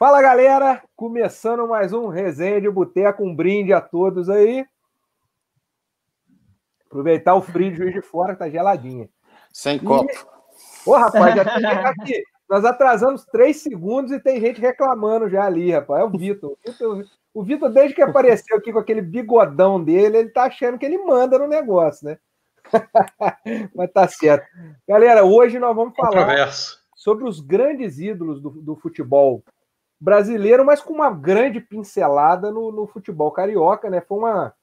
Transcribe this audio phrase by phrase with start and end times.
[0.00, 4.64] Fala galera, começando mais um resenha de boteco, um brinde a todos aí.
[6.86, 9.10] Aproveitar o frio de Juiz de Fora, que tá geladinha.
[9.52, 9.78] Sem e...
[9.78, 10.10] copo.
[10.86, 12.24] Ô, rapaz, já tem aqui.
[12.48, 16.00] Nós atrasamos três segundos e tem gente reclamando já ali, rapaz.
[16.00, 16.56] É o Vitor.
[17.34, 20.96] O Vitor, desde que apareceu aqui com aquele bigodão dele, ele tá achando que ele
[20.96, 22.18] manda no negócio, né?
[23.76, 24.46] Mas tá certo.
[24.88, 26.50] Galera, hoje nós vamos falar
[26.96, 29.44] sobre os grandes ídolos do, do futebol
[30.00, 34.00] brasileiro, mas com uma grande pincelada no, no futebol carioca, né?
[34.00, 34.54] Foi uma,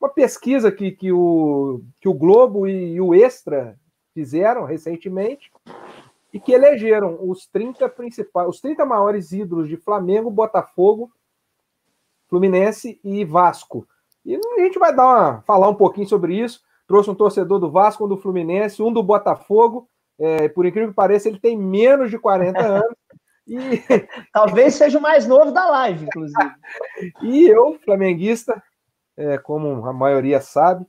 [0.00, 3.78] uma pesquisa que, que, o, que o Globo e, e o Extra
[4.14, 5.50] fizeram recentemente
[6.32, 11.10] e que elegeram os 30 principais, os 30 maiores ídolos de Flamengo, Botafogo,
[12.28, 13.86] Fluminense e Vasco.
[14.24, 16.60] E a gente vai dar uma, falar um pouquinho sobre isso.
[16.86, 19.88] Trouxe um torcedor do Vasco, um do Fluminense, um do Botafogo.
[20.18, 22.96] É, por incrível que pareça, ele tem menos de 40 anos.
[23.46, 23.56] E...
[24.32, 26.54] Talvez seja o mais novo da live, inclusive.
[27.22, 28.62] e eu, flamenguista,
[29.16, 30.86] é, como a maioria sabe.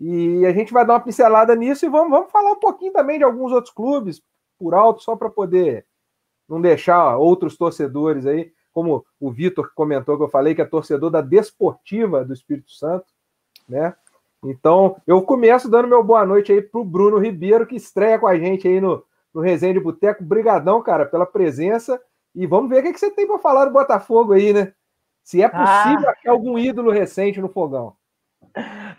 [0.00, 3.18] E a gente vai dar uma pincelada nisso e vamos, vamos falar um pouquinho também
[3.18, 4.20] de alguns outros clubes,
[4.58, 5.86] por alto, só para poder
[6.48, 11.10] não deixar outros torcedores aí, como o Vitor comentou que eu falei, que é torcedor
[11.10, 13.06] da Desportiva do Espírito Santo,
[13.68, 13.94] né?
[14.44, 18.26] Então, eu começo dando meu boa noite aí para o Bruno Ribeiro, que estreia com
[18.26, 19.02] a gente aí no,
[19.34, 20.22] no Resenha de Boteco.
[20.22, 22.00] Brigadão, cara, pela presença.
[22.34, 24.72] E vamos ver o que, que você tem para falar do Botafogo aí, né?
[25.22, 26.12] Se é possível ah.
[26.12, 27.96] achar algum ídolo recente no fogão.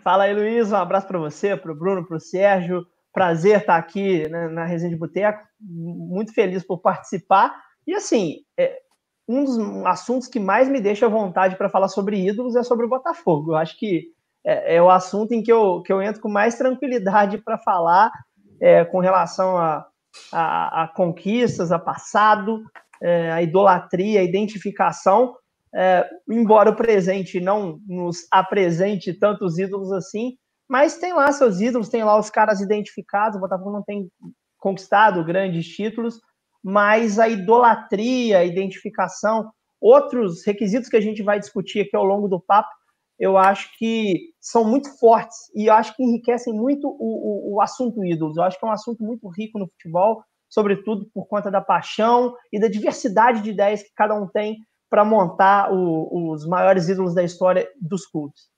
[0.02, 0.72] Fala aí, Luiz.
[0.72, 2.84] Um abraço para você, para o Bruno, para o Sérgio.
[3.12, 5.42] Prazer estar aqui na, na Resenha de Boteco.
[5.60, 7.54] Muito feliz por participar.
[7.86, 8.80] E assim, é,
[9.28, 12.86] um dos assuntos que mais me deixa à vontade para falar sobre ídolos é sobre
[12.86, 13.52] o Botafogo.
[13.52, 14.12] Eu acho que
[14.44, 18.10] é, é, o assunto em que eu, que eu entro com mais tranquilidade para falar
[18.60, 19.86] é, com relação a,
[20.32, 22.62] a, a conquistas, a passado,
[23.02, 25.34] é, a idolatria, a identificação,
[25.74, 30.36] é, embora o presente não nos apresente tantos ídolos assim,
[30.68, 34.08] mas tem lá seus ídolos, tem lá os caras identificados, o Botafogo não tem
[34.58, 36.20] conquistado grandes títulos,
[36.62, 42.26] mas a idolatria, a identificação, outros requisitos que a gente vai discutir aqui ao longo
[42.26, 42.70] do papo,
[43.18, 47.60] eu acho que são muito fortes e eu acho que enriquecem muito o, o, o,
[47.60, 48.36] assunto ídolos.
[48.36, 52.34] Eu acho que é um assunto muito rico no futebol, sobretudo por conta da paixão
[52.52, 57.14] e da diversidade de ideias que cada um tem para montar o, os maiores ídolos
[57.14, 58.50] da história dos clubes.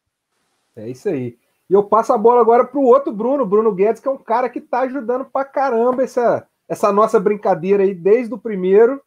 [0.77, 1.39] É isso aí.
[1.71, 4.19] E eu passo a bola agora para o outro Bruno, Bruno Guedes, que é um
[4.19, 9.01] cara que está ajudando para caramba essa, essa nossa brincadeira aí desde o primeiro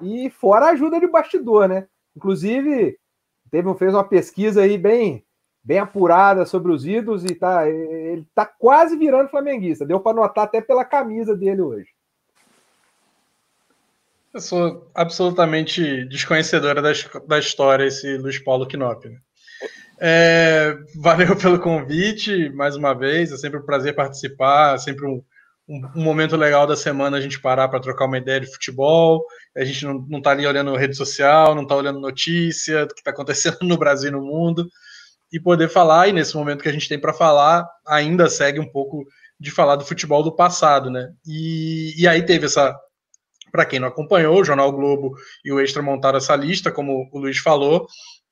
[0.00, 1.86] e fora a ajuda de bastidor, né?
[2.16, 2.98] Inclusive,
[3.52, 5.22] teve, fez uma pesquisa aí bem,
[5.62, 9.84] bem apurada sobre os ídolos e tá, ele tá quase virando flamenguista.
[9.84, 11.88] Deu para notar até pela camisa dele hoje.
[14.32, 16.90] Eu sou absolutamente desconhecedora da,
[17.28, 19.06] da história, esse Luiz Paulo Knop.
[19.06, 19.18] Né?
[20.00, 23.30] É, valeu pelo convite, mais uma vez.
[23.30, 25.22] É sempre um prazer participar, é sempre um,
[25.68, 29.24] um, momento legal da semana a gente parar para trocar uma ideia de futebol.
[29.56, 33.00] A gente não, não tá ali olhando rede social, não tá olhando notícia do que
[33.00, 34.68] está acontecendo no Brasil e no mundo,
[35.32, 38.70] e poder falar, e nesse momento que a gente tem para falar, ainda segue um
[38.70, 39.04] pouco
[39.40, 41.10] de falar do futebol do passado, né?
[41.26, 42.76] E, e aí teve essa.
[43.50, 45.14] Para quem não acompanhou, o Jornal Globo
[45.44, 47.86] e o Extra montaram essa lista, como o Luiz falou.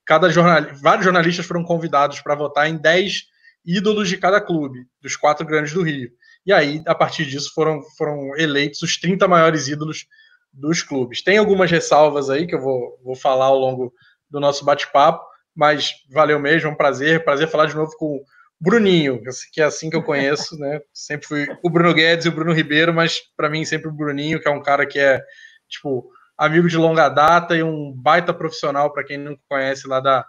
[0.07, 3.25] Cada jornal, vários jornalistas foram convidados para votar em 10
[3.65, 6.11] ídolos de cada clube, dos quatro grandes do Rio.
[6.47, 10.07] E aí, a partir disso, foram, foram eleitos os 30 maiores ídolos
[10.53, 11.23] dos clubes.
[11.23, 13.93] Tem algumas ressalvas aí que eu vou, vou falar ao longo
[14.29, 15.25] do nosso bate-papo,
[15.55, 17.25] mas valeu mesmo, é um prazer.
[17.25, 18.25] Prazer falar de novo com o
[18.61, 19.21] Bruninho,
[19.53, 20.81] que é assim que eu conheço, né?
[20.93, 24.41] Sempre fui o Bruno Guedes e o Bruno Ribeiro, mas para mim sempre o Bruninho,
[24.41, 25.23] que é um cara que é,
[25.69, 30.27] tipo, amigo de longa data e um baita profissional, para quem não conhece lá da,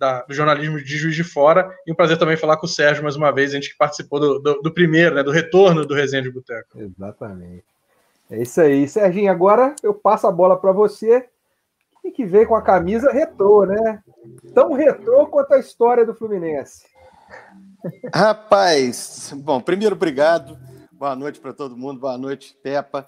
[0.00, 1.70] da, do jornalismo de Juiz de Fora.
[1.86, 4.18] E um prazer também falar com o Sérgio mais uma vez, a gente que participou
[4.18, 6.80] do, do, do primeiro, né, do retorno do Resenha de Boteco.
[6.80, 7.64] Exatamente.
[8.30, 8.88] É isso aí.
[8.88, 11.28] Serginho, agora eu passo a bola para você.
[12.02, 14.02] E que veio com a camisa retrô, né?
[14.54, 16.86] Tão retrô quanto a história do Fluminense.
[18.14, 20.58] Rapaz, bom, primeiro, obrigado.
[20.90, 22.00] Boa noite para todo mundo.
[22.00, 23.06] Boa noite, Pepa.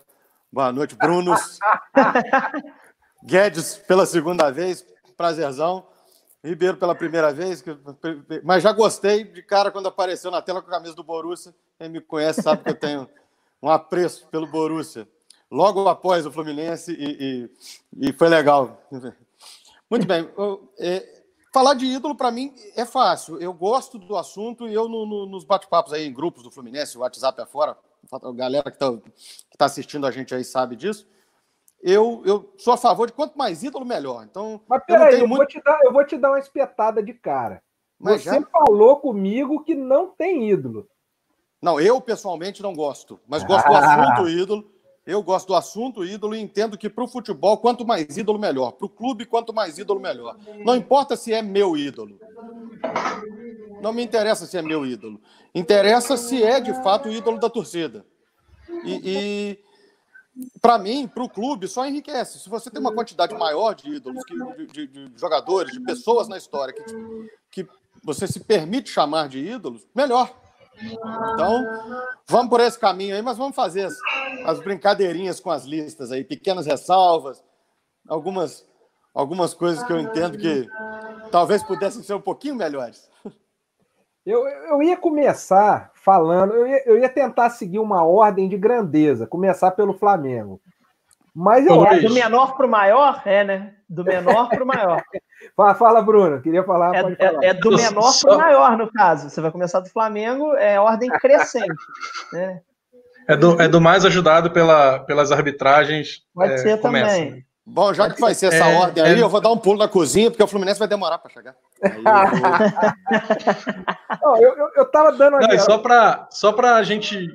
[0.53, 1.59] Boa noite, Brunos.
[3.25, 4.85] Guedes, pela segunda vez.
[5.17, 5.87] Prazerzão.
[6.45, 7.63] Ribeiro pela primeira vez,
[8.43, 11.55] mas já gostei de cara quando apareceu na tela com a camisa do Borussia.
[11.79, 13.09] Quem me conhece sabe que eu tenho
[13.63, 15.09] um apreço pelo Borussia.
[15.49, 17.49] Logo após o Fluminense e,
[18.01, 18.83] e, e foi legal.
[19.89, 20.29] Muito bem.
[20.81, 21.23] É,
[21.53, 23.41] falar de ídolo para mim é fácil.
[23.41, 26.99] Eu gosto do assunto e eu no, no, nos bate-papos aí em grupos do Fluminense,
[26.99, 27.77] o WhatsApp afora,
[28.11, 28.93] a galera que está
[29.57, 31.07] tá assistindo a gente aí sabe disso
[31.83, 34.25] eu, eu sou a favor de quanto mais ídolo, melhor.
[34.25, 35.39] Então, Mas peraí, eu, eu, muito...
[35.39, 37.61] vou te dar, eu vou te dar uma espetada de cara.
[37.99, 38.47] Mas Você já...
[38.47, 40.89] falou comigo que não tem ídolo.
[41.61, 44.71] Não, eu pessoalmente não gosto, mas gosto do assunto ídolo.
[45.05, 48.71] Eu gosto do assunto ídolo e entendo que para o futebol, quanto mais ídolo, melhor.
[48.73, 50.37] Para o clube, quanto mais ídolo, melhor.
[50.65, 52.21] Não importa se é meu ídolo.
[53.81, 55.21] Não me interessa se é meu ídolo.
[55.53, 58.07] Interessa se é, de fato, o ídolo da torcida.
[58.85, 59.59] E, e
[60.61, 62.39] para mim, para o clube, só enriquece.
[62.39, 64.23] Se você tem uma quantidade maior de ídolos,
[64.57, 66.85] de, de, de jogadores, de pessoas na história que,
[67.51, 67.69] que
[68.03, 70.35] você se permite chamar de ídolos, melhor.
[70.81, 71.65] Então,
[72.27, 73.95] vamos por esse caminho aí, mas vamos fazer as,
[74.47, 77.45] as brincadeirinhas com as listas aí, pequenas ressalvas,
[78.09, 78.67] algumas,
[79.15, 80.67] algumas coisas que eu entendo que
[81.31, 83.12] talvez pudessem ser um pouquinho melhores.
[84.25, 89.27] Eu, eu ia começar falando, eu ia, eu ia tentar seguir uma ordem de grandeza,
[89.27, 90.61] começar pelo Flamengo.
[91.35, 93.75] Mas eu é, do menor para o maior, é, né?
[93.89, 95.03] Do menor para o maior.
[95.57, 96.43] fala, fala, Bruno.
[96.43, 96.95] Queria falar.
[96.95, 97.43] É, falar.
[97.43, 99.31] É, é, do menor para o maior, no caso.
[99.31, 101.73] Você vai começar do Flamengo, é ordem crescente.
[102.35, 102.61] né?
[103.27, 106.23] É do, é do mais ajudado pela, pelas arbitragens.
[106.35, 107.17] Pode é, ser começa.
[107.17, 107.47] também.
[107.65, 109.23] Bom, já que vai ser essa é, ordem aí, é...
[109.23, 111.55] eu vou dar um pulo na cozinha, porque o Fluminense vai demorar para chegar.
[114.23, 117.29] eu, eu, eu, eu tava dando Não, só para só a gente.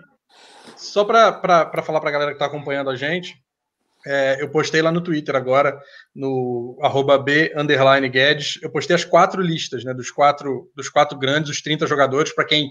[0.75, 1.41] Só para
[1.83, 3.41] falar para a galera que está acompanhando a gente,
[4.05, 5.79] é, eu postei lá no Twitter agora,
[6.15, 9.93] no arroba B underline Guedes, eu postei as quatro listas, né?
[9.93, 12.69] Dos quatro, dos quatro grandes, os 30 jogadores, para quem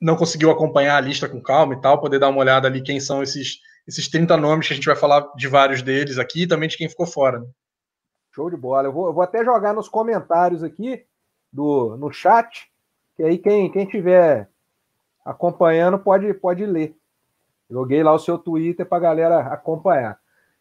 [0.00, 2.98] não conseguiu acompanhar a lista com calma e tal, poder dar uma olhada ali quem
[3.00, 3.58] são esses,
[3.90, 6.76] esses 30 nomes, que a gente vai falar de vários deles aqui e também de
[6.76, 7.40] quem ficou fora.
[7.40, 7.46] Né?
[8.32, 8.88] Show de bola.
[8.88, 11.04] Eu vou, eu vou até jogar nos comentários aqui,
[11.52, 12.70] do, no chat,
[13.16, 14.48] que aí quem, quem tiver
[15.24, 16.96] acompanhando pode, pode ler.
[17.68, 20.18] Joguei lá o seu Twitter para a galera acompanhar.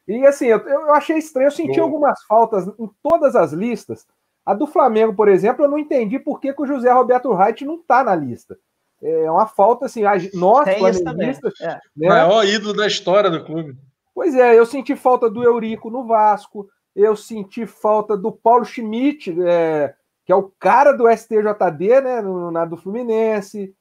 [0.08, 1.84] E assim, eu, eu achei estranho, eu senti Boa.
[1.84, 4.08] algumas faltas em todas as listas.
[4.44, 7.64] A do Flamengo, por exemplo, eu não entendi por que, que o José Roberto Wright
[7.64, 8.58] não está na lista.
[9.02, 10.02] É uma falta, assim,
[10.34, 10.68] nós,
[11.02, 11.54] flamenguistas...
[11.62, 11.80] É.
[11.96, 12.10] Né?
[12.10, 13.78] Maior ídolo da história do clube.
[14.14, 19.34] Pois é, eu senti falta do Eurico no Vasco, eu senti falta do Paulo Schmidt,
[19.42, 19.94] é,
[20.26, 23.74] que é o cara do STJD, né, no, na do Fluminense.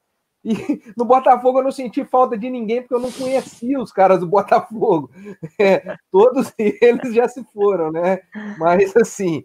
[0.45, 0.55] E
[0.97, 4.27] no Botafogo eu não senti falta de ninguém, porque eu não conhecia os caras do
[4.27, 5.11] Botafogo.
[5.61, 8.21] É, todos eles já se foram, né?
[8.59, 9.45] Mas assim,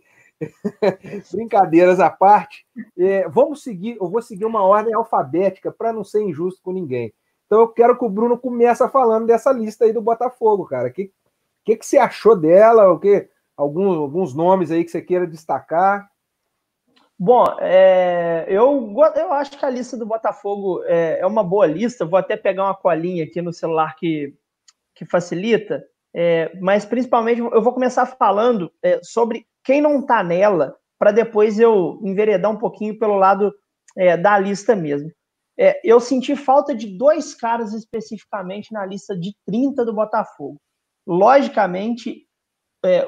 [1.31, 2.65] brincadeiras à parte,
[2.97, 7.13] é, vamos seguir, eu vou seguir uma ordem alfabética para não ser injusto com ninguém.
[7.45, 10.87] Então eu quero que o Bruno comece falando dessa lista aí do Botafogo, cara.
[10.89, 11.11] O que,
[11.63, 12.91] que, que você achou dela?
[12.91, 16.09] O que, alguns, alguns nomes aí que você queira destacar?
[17.17, 22.05] Bom, é, eu, eu acho que a lista do Botafogo é, é, uma boa lista.
[22.05, 24.33] Vou até pegar uma colinha aqui no celular que,
[24.95, 25.85] que facilita.
[26.13, 31.59] É, mas principalmente eu vou começar falando é, sobre quem não está nela, para depois
[31.59, 33.53] eu enveredar um pouquinho pelo lado
[33.97, 35.11] é, da lista mesmo.
[35.57, 40.57] É, eu senti falta de dois caras especificamente na lista de 30 do Botafogo.
[41.05, 42.25] Logicamente,
[42.83, 43.05] é,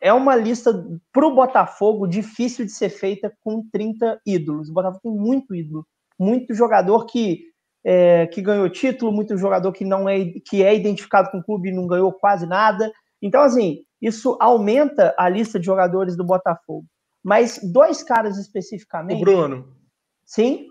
[0.00, 0.72] é uma lista
[1.12, 4.68] para o Botafogo difícil de ser feita com 30 ídolos.
[4.68, 5.86] O Botafogo tem muito ídolo,
[6.18, 7.44] muito jogador que,
[7.84, 11.70] é, que ganhou título, muito jogador que não é que é identificado com o clube
[11.70, 12.92] e não ganhou quase nada.
[13.22, 16.86] Então, assim, isso aumenta a lista de jogadores do Botafogo.
[17.22, 19.20] Mas dois caras especificamente.
[19.20, 19.76] O Bruno.
[20.24, 20.68] Sim.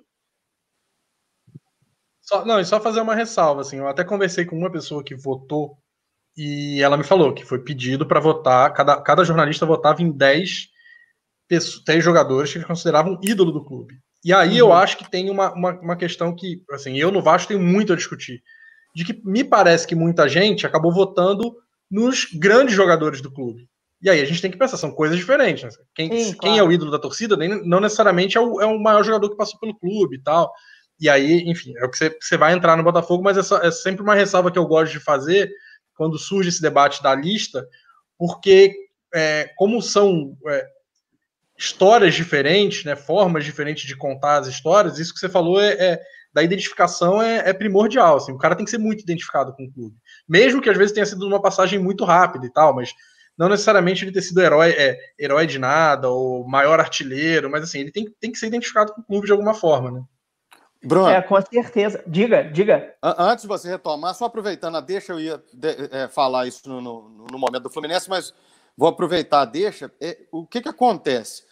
[2.22, 5.15] Só, não, e só fazer uma ressalva, assim, eu até conversei com uma pessoa que
[5.15, 5.77] votou
[6.38, 10.67] e ela me falou que foi pedido para votar, cada, cada jornalista votava em 10,
[11.50, 13.96] 10 jogadores que eles consideravam ídolo do clube.
[14.24, 14.67] E aí uhum.
[14.67, 17.93] eu acho que tem uma, uma, uma, questão que, assim, eu no Vasco tenho muito
[17.93, 18.43] a discutir.
[18.93, 21.55] De que me parece que muita gente acabou votando
[21.89, 23.67] nos grandes jogadores do clube.
[24.01, 25.63] E aí a gente tem que pensar, são coisas diferentes.
[25.63, 25.70] Né?
[25.96, 26.38] Quem, Sim, claro.
[26.39, 29.29] quem é o ídolo da torcida nem, não necessariamente é o, é o maior jogador
[29.29, 30.53] que passou pelo clube e tal.
[31.00, 33.72] E aí, enfim, é o que você, você vai entrar no Botafogo, mas é, é
[33.72, 35.51] sempre uma ressalva que eu gosto de fazer,
[35.96, 37.67] quando surge esse debate da lista,
[38.17, 38.74] porque
[39.13, 40.65] é, como são é,
[41.58, 46.01] histórias diferentes, né, formas diferentes de contar as histórias, isso que você falou é, é
[46.34, 48.17] da identificação é, é, primordial.
[48.17, 49.96] Assim, o cara tem que ser muito identificado com o clube,
[50.27, 52.93] mesmo que às vezes tenha sido uma passagem muito rápida e tal, mas
[53.38, 57.79] não necessariamente ele ter sido herói, é, herói de nada ou maior artilheiro, mas assim
[57.79, 60.03] ele tem, tem que ser identificado com o clube de alguma forma, né?
[60.84, 61.10] Bruno.
[61.10, 62.03] É, com certeza.
[62.07, 62.96] Diga, diga.
[63.01, 66.81] Antes de você retomar, só aproveitando a deixa, eu ia de, é, falar isso no,
[66.81, 68.34] no, no, momento do Fluminense, mas
[68.75, 69.91] vou aproveitar a deixa.
[70.00, 71.43] É, o que, que acontece?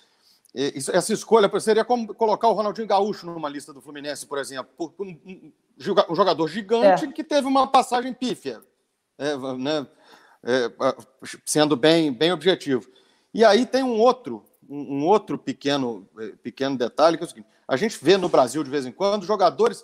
[0.55, 4.37] É, isso, essa escolha seria como colocar o Ronaldinho Gaúcho numa lista do Fluminense, por
[4.37, 5.51] exemplo, por, um,
[6.09, 7.11] um, jogador gigante é.
[7.11, 8.61] que teve uma passagem pífia.
[9.17, 9.87] É, né?
[10.45, 10.71] é,
[11.43, 12.89] sendo bem, bem objetivo.
[13.33, 17.29] E aí tem um outro, um, um outro pequeno, é, pequeno detalhe, que é o
[17.29, 19.83] seguinte, a gente vê no Brasil, de vez em quando, jogadores,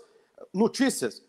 [0.54, 1.24] notícias,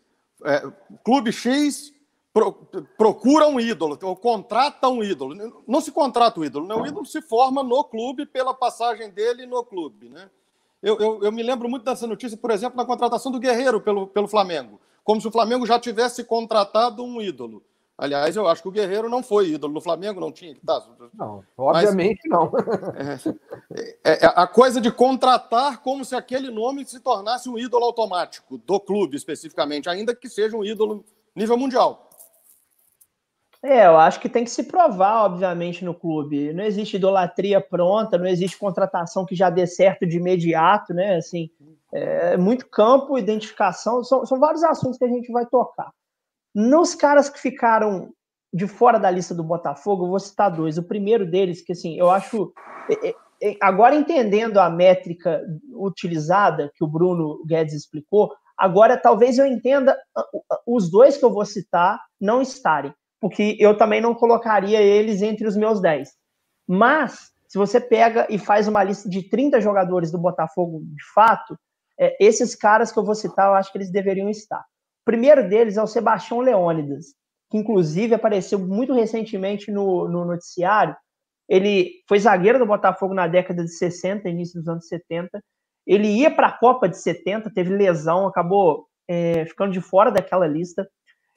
[0.45, 0.61] é,
[1.03, 1.91] clube X
[2.31, 2.53] pro,
[2.97, 5.63] procura um ídolo, ou contrata um ídolo.
[5.67, 6.75] Não se contrata o ídolo, né?
[6.75, 10.09] o ídolo se forma no clube pela passagem dele no clube.
[10.09, 10.29] Né?
[10.83, 14.05] Eu, eu, eu, me lembro muito dessa notícia, por exemplo, na contratação do Guerreiro pelo,
[14.05, 17.63] pelo Flamengo, como se o Flamengo já tivesse contratado um ídolo.
[17.97, 20.83] Aliás, eu acho que o Guerreiro não foi ídolo no Flamengo, não tinha que tá.
[21.13, 22.51] Não, obviamente Mas, não.
[23.75, 27.85] É, é, é, a coisa de contratar como se aquele nome se tornasse um ídolo
[27.85, 32.09] automático do clube especificamente, ainda que seja um ídolo nível mundial.
[33.63, 36.51] É, eu acho que tem que se provar, obviamente, no clube.
[36.53, 41.15] Não existe idolatria pronta, não existe contratação que já dê certo de imediato, né?
[41.15, 41.49] Assim,
[41.93, 45.89] é muito campo, identificação, são, são vários assuntos que a gente vai tocar.
[46.53, 48.11] Nos caras que ficaram
[48.53, 50.77] de fora da lista do Botafogo, eu vou citar dois.
[50.77, 52.51] O primeiro deles, que assim, eu acho.
[52.89, 55.41] É, é, é, agora entendendo a métrica
[55.71, 59.97] utilizada, que o Bruno Guedes explicou, agora talvez eu entenda
[60.67, 62.93] os dois que eu vou citar não estarem
[63.23, 66.09] porque eu também não colocaria eles entre os meus 10.
[66.67, 71.57] Mas, se você pega e faz uma lista de 30 jogadores do Botafogo de fato,
[71.97, 74.59] é, esses caras que eu vou citar, eu acho que eles deveriam estar.
[74.59, 77.13] O primeiro deles é o Sebastião Leônidas,
[77.49, 80.93] que inclusive apareceu muito recentemente no, no noticiário.
[81.47, 85.41] Ele foi zagueiro do Botafogo na década de 60, início dos anos 70.
[85.87, 90.45] Ele ia para a Copa de 70, teve lesão, acabou é, ficando de fora daquela
[90.45, 90.85] lista.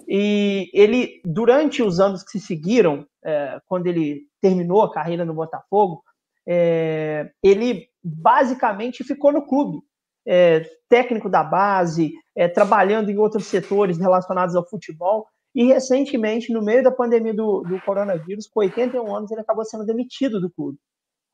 [0.08, 5.34] E ele, durante os anos que se seguiram, é, quando ele terminou a carreira no
[5.34, 6.02] Botafogo,
[6.48, 9.80] é, ele basicamente ficou no clube,
[10.26, 15.26] é, técnico da base, é, trabalhando em outros setores relacionados ao futebol.
[15.54, 19.86] E recentemente, no meio da pandemia do, do coronavírus, com 81 anos, ele acabou sendo
[19.86, 20.78] demitido do clube.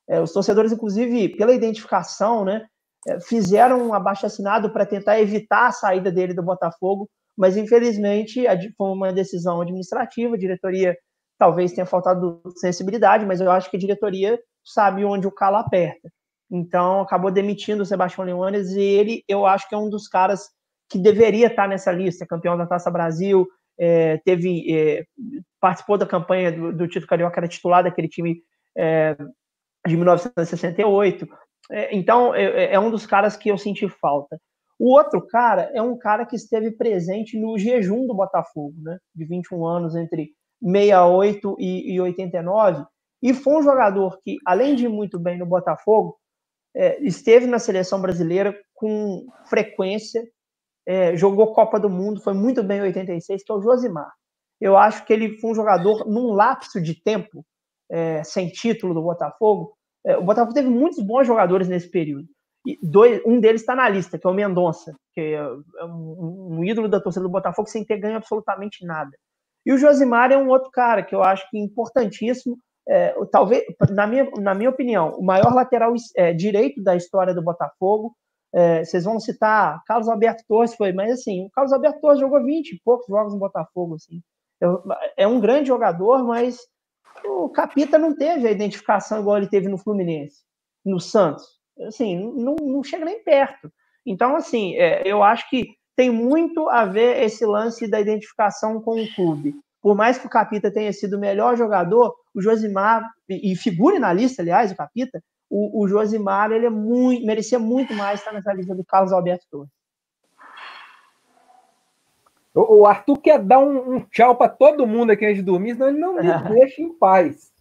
[0.09, 2.67] É, os torcedores, inclusive, pela identificação, né,
[3.09, 8.45] é, fizeram um abaixo assinado para tentar evitar a saída dele do Botafogo mas infelizmente
[8.77, 10.97] foi uma decisão administrativa, a diretoria
[11.39, 16.09] talvez tenha faltado sensibilidade, mas eu acho que a diretoria sabe onde o calo aperta.
[16.51, 20.49] Então acabou demitindo o Sebastião Leones e ele, eu acho que é um dos caras
[20.89, 23.49] que deveria estar nessa lista, campeão da Taça Brasil,
[23.79, 25.05] é, teve é,
[25.59, 28.43] participou da campanha do, do carioca, era titular daquele time
[28.77, 29.17] é,
[29.87, 31.27] de 1968.
[31.71, 34.39] É, então é, é, é um dos caras que eu senti falta.
[34.83, 38.99] O outro cara é um cara que esteve presente no jejum do Botafogo, né?
[39.15, 42.85] De 21 anos, entre 68 e, e 89.
[43.23, 46.19] E foi um jogador que, além de ir muito bem no Botafogo,
[46.75, 50.29] é, esteve na seleção brasileira com frequência,
[50.85, 54.13] é, jogou Copa do Mundo, foi muito bem em 86, que é o Josimar.
[54.61, 57.47] Eu acho que ele foi um jogador, num lapso de tempo,
[57.89, 59.77] é, sem título do Botafogo.
[60.05, 62.27] É, o Botafogo teve muitos bons jogadores nesse período.
[62.65, 66.59] E dois, um deles está na lista, que é o Mendonça, que é, é um,
[66.59, 69.11] um, ídolo da torcida do Botafogo sem ter ganho absolutamente nada.
[69.67, 72.57] E o Josimar é um outro cara que eu acho que é importantíssimo.
[72.89, 77.43] É, talvez, na minha, na minha opinião, o maior lateral é, direito da história do
[77.43, 78.15] Botafogo.
[78.55, 82.45] É, vocês vão citar Carlos Alberto Torres, foi, mas assim, o Carlos Alberto Torres jogou
[82.45, 83.97] 20 e poucos jogos no Botafogo.
[83.97, 84.21] Assim.
[85.17, 86.59] é um grande jogador, mas
[87.25, 90.43] o Capita não teve a identificação igual ele teve no Fluminense,
[90.85, 93.73] no Santos assim, não, não chega nem perto.
[94.05, 99.01] Então, assim, é, eu acho que tem muito a ver esse lance da identificação com
[99.01, 99.55] o clube.
[99.81, 103.99] Por mais que o Capita tenha sido o melhor jogador, o Josimar, e, e figure
[103.99, 108.33] na lista, aliás, o Capita, o, o Josimar ele é muito, merecia muito mais estar
[108.33, 109.71] nessa lista do Carlos Alberto Torres.
[112.55, 115.89] O Arthur quer dar um, um tchau para todo mundo aqui antes de dormir, senão
[115.89, 116.21] ele não me
[116.55, 117.52] deixa em paz.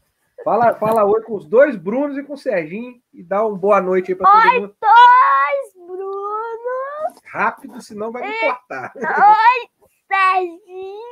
[0.43, 3.79] Fala, fala oi com os dois Brunos e com o Serginho e dá uma boa
[3.79, 4.63] noite aí para todo mundo.
[4.63, 7.21] Oi, dois Brunos!
[7.25, 8.91] Rápido, senão vai me cortar.
[8.95, 11.11] Oi, Serginho!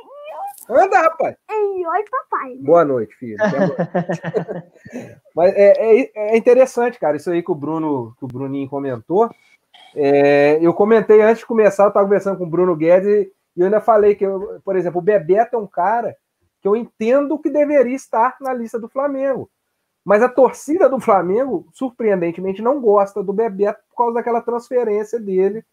[0.68, 1.36] Anda, rapaz!
[1.48, 2.54] E oi, papai.
[2.54, 2.62] Né?
[2.62, 3.36] Boa noite, filho.
[5.34, 9.30] Mas é, é, é, interessante, cara, isso aí que o Bruno, que o Bruninho comentou.
[9.94, 13.66] É, eu comentei antes de começar, eu estava conversando com o Bruno Guedes e eu
[13.66, 16.16] ainda falei que, eu, por exemplo, o Bebeto é um cara
[16.60, 19.50] que eu entendo que deveria estar na lista do Flamengo.
[20.04, 25.64] Mas a torcida do Flamengo, surpreendentemente, não gosta do Bebeto por causa daquela transferência dele.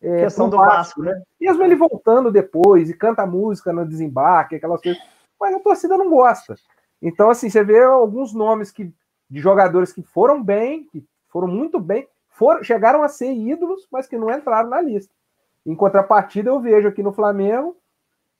[0.00, 1.22] É, questão do Vasco, né?
[1.40, 5.02] Mesmo ele voltando depois e canta música no desembarque, aquelas coisas.
[5.40, 6.54] Mas a torcida não gosta.
[7.00, 8.92] Então, assim, você vê alguns nomes que,
[9.30, 14.06] de jogadores que foram bem, que foram muito bem, foram, chegaram a ser ídolos, mas
[14.06, 15.12] que não entraram na lista.
[15.64, 17.76] Em contrapartida, eu vejo aqui no Flamengo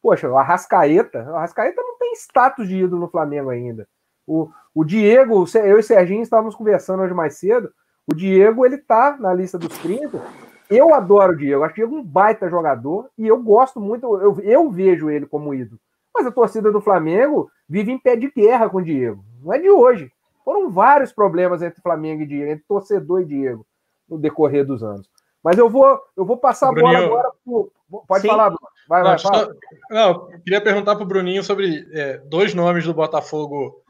[0.06, 3.88] Poxa, o Arrascaeta, o Arrascaeta não tem status de ídolo no Flamengo ainda.
[4.24, 7.72] O, o Diego, eu e o Serginho estávamos conversando hoje mais cedo.
[8.06, 10.22] O Diego, ele tá na lista dos 30.
[10.70, 14.38] Eu adoro o Diego, acho que Diego um baita jogador e eu gosto muito, eu,
[14.42, 15.80] eu vejo ele como ídolo.
[16.14, 19.24] Mas a torcida do Flamengo vive em pé de guerra com o Diego.
[19.42, 20.12] Não é de hoje.
[20.44, 23.66] Foram vários problemas entre Flamengo e Diego, entre torcedor e Diego,
[24.08, 25.10] no decorrer dos anos.
[25.46, 27.70] Mas eu vou, eu vou passar a bola agora pro.
[28.08, 28.26] Pode Sim.
[28.26, 28.68] falar, Bruno.
[28.88, 29.56] Vai, não, vai, fala.
[29.88, 33.80] Não, queria perguntar para o Bruninho sobre é, dois nomes do Botafogo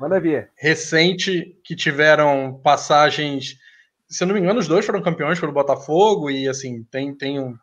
[0.55, 3.57] recente que tiveram passagens.
[4.07, 7.41] Se eu não me engano, os dois foram campeões pelo Botafogo, e assim, tem, tem
[7.41, 7.57] um.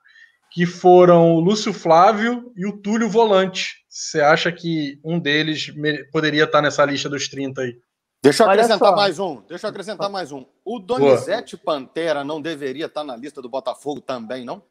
[0.49, 3.85] Que foram o Lúcio Flávio e o Túlio Volante.
[3.87, 5.71] Você acha que um deles
[6.11, 7.77] poderia estar nessa lista dos 30 aí?
[8.23, 9.41] Deixa eu acrescentar mais um.
[9.41, 10.45] Deixa eu acrescentar mais um.
[10.63, 11.77] O Donizete Boa.
[11.77, 14.63] Pantera não deveria estar na lista do Botafogo também, não?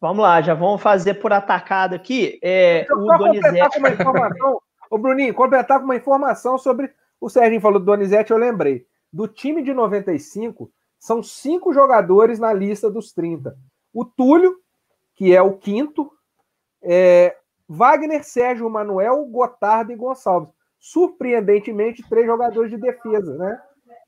[0.00, 2.40] Vamos lá, já vamos fazer por atacado aqui.
[2.42, 3.78] É, o Donizete.
[3.78, 6.92] Uma informação, Bruninho, completar com uma informação sobre.
[7.20, 8.84] O Serginho falou do Donizete, eu lembrei.
[9.12, 13.56] Do time de 95, são cinco jogadores na lista dos 30.
[13.94, 14.56] O Túlio,
[15.14, 16.10] que é o quinto,
[16.82, 17.36] é,
[17.68, 23.60] Wagner, Sérgio, Manuel, Gotardo e Gonçalves surpreendentemente, três jogadores de defesa, né?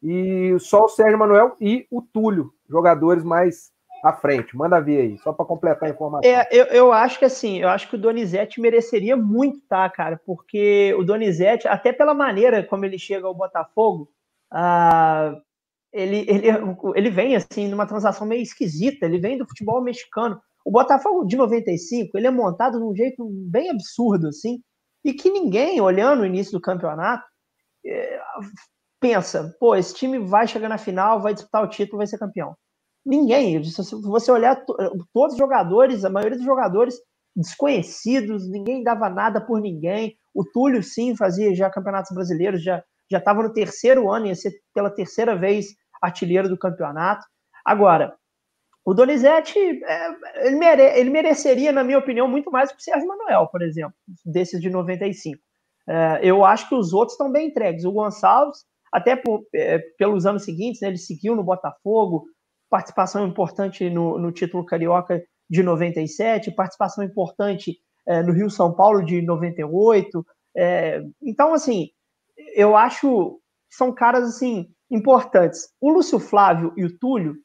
[0.02, 3.72] E só o Sérgio Manuel e o Túlio, jogadores mais
[4.02, 4.56] à frente.
[4.56, 6.30] Manda ver aí, só para completar a informação.
[6.30, 10.20] É, eu, eu acho que assim, eu acho que o Donizete mereceria muito, tá, cara?
[10.24, 14.08] Porque o Donizete, até pela maneira como ele chega ao Botafogo,
[14.50, 15.34] ah,
[15.92, 16.46] ele, ele,
[16.94, 20.40] ele vem assim numa transação meio esquisita, ele vem do futebol mexicano.
[20.64, 24.62] O Botafogo de 95, ele é montado de um jeito bem absurdo, assim
[25.04, 27.24] e que ninguém, olhando o início do campeonato,
[27.84, 28.20] é,
[29.00, 32.56] pensa, pô, esse time vai chegar na final, vai disputar o título, vai ser campeão.
[33.04, 33.62] Ninguém.
[33.64, 34.62] Se você olhar
[35.14, 36.96] todos os jogadores, a maioria dos jogadores
[37.34, 40.16] desconhecidos, ninguém dava nada por ninguém.
[40.34, 44.52] O Túlio, sim, fazia já campeonatos brasileiros, já já estava no terceiro ano, ia ser
[44.74, 45.68] pela terceira vez
[46.02, 47.24] artilheiro do campeonato.
[47.64, 48.14] Agora,
[48.88, 53.06] o Donizete, é, ele, mere, ele, mereceria, na minha opinião, muito mais que o Sérgio
[53.06, 53.92] Manuel, por exemplo,
[54.24, 55.38] desses de 95.
[55.86, 57.84] É, eu acho que os outros estão bem entregues.
[57.84, 62.24] O Gonçalves, até por, é, pelos anos seguintes, né, ele seguiu no Botafogo,
[62.70, 69.04] participação importante no, no título carioca de 97, participação importante é, no Rio São Paulo
[69.04, 70.24] de 98.
[70.56, 71.88] É, então, assim,
[72.54, 75.68] eu acho que são caras assim importantes.
[75.78, 77.36] O Lúcio Flávio e o Túlio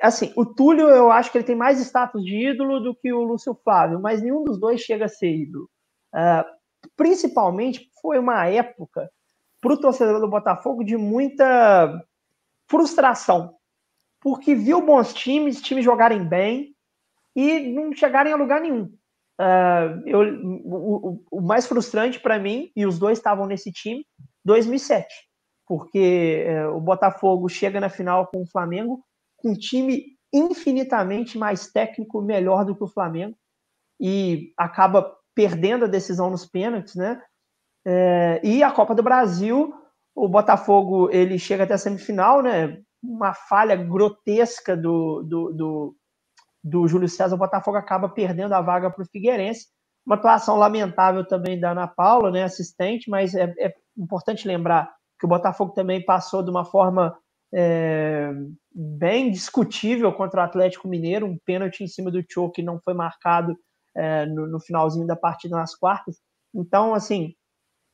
[0.00, 3.22] assim, o Túlio eu acho que ele tem mais status de ídolo do que o
[3.22, 5.68] Lúcio Flávio, mas nenhum dos dois chega a ser ídolo.
[6.14, 6.44] Uh,
[6.96, 9.10] principalmente foi uma época
[9.60, 12.02] para o torcedor do Botafogo de muita
[12.68, 13.56] frustração,
[14.20, 16.74] porque viu bons times, times jogarem bem
[17.34, 18.84] e não chegarem a lugar nenhum.
[19.40, 20.20] Uh, eu,
[20.64, 24.06] o, o, mais frustrante para mim, e os dois estavam nesse time,
[24.44, 25.06] 2007,
[25.66, 29.04] porque uh, o Botafogo chega na final com o Flamengo
[29.44, 33.36] um time infinitamente mais técnico, melhor do que o Flamengo,
[34.00, 37.22] e acaba perdendo a decisão nos pênaltis, né?
[37.86, 39.72] É, e a Copa do Brasil,
[40.14, 42.80] o Botafogo ele chega até a semifinal, né?
[43.02, 45.96] Uma falha grotesca do, do, do,
[46.62, 49.68] do Júlio César, o Botafogo acaba perdendo a vaga para o Figueirense.
[50.06, 52.42] Uma atuação lamentável também da Ana Paula, né?
[52.44, 57.16] Assistente, mas é, é importante lembrar que o Botafogo também passou de uma forma
[57.54, 58.32] é,
[58.74, 62.94] bem discutível contra o Atlético Mineiro, um pênalti em cima do Tio que não foi
[62.94, 63.56] marcado
[63.96, 66.16] é, no, no, finalzinho da partida nas quartas.
[66.52, 67.34] Então, assim,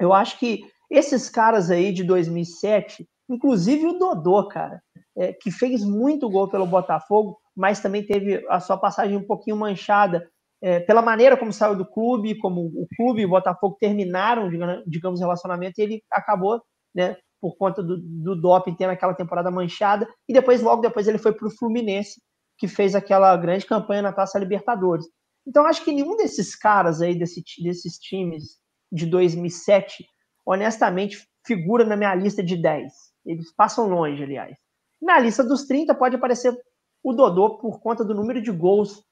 [0.01, 4.83] eu acho que esses caras aí de 2007, inclusive o Dodô, cara,
[5.17, 9.57] é, que fez muito gol pelo Botafogo, mas também teve a sua passagem um pouquinho
[9.57, 10.27] manchada
[10.63, 14.51] é, pela maneira como saiu do clube, como o clube e o Botafogo terminaram,
[14.87, 16.63] digamos, o relacionamento, e ele acabou
[16.95, 21.19] né, por conta do, do doping ter naquela temporada manchada, e depois, logo depois, ele
[21.19, 22.21] foi para o Fluminense,
[22.59, 25.07] que fez aquela grande campanha na Taça Libertadores.
[25.47, 28.59] Então, acho que nenhum desses caras aí, desse, desses times
[28.93, 30.05] de 2007,
[30.45, 32.93] honestamente, figura na minha lista de 10.
[33.25, 34.57] Eles passam longe, aliás.
[35.01, 36.55] Na lista dos 30 pode aparecer
[37.03, 39.03] o Dodô por conta do número de gols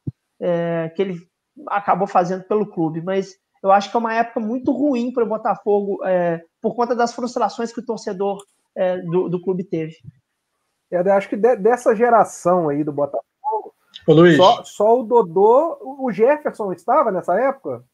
[0.41, 1.19] é, que ele
[1.69, 5.29] acabou fazendo pelo clube, mas eu acho que é uma época muito ruim para o
[5.29, 8.38] Botafogo é, por conta das frustrações que o torcedor
[8.77, 9.97] é, do, do, clube teve.
[10.90, 13.75] Eu acho que de, dessa geração aí do Botafogo,
[14.07, 14.37] Ô, Luiz.
[14.37, 17.85] Só, só, o Dodô, o Jefferson estava nessa época?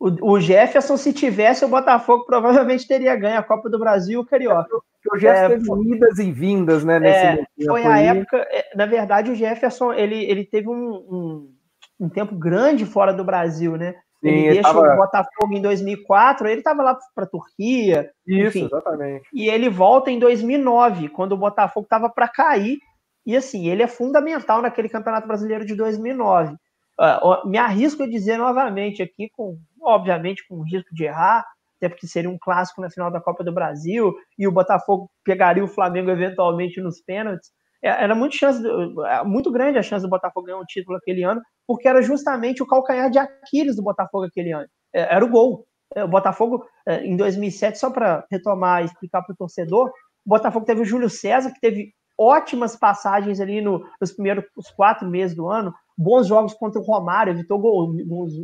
[0.00, 4.26] O, o, Jefferson, se tivesse, o Botafogo provavelmente teria ganho a Copa do Brasil o
[4.26, 4.68] Carioca.
[5.12, 6.98] o Jefferson é, teve idas e vindas, né?
[6.98, 8.38] Nesse é, foi a época.
[8.50, 11.54] É, na verdade, o Jefferson ele, ele teve um, um
[11.98, 13.94] um tempo grande fora do Brasil, né?
[14.28, 18.64] Ele deixa tava- o Botafogo em 2004, ele estava lá para a Turquia, Isso, enfim.
[18.66, 19.28] exatamente.
[19.32, 22.78] e ele volta em 2009, quando o Botafogo estava para cair.
[23.26, 26.56] E assim, ele é fundamental naquele Campeonato Brasileiro de 2009.
[26.98, 31.44] Ah, ó, me arrisco a dizer novamente aqui, com obviamente com risco de errar,
[31.76, 35.64] até porque seria um clássico na final da Copa do Brasil e o Botafogo pegaria
[35.64, 37.50] o Flamengo eventualmente nos pênaltis.
[37.84, 38.62] É, Era muito, chance,
[39.06, 42.62] é, muito grande a chance do Botafogo ganhar um título aquele ano, porque era justamente
[42.62, 44.66] o calcanhar de Aquiles do Botafogo aquele ano.
[44.94, 45.66] É, Era o gol.
[45.96, 49.88] O Botafogo, em 2007, só para retomar e explicar para o torcedor,
[50.26, 54.70] o Botafogo teve o Júlio César, que teve ótimas passagens ali no- nos primeiros os
[54.70, 57.92] quatro meses do ano, bons jogos contra o Romário, evitou gol,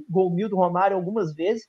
[0.09, 1.65] gol, mil do Romário algumas vezes.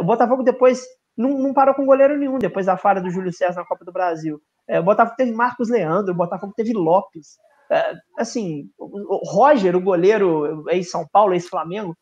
[0.00, 0.80] O Botafogo depois
[1.16, 3.92] não, não parou com goleiro nenhum, depois da falha do Júlio César na Copa do
[3.92, 4.40] Brasil.
[4.68, 7.36] É, o Botafogo teve Marcos Leandro, o Botafogo teve Lopes.
[7.70, 11.96] É, assim, o Roger, o goleiro ex-São Paulo, ex-Flamengo,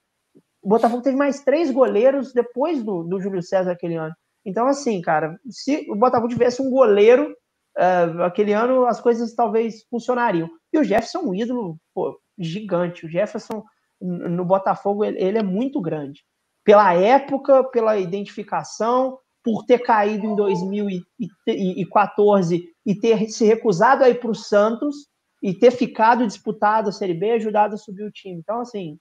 [0.63, 4.15] o Botafogo teve mais três goleiros depois do, do Júlio César aquele ano.
[4.45, 7.35] Então, assim, cara, se o Botafogo tivesse um goleiro
[7.79, 10.49] uh, aquele ano, as coisas talvez funcionariam.
[10.73, 13.07] E o Jefferson é um ídolo pô, gigante.
[13.07, 13.63] O Jefferson
[14.01, 16.23] no Botafogo ele, ele, é muito grande.
[16.65, 19.19] Pela época, pela identificação,
[19.49, 25.09] por ter caído em 2014 e ter se recusado a ir para o Santos
[25.43, 28.39] e ter ficado disputado a Série B, ajudado a subir o time.
[28.39, 28.99] Então, assim,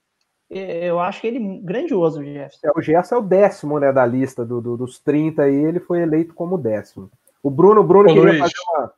[0.48, 2.66] eu acho que ele grandioso, o Jefferson.
[2.66, 5.80] É, o Gerson é o décimo né, da lista do, do, dos 30 aí, ele
[5.80, 7.10] foi eleito como décimo.
[7.42, 8.40] O Bruno, Bruno Ô, queria Luiz.
[8.40, 8.90] fazer uma.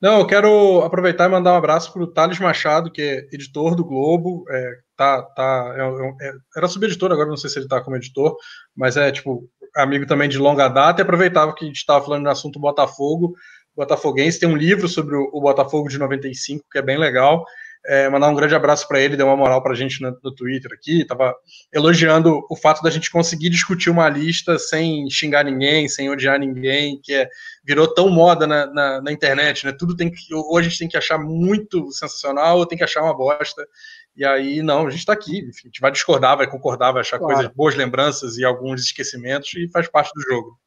[0.00, 3.74] Não, eu quero aproveitar e mandar um abraço para o Thales Machado, que é editor
[3.74, 4.44] do Globo.
[4.48, 8.36] É, tá, tá, é, é, era subeditor, agora não sei se ele está como editor,
[8.76, 11.00] mas é tipo amigo também de longa data.
[11.00, 13.34] E aproveitava que a gente estava falando no assunto Botafogo,
[13.76, 14.38] Botafoguense.
[14.38, 17.44] Tem um livro sobre o, Botafogo de 95, que é bem legal.
[17.84, 20.32] É, mandar um grande abraço para ele, deu uma moral para a gente no, no,
[20.32, 21.34] Twitter aqui, estava
[21.72, 27.00] elogiando o fato da gente conseguir discutir uma lista sem xingar ninguém, sem odiar ninguém,
[27.02, 27.28] que é,
[27.64, 29.72] virou tão moda na, na, na, internet, né?
[29.76, 30.32] Tudo tem que.
[30.32, 33.66] Hoje a gente tem que achar muito sensacional, ou tem que achar uma bosta.
[34.16, 37.00] E aí, não, a gente está aqui, enfim, a gente vai discordar, vai concordar, vai
[37.00, 37.34] achar claro.
[37.34, 40.58] coisas, boas lembranças e alguns esquecimentos, e faz parte do jogo.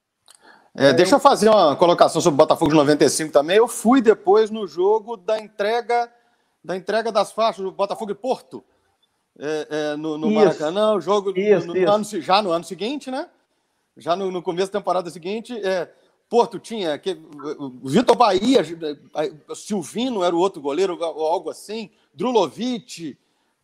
[0.73, 3.58] É, deixa eu fazer uma colocação sobre o Botafogo de 95 também.
[3.58, 6.12] Eu fui depois no jogo da entrega
[6.65, 8.63] da entrega das faixas do Botafogo e Porto
[9.38, 11.91] é, é, no, no Maracanã, o jogo isso, no, isso.
[11.91, 13.29] Ano, já no ano seguinte, né?
[13.97, 15.89] Já no, no, começo da temporada seguinte, é,
[16.29, 17.17] Porto tinha que
[17.60, 18.62] o Vitor Bahia,
[19.53, 23.17] Silvino era o outro goleiro, ou algo assim, Drulovic.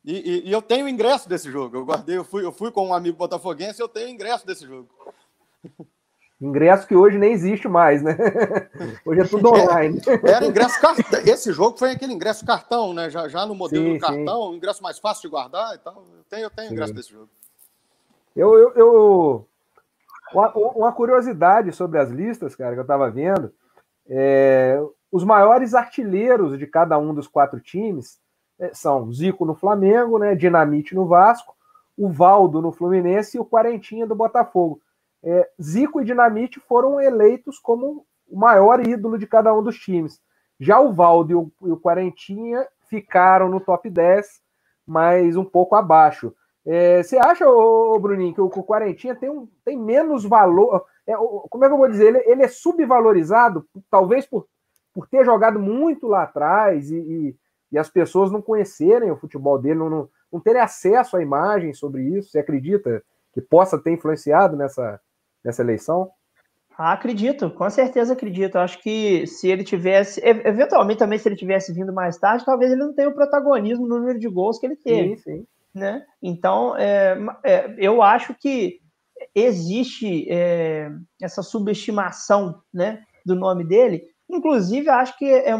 [0.03, 1.77] E, e, e, eu tenho ingresso desse jogo.
[1.77, 4.89] Eu guardei, eu fui, eu fui com um amigo botafoguense, eu tenho ingresso desse jogo.
[6.41, 8.17] Ingresso que hoje nem existe mais, né?
[9.05, 10.01] Hoje é tudo online.
[10.07, 11.19] Era, era ingresso cartão.
[11.19, 13.11] Esse jogo foi aquele ingresso cartão, né?
[13.11, 14.55] Já, já no modelo sim, do cartão, sim.
[14.55, 15.97] ingresso mais fácil de guardar e tal.
[15.97, 17.29] Eu tenho, eu tenho ingresso desse jogo.
[18.35, 19.47] Eu, eu, eu...
[20.33, 23.53] Uma, uma, curiosidade sobre as listas, cara, que eu tava vendo,
[24.09, 24.81] é...
[25.11, 28.20] os maiores artilheiros de cada um dos quatro times é,
[28.73, 30.35] são Zico no Flamengo, né?
[30.35, 31.55] Dinamite no Vasco,
[31.97, 34.81] o Valdo no Fluminense e o Quarentinha do Botafogo.
[35.23, 40.19] É, Zico e Dinamite foram eleitos como o maior ídolo de cada um dos times.
[40.59, 44.41] Já o Valdo e o, e o Quarentinha ficaram no top 10,
[44.85, 46.33] mas um pouco abaixo.
[46.65, 50.85] É, você acha, ô, ô, Bruninho, que o, o Quarentinha tem, um, tem menos valor?
[51.07, 52.07] É, como é que eu vou dizer?
[52.07, 54.47] Ele, ele, é subvalorizado, talvez por,
[54.93, 57.35] por ter jogado muito lá atrás e, e,
[57.71, 61.73] e as pessoas não conhecerem o futebol dele, não, não, não terem acesso à imagem
[61.73, 62.29] sobre isso.
[62.29, 63.03] Você acredita
[63.33, 64.99] que possa ter influenciado nessa,
[65.43, 66.11] nessa eleição?
[66.77, 68.57] Ah, acredito, com certeza acredito.
[68.57, 72.81] Acho que se ele tivesse, eventualmente também se ele tivesse vindo mais tarde, talvez ele
[72.81, 75.17] não tenha o protagonismo no número de gols que ele teve.
[75.17, 75.47] Sim, sim.
[75.73, 76.03] Né?
[76.21, 78.81] Então, é, é, eu acho que
[79.33, 84.10] existe é, essa subestimação né, do nome dele.
[84.31, 85.53] Inclusive, acho que é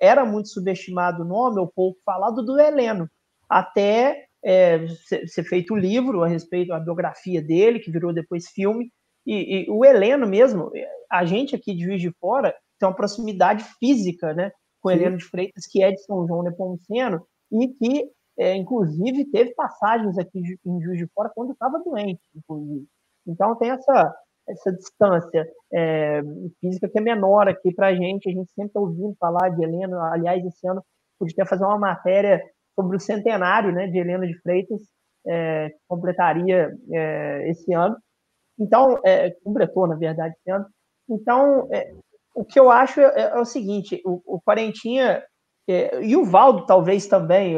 [0.00, 3.08] era muito subestimado o nome, ou pouco falado, do Heleno.
[3.48, 4.86] Até é,
[5.26, 8.90] ser feito o livro a respeito da biografia dele, que virou depois filme.
[9.24, 10.70] E, e, o Heleno mesmo,
[11.10, 15.16] a gente aqui de Juiz de Fora tem uma proximidade física né, com o Heleno
[15.16, 20.40] de Freitas, que é de São João Nepomuceno, e que, é, inclusive, teve passagens aqui
[20.64, 22.86] em Juiz de Fora quando estava doente, inclusive.
[23.26, 24.14] Então tem essa,
[24.48, 26.22] essa distância é,
[26.60, 28.28] física que é menor aqui para a gente.
[28.28, 29.98] A gente sempre está ouvindo falar de Heleno.
[30.00, 30.82] Aliás, esse ano
[31.18, 32.42] podia até fazer uma matéria
[32.74, 34.82] sobre o centenário né, de Helena de Freitas,
[35.26, 37.96] é, que completaria é, esse ano.
[38.58, 40.66] Então, é, completou, na verdade, esse ano.
[41.08, 41.92] Então, é,
[42.34, 45.22] o que eu acho é, é o seguinte: o, o Quarentinha
[46.00, 47.56] e o Valdo, talvez também,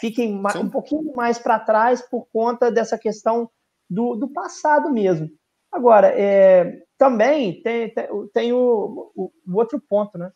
[0.00, 3.48] fiquem um pouquinho mais para trás por conta dessa questão
[3.88, 5.30] do, do passado mesmo.
[5.72, 10.30] Agora, é, também tem, tem, tem o, o, o, outro ponto, né?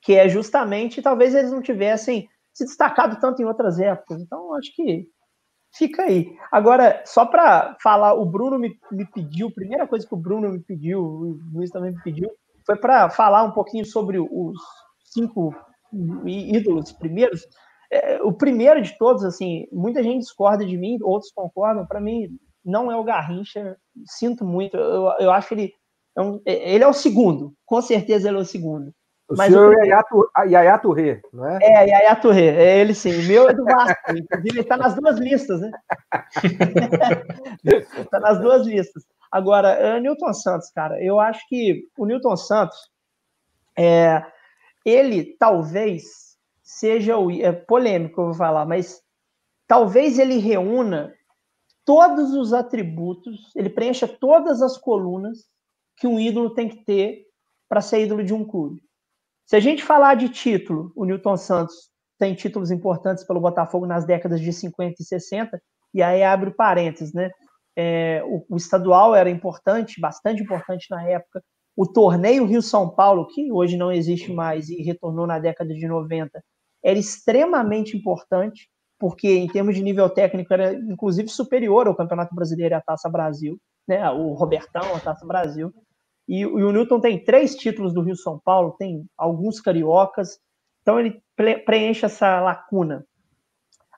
[0.00, 4.22] Que é justamente, talvez eles não tivessem se destacado tanto em outras épocas.
[4.22, 5.08] Então, acho que
[5.76, 6.36] fica aí.
[6.52, 10.60] Agora, só para falar, o Bruno me, me pediu, primeira coisa que o Bruno me
[10.60, 12.30] pediu, o Luiz também me pediu,
[12.64, 14.58] foi para falar um pouquinho sobre os
[15.04, 15.54] cinco
[16.24, 17.42] ídolos primeiros.
[17.90, 21.86] É, o primeiro de todos, assim, muita gente discorda de mim, outros concordam.
[21.86, 23.76] Para mim, não é o Garrincha.
[24.06, 24.76] Sinto muito.
[24.76, 25.74] Eu, eu acho que ele
[26.16, 27.54] é, um, ele é o segundo.
[27.66, 28.92] Com certeza ele é o segundo.
[29.28, 30.44] O Mas senhor o...
[30.44, 31.58] Yaya Touré, não é?
[31.62, 33.18] É, Yaya Touré, é ele sim.
[33.20, 35.70] O meu é do Vasco, inclusive ele está nas duas listas, né?
[37.96, 39.02] Está nas duas listas.
[39.32, 42.76] Agora, é, Newton Santos, cara, eu acho que o Newton Santos,
[43.78, 44.22] é,
[44.84, 47.30] ele talvez seja o.
[47.30, 49.02] É polêmico, eu vou falar, mas
[49.66, 51.14] talvez ele reúna
[51.84, 55.46] todos os atributos, ele preencha todas as colunas
[55.96, 57.24] que um ídolo tem que ter
[57.68, 58.82] para ser ídolo de um clube.
[59.46, 64.06] Se a gente falar de título, o Newton Santos tem títulos importantes pelo Botafogo nas
[64.06, 65.60] décadas de 50 e 60,
[65.92, 67.30] e aí abre parênteses, né?
[67.76, 71.42] É, o, o, estadual era importante, bastante importante na época.
[71.76, 76.42] O torneio Rio-São Paulo, que hoje não existe mais e retornou na década de 90,
[76.84, 82.74] era extremamente importante porque em termos de nível técnico era inclusive superior ao Campeonato Brasileiro
[82.74, 84.08] e à Taça Brasil, né?
[84.10, 85.72] O Robertão, a Taça Brasil.
[86.28, 90.38] E, e o Newton tem três títulos do Rio São Paulo, tem alguns cariocas,
[90.82, 93.04] então ele preenche essa lacuna.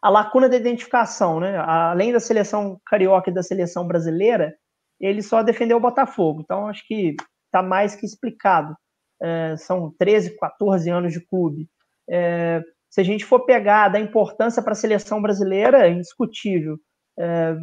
[0.03, 1.57] A lacuna da identificação, né?
[1.59, 4.55] Além da seleção carioca e da seleção brasileira,
[5.01, 6.41] ele só defendeu o Botafogo.
[6.43, 8.77] Então acho que está mais que explicado.
[9.21, 11.69] É, são 13, 14 anos de clube.
[12.09, 16.77] É, se a gente for pegar da importância para a seleção brasileira, é indiscutível,
[17.19, 17.55] é,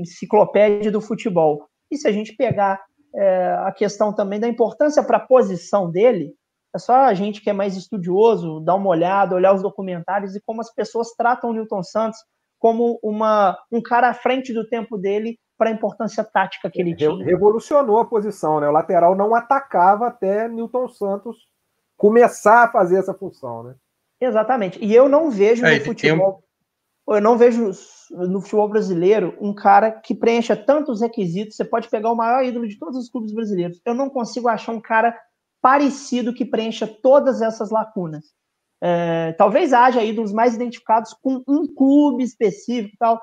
[0.00, 1.66] enciclopédia do futebol.
[1.90, 2.80] E se a gente pegar
[3.14, 6.34] é, a questão também da importância para a posição dele,
[6.74, 10.42] é só a gente que é mais estudioso dar uma olhada, olhar os documentários e
[10.44, 12.18] como as pessoas tratam o Newton Santos
[12.58, 16.94] como uma, um cara à frente do tempo dele para a importância tática que ele
[16.94, 17.24] tinha.
[17.24, 18.68] Revolucionou a posição, né?
[18.68, 21.36] O lateral não atacava até Newton Santos
[21.96, 23.74] começar a fazer essa função, né?
[24.20, 24.82] Exatamente.
[24.82, 26.42] E eu não vejo é, no futebol.
[27.08, 27.70] Eu não vejo
[28.10, 31.56] no futebol brasileiro um cara que preencha tantos requisitos.
[31.56, 33.80] Você pode pegar o maior ídolo de todos os clubes brasileiros.
[33.84, 35.16] Eu não consigo achar um cara
[35.60, 38.24] parecido que preencha todas essas lacunas.
[38.80, 43.20] É, talvez haja ídolos mais identificados com um clube específico e tal,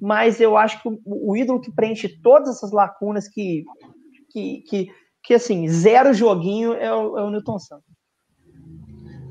[0.00, 3.64] mas eu acho que o, o, ídolo que preenche todas essas lacunas, que,
[4.30, 4.88] que, que,
[5.22, 7.93] que assim, zero joguinho, é o, é o Newton Santos.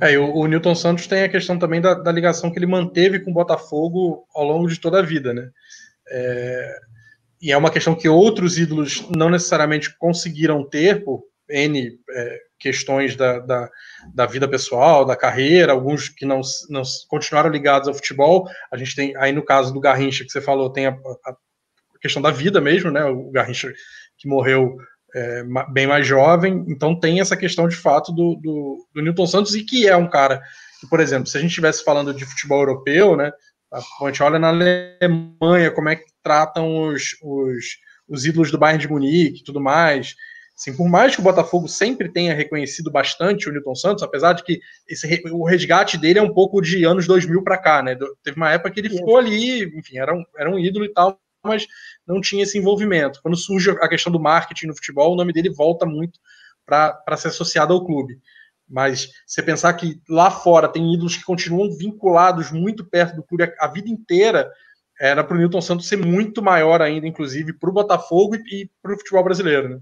[0.03, 3.21] É, o, o Newton Santos tem a questão também da, da, ligação que ele manteve
[3.21, 5.49] com o Botafogo ao longo de toda a vida, né?
[6.09, 6.75] É,
[7.41, 13.15] e é uma questão que outros ídolos não necessariamente conseguiram ter por N é, questões
[13.15, 13.69] da, da,
[14.13, 18.45] da, vida pessoal, da carreira, alguns que não, não continuaram ligados ao futebol.
[18.69, 21.35] A gente tem, aí no caso do Garrincha, que você falou, tem a, a
[22.01, 23.05] questão da vida mesmo, né?
[23.05, 23.71] O Garrincha
[24.17, 24.75] que morreu
[25.15, 29.53] é, bem mais jovem, então tem essa questão de fato do, do, do, Newton Santos,
[29.53, 30.41] e que é um cara
[30.79, 33.31] que, por exemplo, se a gente estivesse falando de futebol europeu, né,
[33.71, 37.65] a gente olha na Alemanha como é que tratam os, os,
[38.07, 40.15] os ídolos do Bayern de Munique e tudo mais.
[40.55, 44.43] Assim, por mais que o Botafogo sempre tenha reconhecido bastante o Newton Santos, apesar de
[44.43, 47.97] que esse, o resgate dele é um pouco de anos 2000 para cá, né?
[48.23, 51.19] Teve uma época que ele ficou ali, enfim, era um, era um ídolo e tal,
[51.43, 51.67] mas
[52.07, 53.19] não tinha esse envolvimento.
[53.21, 56.19] Quando surge a questão do marketing no futebol, o nome dele volta muito
[56.65, 58.19] para ser associado ao clube.
[58.67, 63.43] Mas você pensar que lá fora tem ídolos que continuam vinculados muito perto do clube
[63.43, 64.49] a, a vida inteira,
[64.99, 68.71] era para o Newton Santos ser muito maior ainda, inclusive, para o Botafogo e, e
[68.81, 69.69] para o futebol brasileiro.
[69.69, 69.79] Né?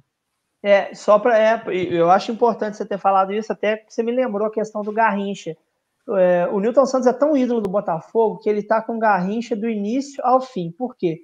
[0.64, 1.38] É, só para.
[1.38, 4.82] É, eu acho importante você ter falado isso, até que você me lembrou a questão
[4.82, 5.56] do Garrincha.
[6.18, 9.70] É, o Newton Santos é tão ídolo do Botafogo que ele está com Garrincha do
[9.70, 10.72] início ao fim.
[10.72, 11.22] Por quê?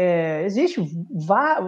[0.00, 0.80] É, existe,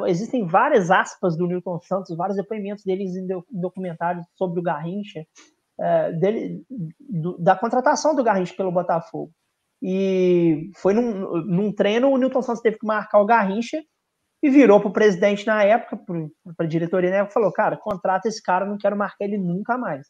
[0.07, 5.27] existem várias aspas do Newton Santos, vários depoimentos deles em documentários sobre o Garrincha,
[5.81, 6.63] é, dele,
[7.01, 9.33] do, da contratação do Garrincha pelo Botafogo.
[9.83, 13.83] E foi num, num treino, o Newton Santos teve que marcar o Garrincha
[14.41, 15.99] e virou para o presidente na época,
[16.57, 19.77] para a diretoria na época, falou: Cara, contrata esse cara, não quero marcar ele nunca
[19.77, 20.07] mais.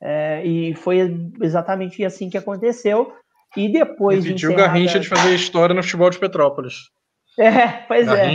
[0.00, 3.12] É, e foi exatamente assim que aconteceu.
[3.54, 4.24] E depois.
[4.24, 6.90] Pediu de o Garrincha de fazer história no futebol de Petrópolis.
[7.38, 8.34] É, pois é.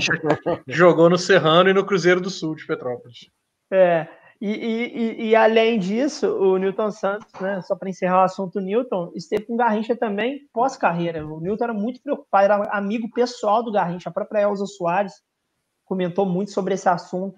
[0.67, 3.29] jogou no Serrano e no Cruzeiro do Sul de Petrópolis.
[3.71, 4.07] É.
[4.39, 9.11] E, e, e, além disso, o Newton Santos, né, só para encerrar o assunto Newton,
[9.15, 11.25] esteve com o Garrincha também pós-carreira.
[11.25, 14.09] O Newton era muito preocupado, era amigo pessoal do Garrincha.
[14.09, 15.13] A própria Elza Soares
[15.85, 17.35] comentou muito sobre esse assunto.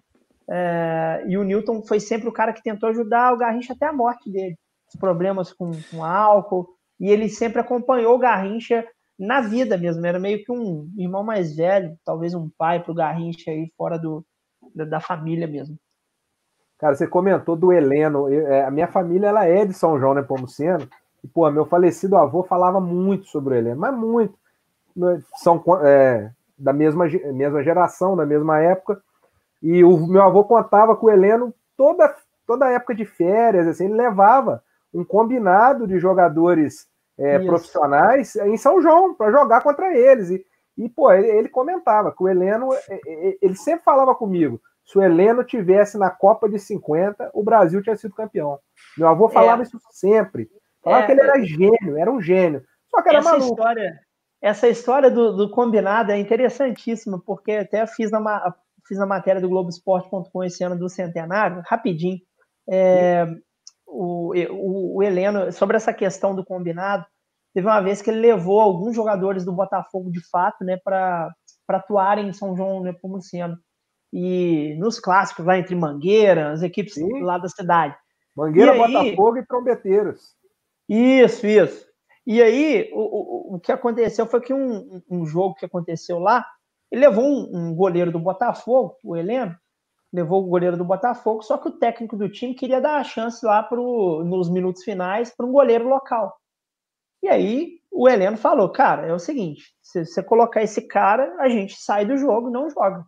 [0.52, 3.94] É, e o Newton foi sempre o cara que tentou ajudar o Garrincha até a
[3.94, 4.58] morte dele.
[4.94, 6.68] Os problemas com, com álcool.
[7.00, 8.86] E ele sempre acompanhou o Garrincha
[9.20, 10.06] na vida mesmo.
[10.06, 14.00] Era meio que um irmão mais velho, talvez um pai para o Garrincha aí fora
[14.00, 14.26] do,
[14.74, 15.78] da, da família mesmo.
[16.78, 18.30] Cara, você comentou do Heleno.
[18.30, 20.88] Eu, é, a minha família ela é de São João, né, Pomuceno?
[21.22, 24.34] E, pô, meu falecido avô falava muito sobre o Heleno, mas muito.
[24.96, 29.02] Né, são é, da mesma, mesma geração, da mesma época.
[29.62, 32.16] E o meu avô contava com o Heleno toda,
[32.48, 36.88] toda época de férias, assim, ele levava um combinado de jogadores
[37.20, 40.30] é, profissionais em São João para jogar contra eles.
[40.30, 40.46] E,
[40.78, 44.98] e pô, ele, ele, comentava que o Heleno, é, é, ele sempre falava comigo se
[44.98, 48.58] o Heleno tivesse na Copa de 50, o Brasil tinha sido campeão.
[48.98, 49.64] Meu avô falava é.
[49.64, 50.50] isso sempre.
[50.82, 52.64] Falava é, que ele era gênio, era um gênio.
[52.90, 53.52] Só que era essa maluco.
[53.52, 54.00] História,
[54.42, 58.56] essa história do, do, combinado é interessantíssima, porque até fiz na,
[58.88, 62.18] fiz na matéria do Globoesporte.com esse ano do centenário, rapidinho.
[62.68, 63.28] É,
[63.90, 67.06] o, o, o Heleno, sobre essa questão do combinado,
[67.54, 71.34] teve uma vez que ele levou alguns jogadores do Botafogo de fato né, para
[71.68, 73.58] atuarem em São João Nepomuceno
[74.12, 77.22] e nos clássicos lá entre Mangueira, as equipes Sim.
[77.22, 77.96] lá da cidade.
[78.36, 80.36] Mangueira, e aí, Botafogo e Trombeteiros.
[80.88, 81.88] Isso, isso.
[82.26, 86.46] E aí, o, o, o que aconteceu foi que um, um jogo que aconteceu lá,
[86.92, 89.56] ele levou um, um, goleiro do Botafogo, o Heleno,
[90.12, 93.46] levou o goleiro do Botafogo, só que o técnico do time queria dar a chance
[93.46, 96.36] lá pro, nos minutos finais para um goleiro local.
[97.22, 101.50] E aí o Heleno falou, cara, é o seguinte, se você colocar esse cara, a
[101.50, 103.06] gente sai do jogo não joga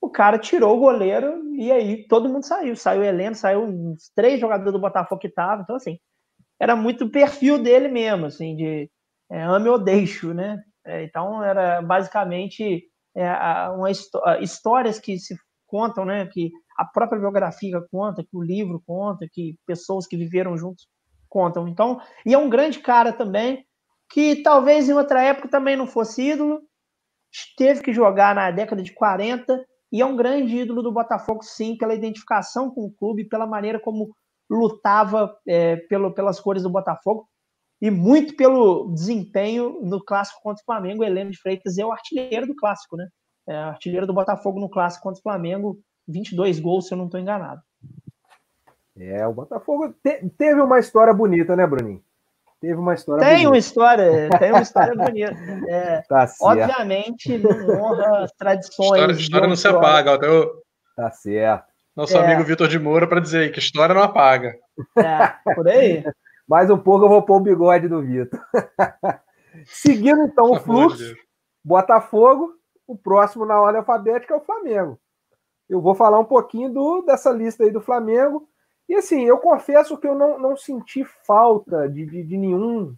[0.00, 2.76] o cara tirou o goleiro e aí todo mundo saiu.
[2.76, 5.62] Saiu o Heleno, saiu uns três jogadores do Botafogo que estavam.
[5.62, 5.98] Então, assim,
[6.60, 8.90] era muito o perfil dele mesmo, assim, de
[9.30, 10.62] é, ame ou deixo, né?
[10.84, 12.84] É, então, era basicamente
[13.16, 13.30] é,
[13.70, 13.90] uma
[14.40, 15.36] histórias que se
[15.68, 16.26] contam, né?
[16.26, 20.88] Que a própria biografia conta, que o livro conta, que pessoas que viveram juntos
[21.28, 21.68] contam.
[21.68, 23.64] Então, e é um grande cara também,
[24.10, 26.60] que talvez em outra época também não fosse ídolo,
[27.56, 31.76] teve que jogar na década de 40 e é um grande ídolo do Botafogo, sim,
[31.76, 34.14] pela identificação com o clube, pela maneira como
[34.50, 37.28] lutava é, pelo, pelas cores do Botafogo
[37.80, 41.04] e muito pelo desempenho no clássico contra o Flamengo.
[41.04, 43.06] Heleno de Freitas é o artilheiro do clássico, né?
[43.48, 47.18] É artilheiro do Botafogo no clássico contra o Flamengo, 22 gols, se eu não estou
[47.18, 47.62] enganado.
[48.98, 52.02] É, o Botafogo te, teve uma história bonita, né, Bruninho?
[52.60, 53.48] Teve uma história Tem bonita.
[53.48, 55.36] uma história, tem uma história bonita.
[55.68, 58.90] É, tá obviamente, não honra as tradições.
[58.90, 60.14] História, história não se apaga.
[60.14, 60.62] Até o...
[60.96, 61.68] Tá certo.
[61.94, 62.24] Nosso é.
[62.24, 64.56] amigo Vitor de Moura para dizer que história não apaga.
[64.96, 66.04] É, por aí.
[66.48, 68.40] Mais um pouco eu vou pôr o bigode do Vitor.
[69.66, 71.14] Seguindo então o fluxo,
[71.64, 72.54] Botafogo,
[72.88, 74.98] o próximo na ordem alfabética é o Flamengo.
[75.68, 78.48] Eu vou falar um pouquinho do, dessa lista aí do Flamengo
[78.88, 82.96] e assim, eu confesso que eu não, não senti falta de, de, de nenhum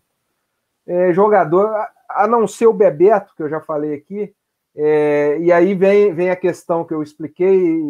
[0.87, 4.33] é, jogador, a, a, não ser o Bebeto, que eu já falei aqui.
[4.77, 7.81] É, e aí vem, vem a questão que eu expliquei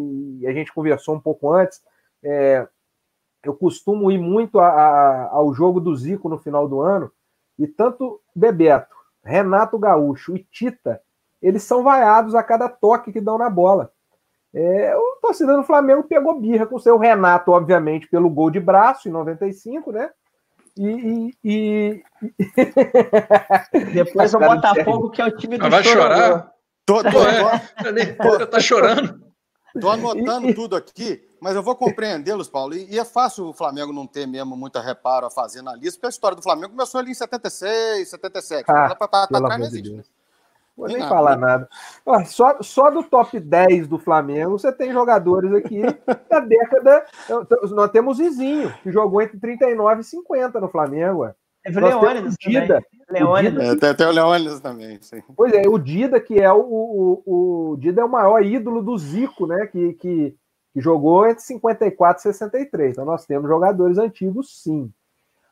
[0.41, 1.83] e a gente conversou um pouco antes.
[2.25, 2.67] É,
[3.45, 7.13] eu costumo ir muito a, a, ao jogo do Zico no final do ano,
[7.59, 11.03] e tanto Bebeto, Renato Gaúcho e Tita,
[11.42, 13.90] eles são vaiados a cada toque que dão na bola.
[14.53, 18.59] É, o torcedor do Flamengo pegou birra com o seu Renato, obviamente, pelo gol de
[18.59, 20.11] braço em 95, né?
[20.76, 21.33] E.
[21.44, 22.03] e, e...
[23.94, 26.53] Depois o Botafogo, que é o time do ah, Vai chorar?
[26.85, 29.31] Tô, tô, tô, tô, tá chorando.
[29.79, 32.74] Tô anotando tudo aqui, mas eu vou compreendê-los, Paulo.
[32.74, 35.98] E, e, é fácil o Flamengo não ter mesmo muita reparo a fazer na lista,
[35.98, 38.64] porque a história do Flamengo começou ali em 76, 77.
[38.68, 39.92] Ah, pra, pra, pra trás não existe.
[39.92, 40.03] Né?
[40.81, 41.69] Vou nem falar nada.
[42.27, 45.83] Só, só do top 10 do Flamengo, você tem jogadores aqui
[46.31, 47.05] da década.
[47.71, 51.29] Nós temos Zizinho, que jogou entre 39 e 50 no Flamengo.
[51.62, 52.83] Teve o Leônidas Dida.
[53.11, 53.68] Leônidas.
[53.68, 55.22] É, tem, tem o Leônidas também, sim.
[55.37, 58.97] Pois é, o Dida, que é o, o, o Dida é o maior ídolo do
[58.97, 59.66] Zico, né?
[59.66, 60.35] Que, que,
[60.72, 62.93] que jogou entre 54 e 63.
[62.93, 64.91] Então nós temos jogadores antigos, sim.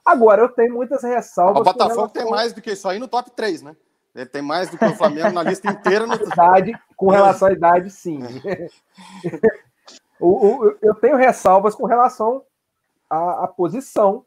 [0.03, 1.61] Agora, eu tenho muitas ressalvas.
[1.61, 2.09] O Botafogo relação...
[2.09, 3.76] tem mais do que isso aí no top 3, né?
[4.19, 6.05] Ele tem mais do que o Flamengo na lista inteira.
[6.05, 6.14] No...
[6.19, 8.19] Idade, com relação à idade, sim.
[10.19, 12.43] o, o, eu tenho ressalvas com relação
[13.09, 14.27] à, à, posição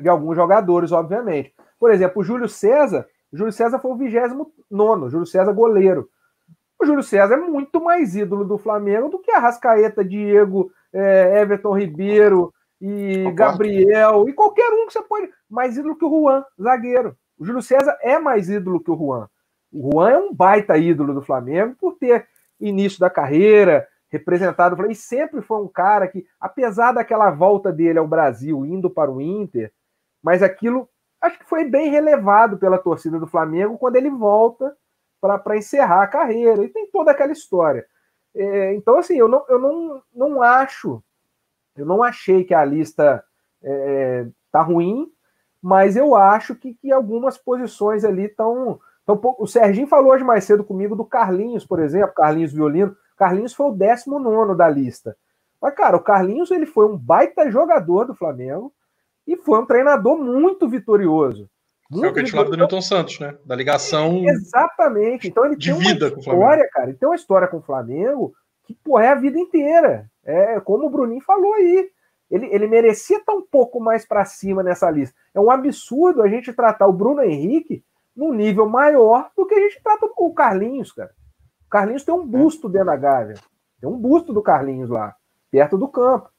[0.00, 1.54] de alguns jogadores, obviamente.
[1.78, 3.06] Por exemplo, o Júlio César.
[3.30, 6.08] O Júlio César foi o 29, Júlio César goleiro.
[6.80, 11.42] O Júlio César é muito mais ídolo do Flamengo do que a Rascaeta, Diego, é,
[11.42, 13.30] Everton Ribeiro e.
[13.32, 15.30] Gabriel e qualquer um que você pode.
[15.50, 17.14] Mais ídolo que o Juan, zagueiro.
[17.38, 19.28] O Júlio César é mais ídolo que o Juan.
[19.72, 22.28] O Juan é um baita ídolo do Flamengo por ter
[22.60, 28.06] início da carreira, representado e sempre foi um cara que, apesar daquela volta dele ao
[28.06, 29.72] Brasil, indo para o Inter,
[30.22, 30.88] mas aquilo
[31.20, 34.76] acho que foi bem relevado pela torcida do Flamengo quando ele volta
[35.20, 36.64] para encerrar a carreira.
[36.64, 37.86] E tem toda aquela história.
[38.34, 41.02] É, então, assim, eu não, eu não, não acho,
[41.76, 43.24] eu não achei que a lista
[43.62, 45.11] é, tá ruim,
[45.62, 48.80] mas eu acho que, que algumas posições ali estão.
[49.06, 52.96] Tão, o Serginho falou hoje mais cedo comigo do Carlinhos, por exemplo, Carlinhos Violino.
[53.16, 55.16] Carlinhos foi o 19 da lista.
[55.60, 58.72] Mas, cara, o Carlinhos ele foi um baita jogador do Flamengo
[59.26, 61.48] e foi um treinador muito vitorioso.
[61.88, 63.36] Muito é o que a gente do Newton Santos, né?
[63.44, 64.24] Da ligação.
[64.24, 65.28] Exatamente.
[65.28, 66.88] Então ele de tem vida uma história, cara.
[66.88, 68.32] Ele tem uma história com o Flamengo
[68.64, 70.10] que, porra, é a vida inteira.
[70.24, 71.88] É como o Bruninho falou aí.
[72.32, 75.14] Ele, ele merecia estar um pouco mais para cima nessa lista.
[75.34, 77.84] É um absurdo a gente tratar o Bruno Henrique
[78.16, 81.12] num nível maior do que a gente trata o Carlinhos, cara.
[81.66, 83.36] O Carlinhos tem um busto dentro da Gávea.
[83.80, 85.14] Tem um busto do Carlinhos lá,
[85.50, 86.30] perto do campo.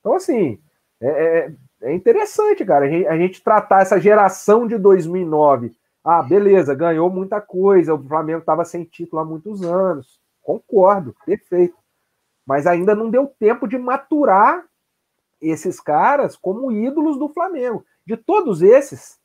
[0.00, 0.58] Então, assim,
[1.00, 5.74] é, é é interessante, cara, a gente, a gente tratar essa geração de 2009.
[6.04, 10.20] Ah, beleza, ganhou muita coisa, o Flamengo estava sem título há muitos anos.
[10.42, 11.76] Concordo, perfeito.
[12.46, 14.64] Mas ainda não deu tempo de maturar
[15.42, 17.84] esses caras como ídolos do Flamengo.
[18.06, 19.18] De todos esses,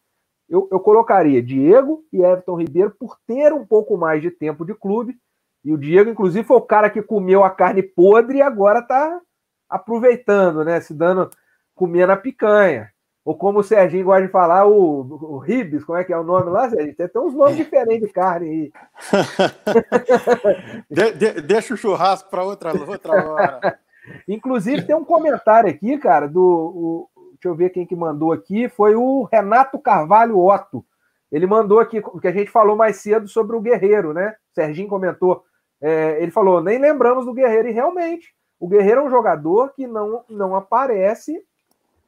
[0.49, 4.73] eu, eu colocaria Diego e Everton Ribeiro por ter um pouco mais de tempo de
[4.73, 5.17] clube.
[5.63, 9.19] E o Diego, inclusive, foi o cara que comeu a carne podre e agora está
[9.69, 10.79] aproveitando, né?
[10.79, 11.29] Se dando
[11.75, 12.91] comia na picanha.
[13.25, 16.23] Ou como o Serginho gosta de falar, o, o Ribs, como é que é o
[16.23, 16.95] nome lá, Serginho?
[16.95, 18.71] Tem, tem uns nomes diferentes de carne aí.
[20.89, 23.79] de, de, deixa o churrasco para outra, outra hora.
[24.27, 26.41] Inclusive, tem um comentário aqui, cara, do.
[26.41, 28.67] O, deixa eu ver quem que mandou aqui.
[28.69, 30.85] Foi o Renato Carvalho Otto.
[31.31, 34.35] Ele mandou aqui, que a gente falou mais cedo sobre o Guerreiro, né?
[34.51, 35.43] O Serginho comentou.
[35.81, 39.85] É, ele falou: nem lembramos do Guerreiro, e realmente, o Guerreiro é um jogador que
[39.85, 41.43] não, não aparece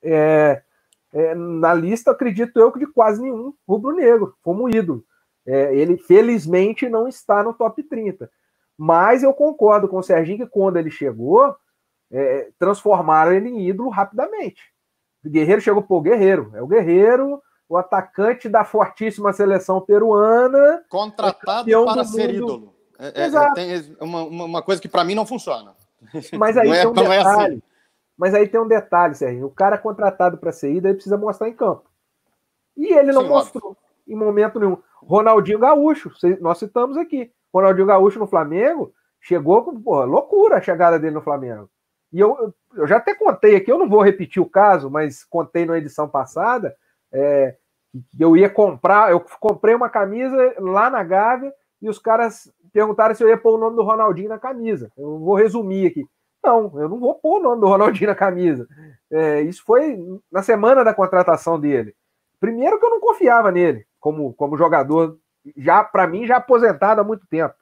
[0.02, 0.62] é,
[1.14, 5.04] é, na lista, acredito eu, de quase nenhum rubro-negro, como ídolo.
[5.45, 8.30] É, ele, felizmente, não está no top 30.
[8.78, 11.56] Mas eu concordo com o Serginho que quando ele chegou,
[12.12, 14.62] é, transformaram ele em ídolo rapidamente.
[15.24, 20.84] O Guerreiro chegou, pô, Guerreiro, é o Guerreiro, o atacante da fortíssima seleção peruana.
[20.89, 22.74] Contratado para ser ídolo.
[22.97, 25.74] É, é, é tem uma, uma coisa que para mim não funciona.
[26.38, 27.53] Mas aí é, tem um detalhe.
[27.53, 27.62] Assim.
[28.18, 29.45] Mas aí tem um detalhe, Sérgio.
[29.45, 31.84] O cara contratado para ser ida, ele precisa mostrar em campo.
[32.76, 33.84] E ele não Sim, mostrou óbvio.
[34.07, 34.78] em momento nenhum.
[35.01, 37.32] Ronaldinho Gaúcho, nós citamos aqui.
[37.53, 41.70] Ronaldinho Gaúcho no Flamengo chegou com porra, loucura a chegada dele no Flamengo.
[42.12, 45.66] E eu, eu já até contei aqui, eu não vou repetir o caso, mas contei
[45.66, 46.76] na edição passada
[47.12, 47.55] é,
[47.91, 53.16] que eu ia comprar, eu comprei uma camisa lá na Gávea e os caras perguntaram
[53.16, 54.91] se eu ia pôr o nome do Ronaldinho na camisa.
[54.97, 56.05] Eu vou resumir aqui.
[56.43, 58.68] Não, eu não vou pôr o nome do Ronaldinho na camisa.
[59.12, 59.97] É, isso foi
[60.32, 61.95] na semana da contratação dele.
[62.39, 65.18] Primeiro que eu não confiava nele como, como jogador,
[65.57, 67.53] já para mim já aposentado há muito tempo.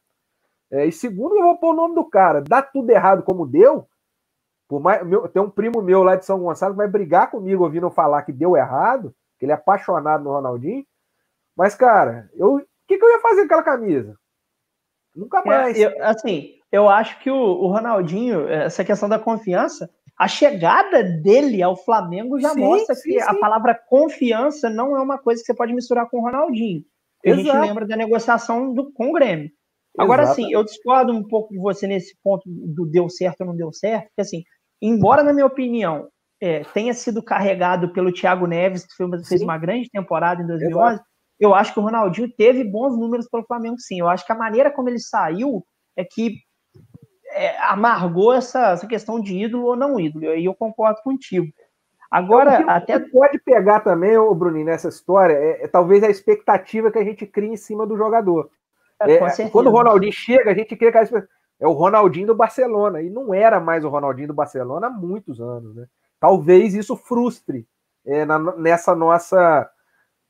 [0.69, 2.41] É, e segundo, eu vou pôr o nome do cara.
[2.41, 3.87] Dá tudo errado como deu.
[4.68, 7.63] Por mais, meu, tem um primo meu lá de São Gonçalo que vai brigar comigo
[7.63, 10.86] ouvindo falar que deu errado, que ele é apaixonado no Ronaldinho.
[11.55, 14.15] Mas, cara, eu, o que, que eu ia fazer com aquela camisa?
[15.15, 15.80] Nunca é, mais.
[15.80, 21.03] É, eu, assim, eu acho que o, o, Ronaldinho, essa questão da confiança, a chegada
[21.03, 23.28] dele ao Flamengo já sim, mostra sim, que sim.
[23.28, 26.84] a palavra confiança não é uma coisa que você pode misturar com o Ronaldinho.
[27.26, 29.49] A gente lembra da negociação do, com o Grêmio.
[29.97, 30.36] Agora, Exato.
[30.36, 33.74] sim, eu discordo um pouco de você nesse ponto do deu certo ou não deu
[33.74, 34.43] certo, porque, assim,
[34.82, 36.07] embora, na minha opinião,
[36.41, 38.93] é, tenha sido carregado pelo Thiago Neves, que
[39.28, 41.05] fez, uma grande temporada em 2011, Exato.
[41.39, 43.99] eu acho que o Ronaldinho teve bons números pelo Flamengo, sim.
[43.99, 45.65] Eu acho que a maneira como ele saiu
[45.95, 46.38] é que
[47.32, 50.25] é, amargou essa, essa questão de ídolo ou não ídolo.
[50.25, 51.47] E aí eu concordo contigo.
[52.09, 52.99] Agora, então, até.
[52.99, 57.25] pode pegar também, o Bruninho, nessa história, é, é, talvez a expectativa que a gente
[57.25, 58.49] cria em cima do jogador.
[59.01, 61.28] É, é quando o Ronaldinho chega, a gente cria aquela
[61.59, 63.01] é o Ronaldinho do Barcelona.
[63.01, 65.87] E não era mais o Ronaldinho do Barcelona há muitos anos, né?
[66.19, 67.67] Talvez isso frustre
[68.05, 69.69] é, na, nessa nossa.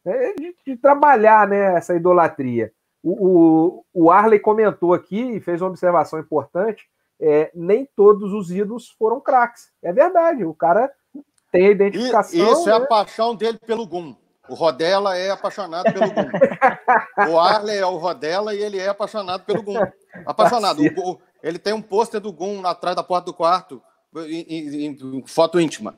[0.05, 2.71] É, de, de, trabalhar né, essa idolatria.
[3.03, 6.87] O, o, o Arley comentou aqui e fez uma observação importante
[7.19, 9.71] é, nem todos os ídolos foram craques.
[9.81, 10.91] É verdade, o cara
[11.51, 12.53] tem a identificação.
[12.53, 12.71] Isso né?
[12.71, 12.85] é a né?
[12.85, 14.15] paixão dele pelo Gum.
[14.49, 17.31] O Rodela é apaixonado pelo Gum.
[17.31, 19.79] O Arley é o Rodela e ele é apaixonado pelo Gum.
[20.25, 20.81] Apaixonado.
[20.97, 23.81] O, ele tem um pôster do Gum atrás da porta do quarto,
[24.15, 25.97] em, em, em foto íntima.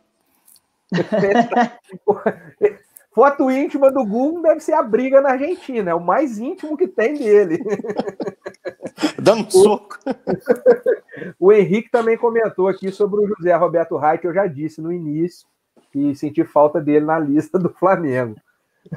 [3.12, 6.88] Foto íntima do Gum deve ser a briga na Argentina, é o mais íntimo que
[6.88, 7.60] tem dele.
[9.22, 9.98] Dando um soco.
[11.38, 15.46] O Henrique também comentou aqui sobre o José Roberto que eu já disse no início,
[15.92, 18.36] que senti falta dele na lista do Flamengo.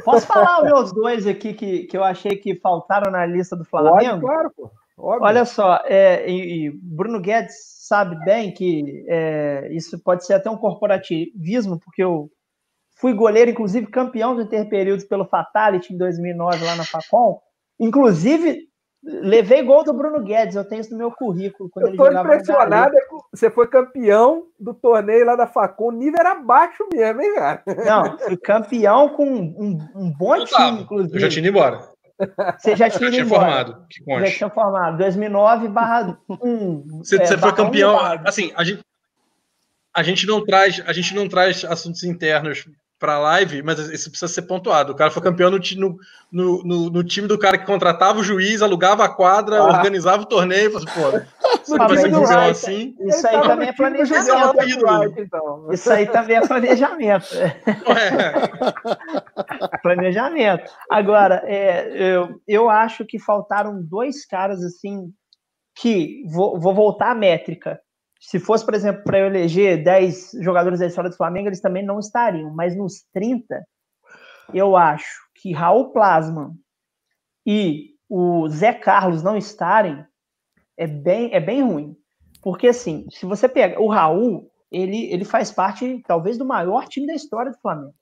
[0.04, 3.64] Posso falar os meus dois aqui que, que eu achei que faltaram na lista do
[3.64, 4.20] Flamengo?
[4.20, 4.70] Pode, claro, pô.
[4.96, 5.26] Óbvio.
[5.26, 7.54] Olha só, é, e, e, Bruno Guedes
[7.86, 12.30] sabe bem que é, isso pode ser até um corporativismo, porque eu
[12.96, 17.40] fui goleiro, inclusive campeão de interperíodos pelo Fatality em 2009 lá na Facom.
[17.80, 18.68] Inclusive,
[19.02, 21.68] levei gol do Bruno Guedes, eu tenho isso no meu currículo.
[21.70, 23.00] Quando eu estou impressionado, é
[23.32, 27.62] você foi campeão do torneio lá da Facom, o nível era baixo mesmo, hein, cara?
[27.84, 31.16] Não, fui campeão com um, um bom eu time, inclusive.
[31.16, 31.92] Eu já tinha ido embora.
[32.58, 33.86] Você já tinha, já tinha formado.
[33.90, 34.98] Que já tinha formado.
[34.98, 36.98] 2009 barra 1.
[36.98, 37.98] Você, é, você foi campeão.
[38.24, 38.84] assim, a gente,
[39.94, 42.66] a gente não traz, a gente não traz assuntos internos
[43.02, 44.92] para live, mas isso precisa ser pontuado.
[44.92, 45.58] O cara foi campeão no,
[46.30, 49.64] no, no, no, time do cara que contratava o juiz, alugava a quadra, ah.
[49.64, 50.70] organizava o torneio.
[50.70, 50.78] Pô,
[51.64, 52.94] você vai ser campeão assim.
[53.00, 55.20] Isso aí também é planejamento.
[55.20, 55.72] Então.
[55.72, 57.26] Isso aí também é planejamento.
[59.82, 60.70] planejamento.
[60.88, 65.12] Agora, é, eu, eu acho que faltaram dois caras assim
[65.74, 67.80] que vou, vou voltar à métrica
[68.22, 71.84] se fosse, por exemplo, para eu eleger 10 jogadores da história do Flamengo, eles também
[71.84, 72.54] não estariam.
[72.54, 73.66] Mas nos 30,
[74.54, 76.54] eu acho que Raul Plasman
[77.44, 80.06] e o Zé Carlos não estarem
[80.76, 81.96] é bem, é bem ruim.
[82.40, 87.08] Porque, assim, se você pega o Raul, ele, ele faz parte, talvez, do maior time
[87.08, 87.94] da história do Flamengo.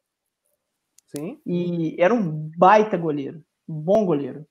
[1.07, 1.41] Sim.
[1.47, 4.47] E era um baita goleiro, um bom goleiro.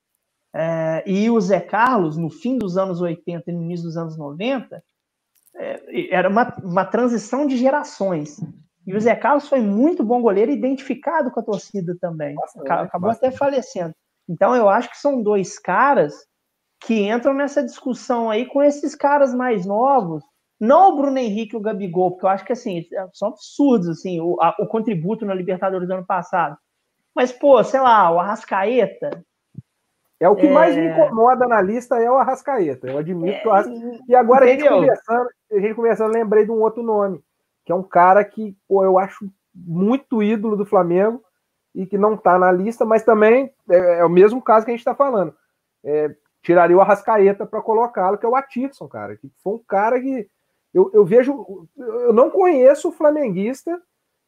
[0.52, 4.18] É, e o Zé Carlos, no fim dos anos 80 e no início dos anos
[4.18, 4.82] 90, é,
[6.10, 8.38] era uma, uma transição de gerações.
[8.86, 12.34] E o Zé Carlos foi muito bom goleiro, identificado com a torcida também.
[12.66, 13.94] Acabou até falecendo.
[14.28, 16.14] Então eu acho que são dois caras
[16.82, 20.24] que entram nessa discussão aí com esses caras mais novos.
[20.58, 24.20] Não o Bruno Henrique e o Gabigol, porque eu acho que assim, são absurdos assim,
[24.20, 26.56] o, a, o contributo na Libertadores do ano passado.
[27.14, 29.24] Mas, pô, sei lá, o Arrascaeta,
[30.20, 30.50] é o que é...
[30.50, 30.92] mais me é.
[30.92, 32.88] incomoda na lista é o Arrascaeta.
[32.88, 33.40] Eu admito é...
[33.40, 34.04] que o Arrascaeta...
[34.08, 37.22] E agora a gente, conversando, a gente conversando, lembrei de um outro nome,
[37.64, 41.22] que é um cara que pô, eu acho muito ídolo do Flamengo
[41.74, 44.74] e que não está na lista, mas também é, é, o mesmo caso que a
[44.74, 45.34] gente está falando.
[45.84, 49.16] É, tiraria o Arrascaeta para colocá-lo, que é o Atirson, cara.
[49.16, 50.28] Que foi um cara que
[50.74, 51.68] eu, eu vejo.
[51.76, 53.80] Eu não conheço o flamenguista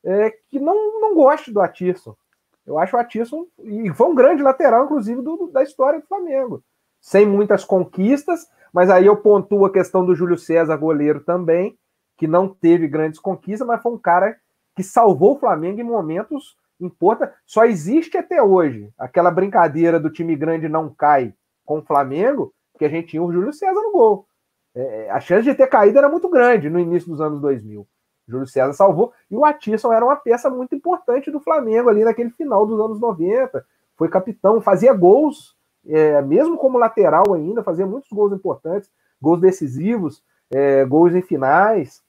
[0.05, 2.17] é, que não, não goste do Atirson.
[2.65, 6.63] Eu acho o Atisson, e foi um grande lateral, inclusive, do, da história do Flamengo.
[7.01, 11.77] Sem muitas conquistas, mas aí eu pontuo a questão do Júlio César, goleiro também,
[12.17, 14.37] que não teve grandes conquistas, mas foi um cara
[14.75, 17.35] que salvou o Flamengo em momentos importantes.
[17.47, 22.85] Só existe até hoje aquela brincadeira do time grande não cai com o Flamengo, que
[22.85, 24.27] a gente tinha o Júlio César no gol.
[24.75, 27.87] É, a chance de ter caído era muito grande no início dos anos 2000.
[28.27, 29.13] Júlio César salvou.
[29.31, 32.99] E o Atisson era uma peça muito importante do Flamengo ali naquele final dos anos
[32.99, 33.65] 90.
[33.97, 35.55] Foi capitão, fazia gols,
[35.87, 42.03] é, mesmo como lateral ainda, fazia muitos gols importantes, gols decisivos, é, gols em finais.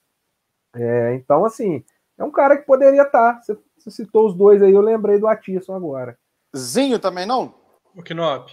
[0.74, 1.84] É, então, assim,
[2.18, 3.40] é um cara que poderia estar.
[3.40, 6.18] Você, você, citou os dois aí, eu lembrei do Atisson agora.
[6.56, 7.54] Zinho também não?
[7.94, 8.50] O Knop.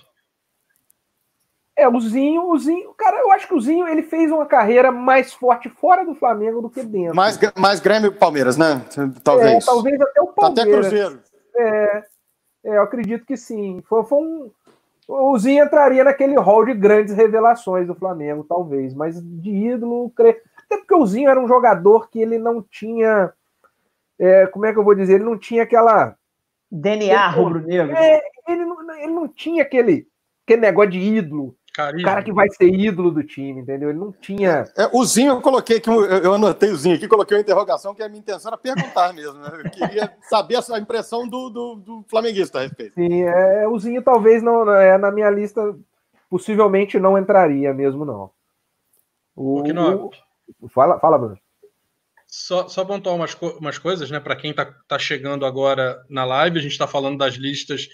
[1.75, 4.91] É, o Zinho, o Zinho, cara, eu acho que o Zinho ele fez uma carreira
[4.91, 7.15] mais forte fora do Flamengo do que dentro.
[7.15, 8.85] Mais, mais Grêmio e Palmeiras, né?
[9.23, 9.63] Talvez.
[9.63, 10.63] É, talvez até o Palmeiras.
[10.63, 11.23] Até Cruzeiro.
[11.55, 12.03] É,
[12.63, 13.81] é, eu acredito que sim.
[13.87, 14.51] Foi, foi um,
[15.11, 20.41] o Zinho entraria naquele hall de grandes revelações do Flamengo, talvez, mas de ídolo, cre...
[20.65, 23.33] até porque o Zinho era um jogador que ele não tinha,
[24.17, 26.15] é, como é que eu vou dizer, ele não tinha aquela
[26.71, 27.95] DNA rubro-negro.
[27.95, 30.07] É, ele, não, ele não tinha aquele,
[30.45, 31.55] aquele negócio de ídolo.
[31.73, 32.01] Carisma.
[32.01, 33.89] O cara que vai ser ídolo do time, entendeu?
[33.89, 34.65] Ele não tinha.
[34.77, 37.95] É, o Zinho, eu coloquei aqui, eu, eu anotei o Zinho aqui, coloquei uma interrogação,
[37.95, 39.39] que a minha intenção era perguntar mesmo.
[39.39, 39.61] Né?
[39.63, 42.95] Eu queria saber a impressão do, do, do flamenguista a respeito.
[42.95, 44.69] Sim, é, o Zinho talvez não.
[44.69, 45.73] É, na minha lista,
[46.29, 48.31] possivelmente não entraria mesmo, não.
[49.33, 50.09] O, que não...
[50.59, 51.39] O, fala, fala, Bruno.
[52.27, 54.19] Só, só pontuar umas, umas coisas, né?
[54.19, 57.87] Para quem está tá chegando agora na live, a gente está falando das listas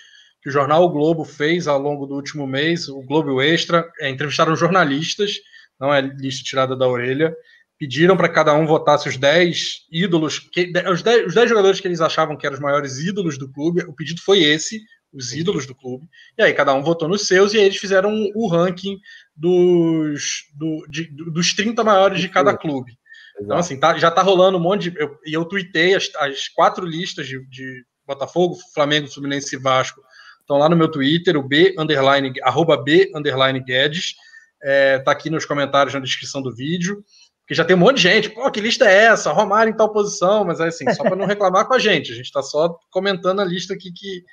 [0.47, 4.09] que o jornal o Globo fez ao longo do último mês, o Globo Extra, é,
[4.09, 5.33] entrevistaram jornalistas,
[5.77, 7.35] não é lista tirada da orelha,
[7.77, 11.87] pediram para cada um votasse os 10 ídolos, que, os, 10, os 10 jogadores que
[11.89, 13.83] eles achavam que eram os maiores ídolos do clube.
[13.83, 14.79] O pedido foi esse,
[15.11, 16.07] os ídolos do clube.
[16.37, 18.97] E aí cada um votou nos seus e aí eles fizeram o ranking
[19.35, 22.93] dos, do, de, dos 30 maiores de cada clube.
[23.41, 24.97] Então, assim, tá, já tá rolando um monte de.
[24.97, 30.01] E eu, eu tuitei as, as quatro listas de, de Botafogo, Flamengo, Fluminense e Vasco.
[30.47, 34.15] Estão lá no meu Twitter, o B underline, arroba B underline Guedes.
[34.63, 37.03] É, tá aqui nos comentários na descrição do vídeo.
[37.41, 39.33] Porque já tem um monte de gente, pô, que lista é essa?
[39.33, 42.13] Romário em tal posição, mas é assim, só para não reclamar com a gente.
[42.13, 44.23] A gente está só comentando a lista aqui que,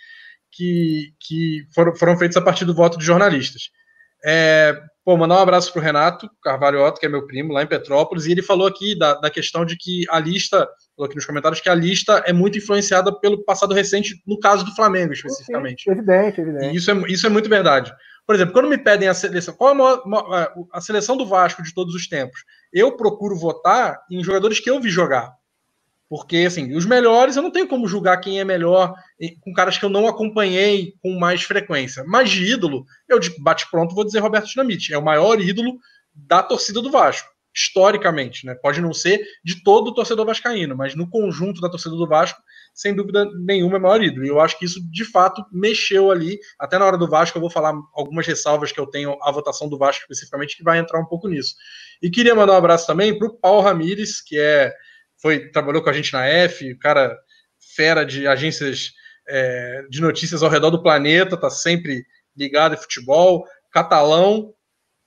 [0.52, 3.70] que, que foram, foram feitos a partir do voto de jornalistas.
[4.24, 7.62] É, pô, mandar um abraço para o Renato Carvalho Otto, que é meu primo, lá
[7.62, 11.14] em Petrópolis, e ele falou aqui da, da questão de que a lista, falou aqui
[11.14, 15.12] nos comentários, que a lista é muito influenciada pelo passado recente, no caso do Flamengo,
[15.12, 15.88] especificamente.
[15.90, 16.66] evidente, evidente.
[16.66, 17.92] E isso é, isso é muito verdade.
[18.26, 21.62] Por exemplo, quando me pedem a seleção, qual é a, maior, a seleção do Vasco
[21.62, 22.42] de todos os tempos?
[22.72, 25.30] Eu procuro votar em jogadores que eu vi jogar.
[26.09, 28.94] Porque, assim, os melhores eu não tenho como julgar quem é melhor
[29.40, 32.05] com caras que eu não acompanhei com mais frequência.
[32.07, 34.92] Mas de ídolo, eu de bate-pronto vou dizer Roberto Dinamite.
[34.92, 35.78] É o maior ídolo
[36.14, 38.55] da torcida do Vasco, historicamente, né?
[38.55, 42.40] Pode não ser de todo o torcedor vascaíno, mas no conjunto da torcida do Vasco,
[42.74, 44.26] sem dúvida nenhuma, é o maior ídolo.
[44.26, 46.38] E eu acho que isso, de fato, mexeu ali.
[46.59, 49.68] Até na hora do Vasco, eu vou falar algumas ressalvas que eu tenho à votação
[49.68, 51.55] do Vasco especificamente, que vai entrar um pouco nisso.
[52.02, 54.72] E queria mandar um abraço também para o Paulo Ramires, que é
[55.25, 57.18] foi trabalhou com a gente na F, cara
[57.75, 58.93] fera de agências
[59.27, 62.05] é, de notícias ao redor do planeta, tá sempre
[62.37, 64.53] ligado em futebol, catalão,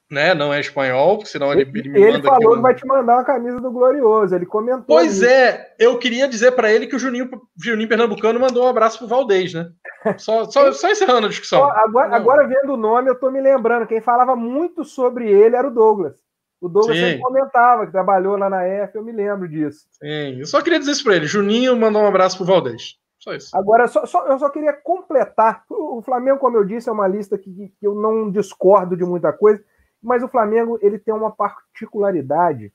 [0.10, 0.34] né?
[0.34, 3.24] Não é espanhol, porque senão ele, ele me ele falou que vai te mandar uma
[3.24, 4.34] camisa do Glorioso.
[4.34, 4.86] Ele comentou.
[4.88, 7.30] Pois é, eu queria dizer para ele que o Juninho,
[7.62, 9.70] Juninho Pernambucano mandou um abraço pro Valdez, né?
[10.18, 11.64] Só, só, só encerrando a discussão.
[11.64, 13.86] Agora, agora, vendo o nome, eu tô me lembrando.
[13.86, 16.27] Quem falava muito sobre ele era o Douglas.
[16.60, 17.04] O Douglas Sim.
[17.04, 19.88] sempre comentava que trabalhou lá na F, eu me lembro disso.
[19.92, 21.28] Sim, eu só queria dizer isso para ele.
[21.28, 22.98] Juninho mandou um abraço pro Valdez.
[23.20, 23.56] Só isso.
[23.56, 25.64] Agora, só, só, eu só queria completar.
[25.70, 29.32] O Flamengo, como eu disse, é uma lista que, que eu não discordo de muita
[29.34, 29.64] coisa,
[30.02, 32.72] mas o Flamengo ele tem uma particularidade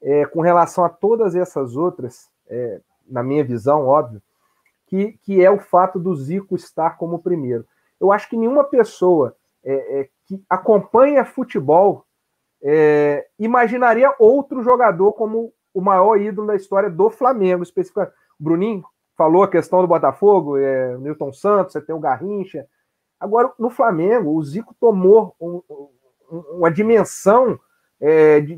[0.00, 4.22] é, com relação a todas essas outras, é, na minha visão, óbvio,
[4.86, 7.64] que, que é o fato do Zico estar como primeiro.
[8.00, 12.04] Eu acho que nenhuma pessoa é, é que acompanha futebol
[12.62, 18.14] é, imaginaria outro jogador como o maior ídolo da história do Flamengo, especificamente.
[18.38, 18.84] O Bruninho
[19.16, 22.66] falou a questão do Botafogo, é, Newton Santos, você tem o Garrincha.
[23.18, 27.58] Agora, no Flamengo, o Zico tomou um, um, uma dimensão
[28.00, 28.56] é, de,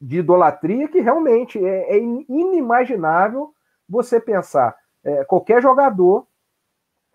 [0.00, 3.52] de, idolatria que realmente é, é inimaginável
[3.88, 6.26] você pensar é, qualquer jogador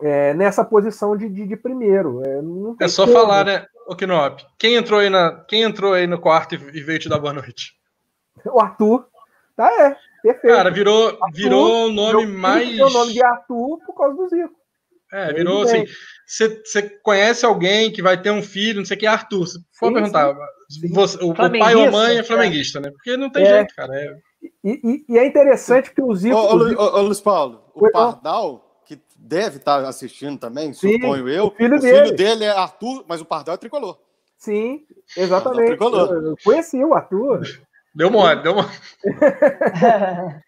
[0.02, 2.22] é, nessa posição de, de, de primeiro.
[2.24, 3.16] É, é só como.
[3.16, 4.44] falar, né, o Knop?
[4.58, 7.72] Quem entrou aí na, quem entrou aí no quarto e, veio te dar boa noite?
[8.44, 9.06] O Arthur.
[9.56, 9.96] Tá, é.
[10.22, 10.54] Perfeito.
[10.54, 12.80] Cara, virou, Arthur, virou o nome mais.
[12.80, 14.54] o nome de Arthur por causa do Zico.
[15.12, 15.84] É, virou assim.
[16.26, 19.46] Você conhece alguém que vai ter um filho, não sei o que, Arthur.
[19.46, 20.34] Você pode perguntar.
[20.90, 22.90] Você, o, o, pai ou mãe é flamenguista, né?
[22.90, 23.56] Porque não tem é.
[23.56, 23.94] jeito, cara.
[23.94, 24.16] É...
[24.64, 26.34] E, e, e, é interessante que o Zico.
[26.34, 26.82] Ô, ô, Zico...
[26.82, 28.71] ô, ô Luiz Paulo, o Pardal
[29.22, 31.46] deve estar assistindo também, Sim, suponho eu.
[31.46, 32.04] O filho, o dele.
[32.04, 33.98] filho dele é Arthur, mas o Pardal é tricolor.
[34.36, 34.84] Sim,
[35.16, 35.62] exatamente.
[35.62, 36.10] É tricolor.
[36.10, 37.42] Eu conheci o Arthur.
[37.94, 38.68] Deu mole, deu mole.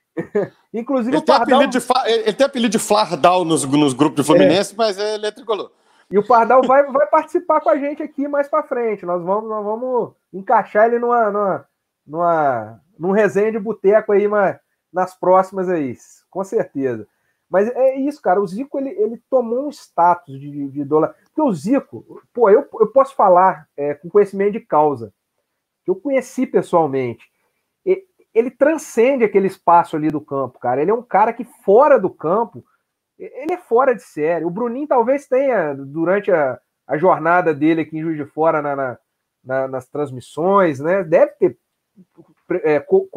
[0.72, 1.47] Inclusive ele, o Pardal...
[1.47, 1.87] tem apelido de,
[2.27, 4.77] ele tem apelido de Flardal nos, nos grupos de Fluminense, é.
[4.77, 5.70] mas ele é tricolor.
[6.11, 9.07] E o Pardal vai, vai participar com a gente aqui mais para frente.
[9.07, 11.66] Nós vamos, nós vamos encaixar ele numa, numa,
[12.07, 14.59] numa, num resenha de boteco aí mas,
[14.93, 15.97] nas próximas aí,
[16.31, 17.07] com certeza.
[17.55, 18.40] Mas é isso, cara.
[18.40, 21.14] O Zico ele, ele tomou um status de, de dólar.
[21.26, 25.14] Porque o Zico, pô, eu, eu posso falar é, com conhecimento de causa,
[25.84, 27.24] que eu conheci pessoalmente.
[28.34, 30.82] Ele transcende aquele espaço ali do campo, cara.
[30.82, 32.64] Ele é um cara que fora do campo,
[33.16, 34.44] ele é fora de série.
[34.44, 38.74] O Bruninho talvez tenha, durante a, a jornada dele aqui em Juiz de Fora, na,
[38.74, 38.98] na,
[39.44, 41.05] na, nas transmissões, né?
[41.05, 41.57] Deve ter
[42.64, 43.09] é, co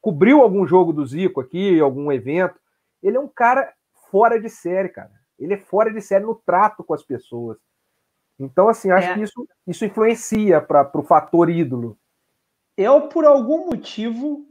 [0.00, 2.54] cobriu algum jogo do Zico aqui, algum evento.
[3.02, 3.74] Ele é um cara
[4.10, 5.12] fora de série, cara.
[5.38, 7.58] Ele é fora de série no trato com as pessoas.
[8.38, 9.14] Então, assim, acho é.
[9.14, 11.98] que isso, isso influencia para o fator ídolo.
[12.76, 14.46] Eu, por algum motivo,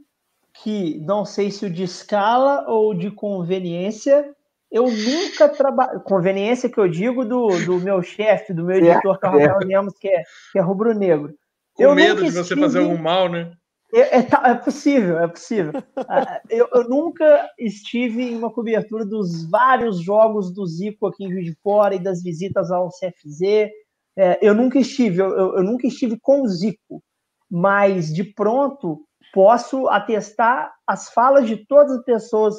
[0.52, 4.34] que não sei se o de escala ou de conveniência,
[4.70, 6.00] eu nunca trabalho.
[6.00, 9.58] Conveniência que eu digo do, do meu chefe, do meu editor, que é o Rafael
[9.66, 11.34] Lemos, que é, que é rubro-negro.
[11.74, 13.52] Com eu medo de você fazer algum mal, né?
[13.92, 15.72] É, é, é, possível, é possível.
[15.96, 21.28] Ah, eu, eu, nunca estive em uma cobertura dos vários jogos do Zico aqui em
[21.28, 23.70] Rio de Fora e das visitas ao CFZ.
[24.16, 27.02] É, eu nunca estive, eu, eu, nunca estive com o Zico.
[27.50, 32.56] mas de pronto posso atestar as falas de todas as pessoas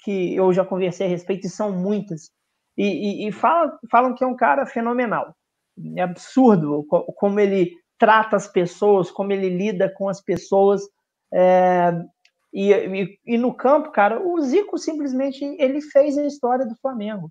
[0.00, 2.30] que eu já conversei a respeito, e são muitas,
[2.76, 5.34] e, e, e falam, falam que é um cara fenomenal.
[5.96, 6.84] É absurdo
[7.16, 10.82] como ele trata as pessoas, como ele lida com as pessoas.
[11.32, 11.92] É,
[12.52, 17.30] e, e, e, no campo, cara, o Zico simplesmente ele fez a história do Flamengo.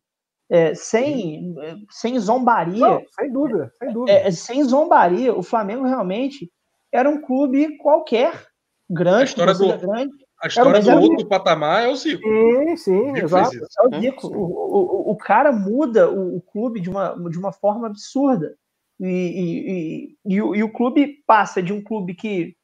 [0.49, 1.55] É, sem,
[1.89, 2.80] sem zombaria.
[2.80, 4.11] Não, sem dúvida, sem dúvida.
[4.11, 6.49] É, sem zombaria, o Flamengo realmente
[6.91, 8.47] era um clube qualquer,
[8.89, 10.13] grande, a história do, grande.
[10.41, 12.24] A história do outro patamar é o Zico.
[12.24, 13.57] Sim, sim, exato.
[13.57, 14.28] É o Zico.
[14.28, 18.55] O, o, o cara muda o, o, clube de uma, de uma forma absurda.
[19.00, 22.56] E, e, e, o, e o clube passa de um clube que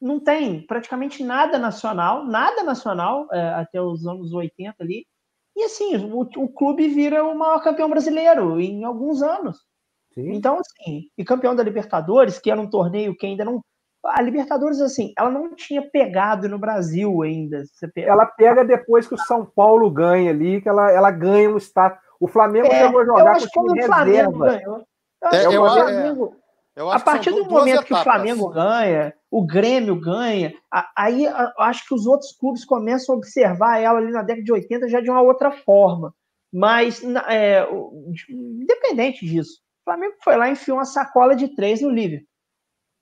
[0.00, 5.06] não tem praticamente nada nacional, nada nacional é, até os anos 80 ali.
[5.56, 9.58] E assim, o, o, clube vira o maior campeão brasileiro em alguns anos.
[10.12, 10.32] Sim.
[10.32, 13.60] Então, assim, e campeão da Libertadores, que era um torneio que ainda não.
[14.04, 17.62] A Libertadores, assim, ela não tinha pegado no Brasil ainda.
[17.96, 21.98] Ela pega depois que o São Paulo ganha ali, que ela, ela ganha um status.
[22.20, 24.58] O Flamengo é, chegou a jogar com o time reserva.
[24.58, 24.84] Ganhou.
[25.32, 26.34] É, eu, eu, é,
[26.76, 27.86] eu a partir do momento etapas.
[27.86, 30.52] que o Flamengo ganha, o Grêmio ganha,
[30.96, 31.26] aí
[31.58, 35.00] acho que os outros clubes começam a observar ela ali na década de 80 já
[35.00, 36.12] de uma outra forma.
[36.52, 37.66] Mas, é,
[38.28, 42.28] independente disso, o Flamengo foi lá e enfiou uma sacola de três no Liverpool.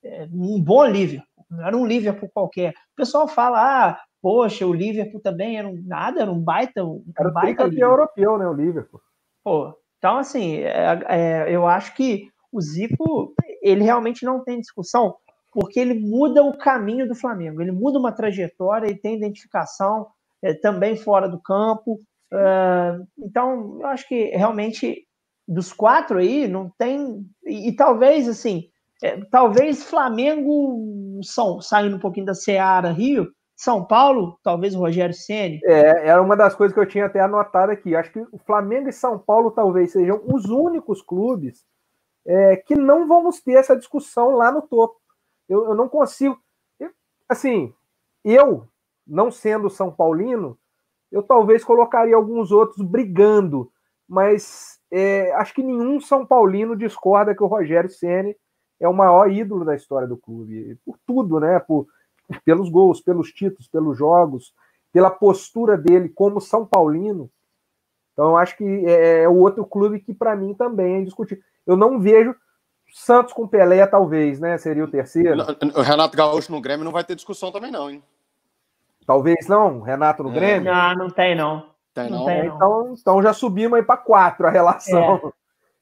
[0.04, 2.70] É, um bom Liverpool, não era um Liverpool qualquer.
[2.70, 6.84] O pessoal fala, ah, poxa, o Liverpool também era um nada, era um baita.
[6.84, 9.00] Um era um baita campeão europeu, né, o Liverpool.
[9.44, 13.32] Pô, então, assim, é, é, eu acho que o Zico,
[13.62, 15.14] ele realmente não tem discussão,
[15.52, 20.08] porque ele muda o caminho do Flamengo, ele muda uma trajetória, ele tem identificação
[20.42, 22.00] é, também fora do campo.
[22.32, 25.06] É, então, eu acho que realmente
[25.46, 27.24] dos quatro aí não tem.
[27.44, 28.64] E, e talvez, assim,
[29.04, 33.30] é, talvez Flamengo são, saindo um pouquinho da Seara Rio,
[33.62, 35.60] São Paulo, talvez o Rogério Ceni.
[35.62, 37.94] É, era uma das coisas que eu tinha até anotado aqui.
[37.94, 41.64] Acho que o Flamengo e São Paulo talvez sejam os únicos clubes
[42.26, 44.96] é, que não vamos ter essa discussão lá no topo.
[45.48, 46.36] Eu, eu não consigo.
[46.80, 46.90] Eu,
[47.28, 47.72] assim,
[48.24, 48.66] eu,
[49.06, 50.58] não sendo São Paulino,
[51.12, 53.70] eu talvez colocaria alguns outros brigando,
[54.08, 58.36] mas é, acho que nenhum São Paulino discorda que o Rogério Ceni
[58.80, 61.60] é o maior ídolo da história do clube, por tudo, né?
[61.60, 61.86] Por,
[62.44, 64.54] pelos gols, pelos títulos, pelos jogos,
[64.92, 67.30] pela postura dele como São Paulino.
[68.12, 71.42] Então, acho que é, é o outro clube que, para mim, também é indiscutível.
[71.66, 72.34] Eu não vejo
[72.92, 74.58] Santos com Pelé, talvez, né?
[74.58, 75.40] Seria o terceiro.
[75.74, 78.02] O Renato Gaúcho no Grêmio não vai ter discussão também, não, hein?
[79.06, 80.34] Talvez não, Renato no é.
[80.34, 80.72] Grêmio?
[80.72, 81.66] Não, não tem, não.
[81.94, 82.18] Tem, não.
[82.18, 82.56] não tem, não.
[82.56, 85.32] Então, então já subimos aí para quatro a relação.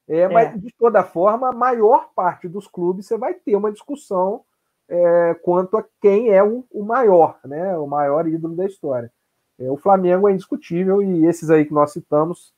[0.07, 0.21] É.
[0.21, 0.29] é.
[0.29, 4.43] mas, de toda forma, a maior parte dos clubes você vai ter uma discussão
[4.91, 7.77] é, quanto a quem é o, o, maior, né?
[7.77, 9.09] O maior ídolo da história.
[9.57, 12.53] É, o Flamengo é indiscutível e esses aí que nós citamos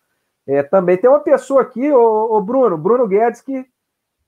[0.47, 3.65] é, também tem uma pessoa aqui, o, Bruno, Bruno Guedes, que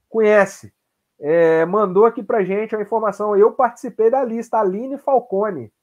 [0.08, 0.72] conhece,
[1.20, 3.36] é, mandou aqui para gente a informação.
[3.36, 5.74] Eu participei da lista, Aline Falcone.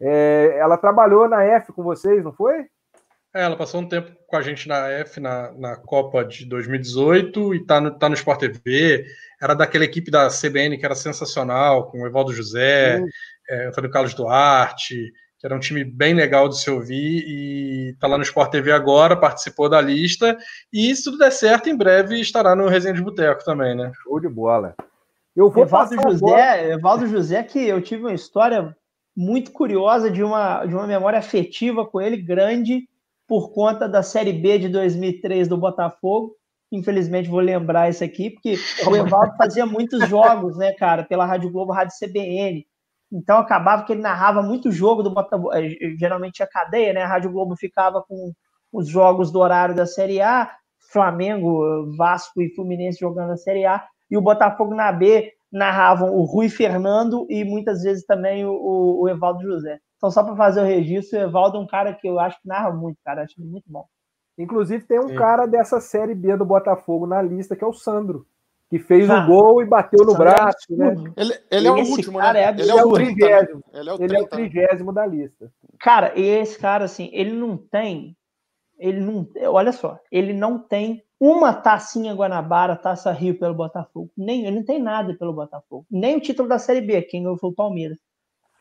[0.00, 2.66] É, ela trabalhou na F com vocês, não foi?
[3.38, 7.54] É, ela passou um tempo com a gente na F, na, na Copa de 2018,
[7.54, 9.06] e está no, tá no Sport TV.
[9.40, 13.00] Era daquela equipe da CBN que era sensacional, com o Evaldo José,
[13.48, 18.08] é, Antônio Carlos Duarte, que era um time bem legal de se ouvir e está
[18.08, 20.36] lá no Sport TV agora, participou da lista
[20.72, 23.92] e se tudo der certo, em breve estará no Resenha de Boteco também, né?
[24.02, 24.74] Show de bola.
[25.36, 28.76] Eu vou Evaldo José, Evaldo José, que eu tive uma história
[29.16, 32.88] muito curiosa de uma, de uma memória afetiva com ele, grande,
[33.28, 36.34] por conta da Série B de 2003 do Botafogo.
[36.72, 38.54] Infelizmente vou lembrar isso aqui, porque
[38.86, 42.66] o Evaldo fazia muitos jogos, né, cara, pela Rádio Globo, Rádio CBN.
[43.12, 45.52] Então acabava que ele narrava muito jogo do Botafogo.
[45.52, 47.02] Eh, geralmente tinha cadeia, né?
[47.02, 48.32] A Rádio Globo ficava com
[48.72, 50.50] os jogos do horário da Série A,
[50.90, 56.24] Flamengo, Vasco e Fluminense jogando a Série A, e o Botafogo na B narravam o
[56.24, 59.80] Rui Fernando e muitas vezes também o, o Evaldo José.
[59.98, 62.48] Então, só para fazer o registro, o Evaldo é um cara que eu acho que
[62.48, 63.22] narra muito, cara.
[63.24, 63.86] Acho muito bom.
[64.38, 65.16] Inclusive, tem um Sim.
[65.16, 68.26] cara dessa Série B do Botafogo na lista, que é o Sandro
[68.68, 70.66] que fez ah, o gol e bateu no braço.
[70.70, 70.94] Né?
[71.16, 72.42] Ele, ele é o último, né?
[72.42, 73.64] É ele é o trigésimo.
[73.72, 75.50] Ele é o, ele é o trigésimo da lista.
[75.80, 78.14] Cara, e esse cara, assim, ele não tem.
[78.78, 79.26] Ele não.
[79.46, 84.10] Olha só, ele não tem uma tacinha Guanabara, taça Rio pelo Botafogo.
[84.16, 85.86] Nem, ele não tem nada pelo Botafogo.
[85.90, 87.98] Nem o título da Série B, quem ganhou foi o Palmeiras.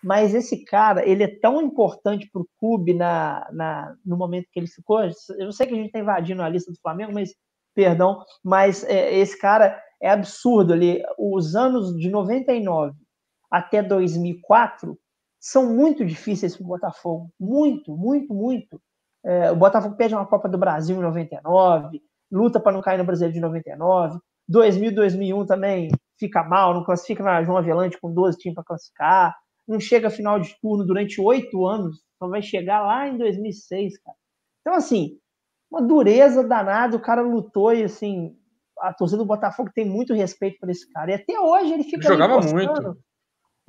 [0.04, 4.60] Mas esse cara, ele é tão importante para o clube na, na, no momento que
[4.60, 5.02] ele ficou.
[5.38, 7.34] Eu sei que a gente está invadindo a lista do Flamengo, mas
[7.74, 11.02] perdão, mas é, esse cara é absurdo ali.
[11.18, 12.96] Os anos de 99
[13.50, 14.98] até 2004
[15.40, 17.32] são muito difíceis para o Botafogo.
[17.40, 18.82] Muito, muito, muito.
[19.24, 23.04] É, o Botafogo perde uma Copa do Brasil em 99, luta para não cair no
[23.04, 24.20] Brasileiro de 99.
[24.48, 29.36] 2000, 2001 também fica mal, não classifica na João Avelante com 12 times para classificar.
[29.68, 34.00] Não chega a final de turno durante oito anos, só vai chegar lá em 2006,
[34.00, 34.18] cara.
[34.62, 35.18] Então, assim,
[35.70, 38.36] uma dureza danada, o cara lutou e, assim,
[38.80, 41.12] a torcida do Botafogo tem muito respeito por esse cara.
[41.12, 41.98] E até hoje ele fica.
[41.98, 42.98] Ele jogava muito.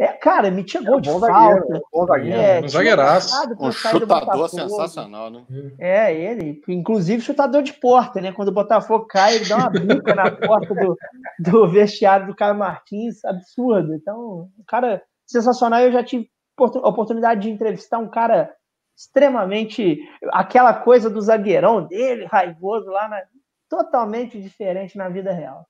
[0.01, 1.83] É, cara, me tirou é de falta.
[1.93, 3.35] bom zagueiro, é, um zagueiraço.
[3.59, 5.45] Um chutador sensacional, né?
[5.77, 8.31] É, ele, inclusive chutador de porta, né?
[8.31, 10.97] Quando o Botafogo cai, ele dá uma bica na porta do,
[11.41, 13.93] do vestiário do Caio Martins, absurdo.
[13.93, 15.81] Então, um cara sensacional.
[15.81, 18.53] Eu já tive oportunidade de entrevistar um cara
[18.97, 20.01] extremamente.
[20.33, 23.23] aquela coisa do zagueirão dele, raivoso lá, na,
[23.69, 25.67] totalmente diferente na vida real.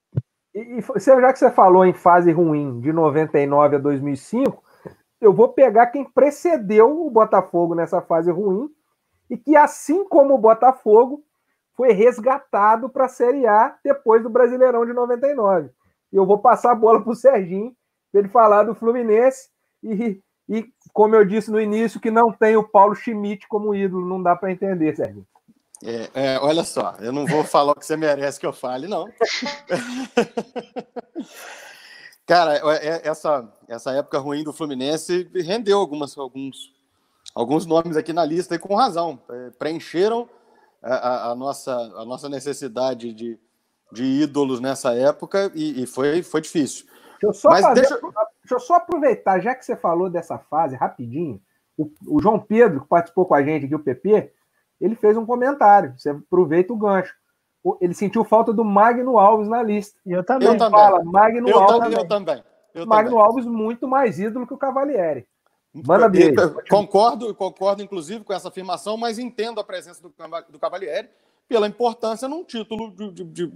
[0.55, 4.63] E, e já que você falou em fase ruim de 99 a 2005,
[5.21, 8.71] eu vou pegar quem precedeu o Botafogo nessa fase ruim
[9.29, 11.23] e que, assim como o Botafogo,
[11.75, 15.71] foi resgatado para a Série A depois do Brasileirão de 99.
[16.13, 17.73] E eu vou passar a bola para o Serginho,
[18.11, 19.49] para ele falar do Fluminense
[19.83, 24.07] e, e, como eu disse no início, que não tem o Paulo Schmidt como ídolo,
[24.07, 25.27] não dá para entender, Serginho.
[25.85, 28.89] É, é, olha só, eu não vou falar o que você merece que eu fale,
[28.89, 29.07] não.
[32.27, 36.75] Cara, é, é, essa, essa época ruim do Fluminense rendeu algumas, alguns,
[37.35, 39.19] alguns nomes aqui na lista e com razão.
[39.59, 40.29] Preencheram
[40.83, 43.39] a, a, nossa, a nossa necessidade de,
[43.93, 46.87] de ídolos nessa época e, e foi, foi difícil.
[47.21, 47.95] Deixa eu, só Mas fazer, deixa...
[48.01, 48.55] deixa...
[48.55, 51.41] eu só aproveitar, já que você falou dessa fase, rapidinho,
[51.77, 54.33] o, o João Pedro, que participou com a gente aqui, o PP,
[54.81, 55.95] ele fez um comentário.
[55.97, 57.15] Você aproveita o gancho.
[57.81, 59.99] Ele sentiu falta do Magno Alves na lista.
[60.07, 60.49] E eu também.
[60.49, 60.81] Eu também.
[60.81, 61.79] Fala, Magno eu Alves.
[61.79, 62.45] Também, eu também.
[62.75, 63.25] Eu Magno também.
[63.25, 65.27] Alves muito mais ídolo que o Cavalieri.
[65.73, 66.35] Manda beijo.
[66.69, 70.13] Concordo, concordo, inclusive, com essa afirmação, mas entendo a presença do,
[70.49, 71.09] do Cavalieri
[71.49, 73.53] pela importância num título de, de,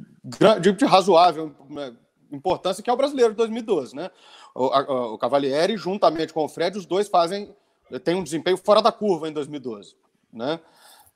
[0.60, 1.94] de, de razoável né,
[2.32, 3.94] importância, que é o brasileiro de 2012.
[3.94, 4.10] Né?
[4.54, 7.54] O, a, o Cavalieri, juntamente com o Fred, os dois fazem
[8.00, 9.96] tem um desempenho fora da curva em 2012.
[10.32, 10.60] Né?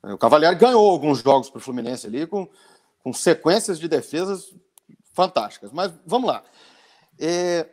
[0.03, 2.49] O Cavalieri ganhou alguns jogos para o Fluminense ali com,
[3.03, 4.55] com sequências de defesas
[5.13, 5.73] fantásticas.
[5.73, 6.45] Mas vamos lá.
[7.19, 7.69] É,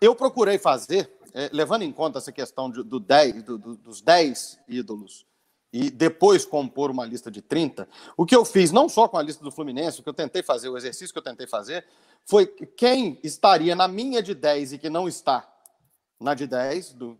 [0.00, 4.00] eu procurei fazer, é, levando em conta essa questão de, do 10, do, do, dos
[4.00, 5.26] 10 ídolos
[5.72, 9.22] e depois compor uma lista de 30, o que eu fiz, não só com a
[9.22, 11.84] lista do Fluminense, o que eu tentei fazer, o exercício que eu tentei fazer,
[12.26, 15.46] foi quem estaria na minha de 10 e que não está
[16.20, 17.18] na de 10, do,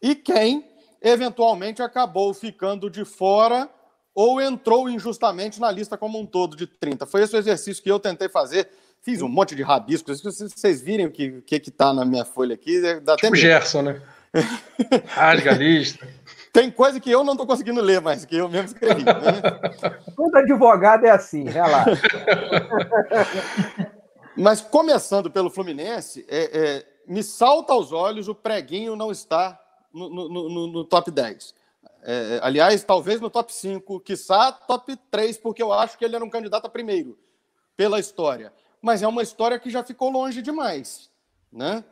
[0.00, 0.64] e quem
[1.02, 3.68] eventualmente acabou ficando de fora
[4.14, 7.06] ou entrou injustamente na lista como um todo de 30.
[7.06, 8.68] Foi esse o exercício que eu tentei fazer.
[9.00, 10.20] Fiz um monte de rabiscos.
[10.20, 13.82] Se vocês virem o que que está na minha folha aqui, dá tipo até Gerson,
[13.82, 14.02] né?
[15.06, 16.06] Rasga a lista.
[16.52, 19.04] Tem coisa que eu não estou conseguindo ler, mas que eu mesmo escrevi.
[19.04, 19.14] Né?
[20.16, 22.02] Todo advogado é assim, relaxa.
[24.36, 29.60] mas começando pelo Fluminense, é, é, me salta aos olhos o preguinho não estar
[29.92, 31.54] no, no, no, top 10.
[32.02, 36.24] É, aliás, talvez no top 5, quiçá top 3, porque eu acho que ele era
[36.24, 37.18] um candidato a primeiro,
[37.76, 38.52] pela história.
[38.80, 41.10] Mas é uma história que já ficou longe demais.
[41.52, 41.82] Né?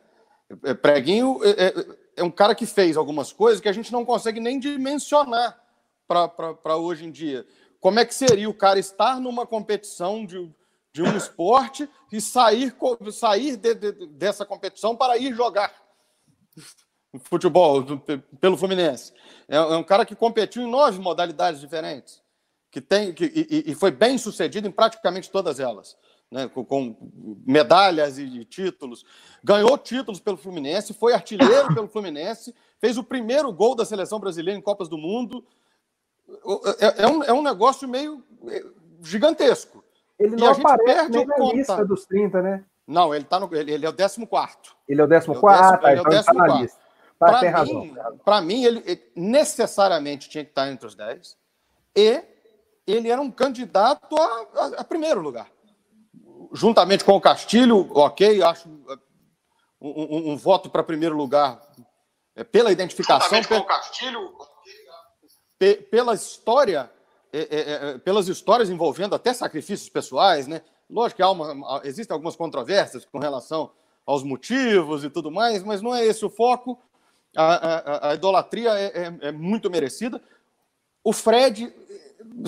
[0.63, 1.73] É, Preguinho é, é,
[2.17, 5.61] é um cara que fez algumas coisas que a gente não consegue nem dimensionar
[6.07, 7.45] para hoje em dia.
[7.79, 10.49] Como é que seria o cara estar numa competição de,
[10.97, 12.75] de um esporte e sair,
[13.11, 15.71] sair de, de, dessa competição para ir jogar?
[17.23, 17.83] futebol
[18.39, 19.13] pelo Fluminense.
[19.47, 22.21] É, é, um cara que competiu em nove modalidades diferentes,
[22.71, 25.95] que tem que, e, e foi bem sucedido em praticamente todas elas,
[26.31, 26.47] né?
[26.47, 26.97] com, com,
[27.45, 29.05] medalhas e títulos.
[29.43, 34.59] Ganhou títulos pelo Fluminense, foi artilheiro pelo Fluminense, fez o primeiro gol da seleção brasileira
[34.59, 35.45] em Copas do Mundo.
[36.79, 38.65] É, é um, é um negócio meio é,
[39.01, 39.83] gigantesco.
[40.19, 42.65] Ele não aparece nem na lista dos 30, né?
[42.87, 44.21] Não, ele, tá no, ele, ele é o 14.
[44.87, 45.31] Ele é o 14?
[45.31, 46.87] Ele é o 14, ah, tá, então ele tá lista.
[47.19, 51.35] Para mim, para mim ele, ele, necessariamente tinha que estar entre os 10
[51.95, 52.23] e
[52.85, 55.49] ele era um candidato a, a, a primeiro lugar.
[56.53, 58.85] Juntamente com o Castilho, ok, acho um,
[59.81, 61.59] um, um voto para primeiro lugar
[62.35, 63.23] é, pela identificação.
[63.23, 64.33] Juntamente com o Castilho,
[65.57, 66.89] pe, pela história,
[67.31, 70.61] é, é, é, pelas histórias envolvendo até sacrifícios pessoais, né?
[70.89, 73.71] Lógico que há uma, existem algumas controvérsias com relação
[74.05, 76.79] aos motivos e tudo mais, mas não é esse o foco
[77.37, 80.21] a, a, a idolatria é, é, é, muito merecida.
[81.03, 81.71] O Fred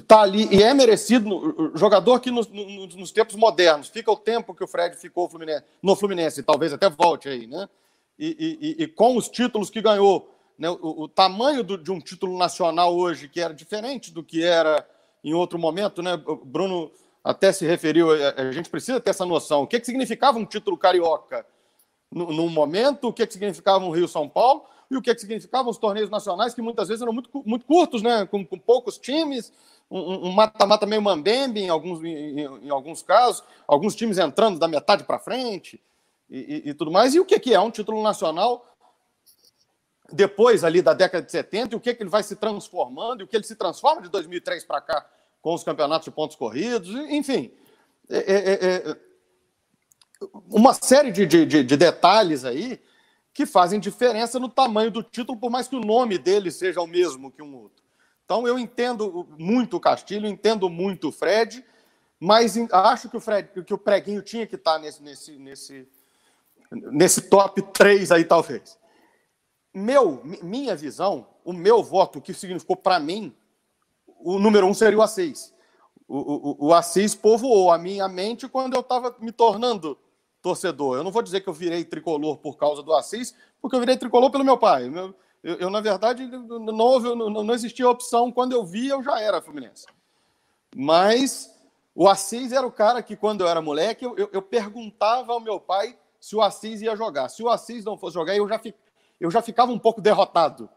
[0.07, 1.71] tá ali e é merecido.
[1.75, 5.63] Jogador que nos, nos, nos, tempos modernos fica o tempo que o Fred ficou Fluminense,
[5.81, 7.69] no Fluminense, talvez até volte aí, né?
[8.17, 10.69] E, e, e com os títulos que ganhou, né?
[10.69, 14.85] o, o tamanho do, de um título nacional hoje, que era diferente do que era
[15.23, 16.21] em outro momento, né?
[16.25, 16.91] O Bruno
[17.23, 19.63] até se referiu, a, gente precisa ter essa noção.
[19.63, 21.45] O que, que significava um título carioca
[22.11, 25.69] no, num momento, o que, que significava um Rio-São Paulo e o que, que significavam
[25.69, 28.25] os torneios nacionais, que muitas vezes eram muito, muito curtos, né?
[28.25, 29.53] com, com poucos times,
[29.91, 35.03] um mata-mata meio mambembe em alguns, em, em, alguns casos, alguns times entrando da metade
[35.03, 35.81] para frente
[36.29, 37.15] e, e, e, tudo mais.
[37.15, 38.65] E o que, que é um título nacional
[40.11, 43.23] depois ali da década de 70 e o que, que ele vai se transformando e
[43.23, 45.05] o que ele se transforma de 2003 para cá
[45.41, 47.51] com os campeonatos de pontos corridos, enfim.
[48.09, 48.97] É, é, é, é,
[50.49, 52.81] uma série de, de, de, detalhes aí
[53.33, 56.87] que fazem diferença no tamanho do título, por mais que o nome dele seja o
[56.87, 57.83] mesmo que um outro.
[58.25, 61.63] Então eu entendo muito o Castilho, entendo muito o Fred,
[62.19, 65.87] mas acho que o Fred, que o Preguinho tinha que estar nesse, nesse, nesse,
[66.71, 68.78] nesse top 3 aí, talvez.
[69.73, 73.35] Meu, minha visão, o meu voto, o que significou para mim,
[74.19, 75.53] o número um seria o Assis.
[76.07, 79.97] O, o, o Assis povoou a minha mente quando eu estava me tornando
[80.41, 80.97] torcedor.
[80.97, 83.97] Eu não vou dizer que eu virei tricolor por causa do Assis, porque eu virei
[83.97, 84.91] tricolor pelo meu pai.
[85.43, 88.31] Eu, eu, na verdade, não, houve, não, não existia opção.
[88.31, 89.85] Quando eu via, eu já era Fluminense.
[90.75, 91.53] Mas
[91.95, 95.39] o Assis era o cara que, quando eu era moleque, eu, eu, eu, perguntava ao
[95.39, 97.29] meu pai se o Assis ia jogar.
[97.29, 98.73] Se o Assis não fosse jogar, eu já, fi,
[99.19, 100.69] eu já ficava um pouco derrotado.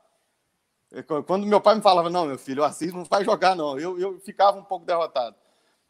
[1.27, 3.99] Quando meu pai me falava, não, meu filho, o Assis não vai jogar, não, eu,
[3.99, 5.35] eu ficava um pouco derrotado.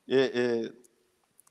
[0.09, 0.73] É, é,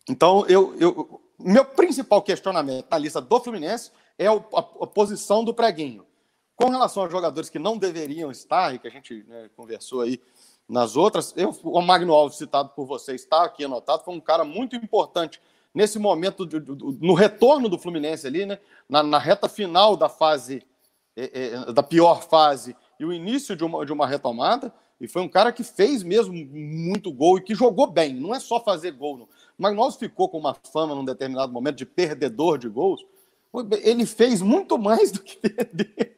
[0.10, 5.54] então, eu, eu, meu principal questionamento na lista do Fluminense é a, a, posição do
[5.54, 6.06] preguinho.
[6.56, 10.22] Com relação a jogadores que não deveriam estar, e que a gente né, conversou aí
[10.70, 14.46] nas outras, eu, o Magno Alves, citado por você, está aqui anotado, foi um cara
[14.46, 15.42] muito importante
[15.74, 16.72] nesse momento, de, de,
[17.02, 20.64] no retorno do Fluminense ali, né, na, na reta final da fase,
[21.16, 25.22] é, é, da pior fase, e o início de uma, de uma retomada, e foi
[25.22, 28.92] um cara que fez mesmo muito gol e que jogou bem, não é só fazer
[28.92, 29.28] gol.
[29.58, 29.92] Não.
[29.92, 33.04] Ficou com uma fama num determinado momento de perdedor de gols,
[33.84, 36.12] ele fez muito mais do que perdeu.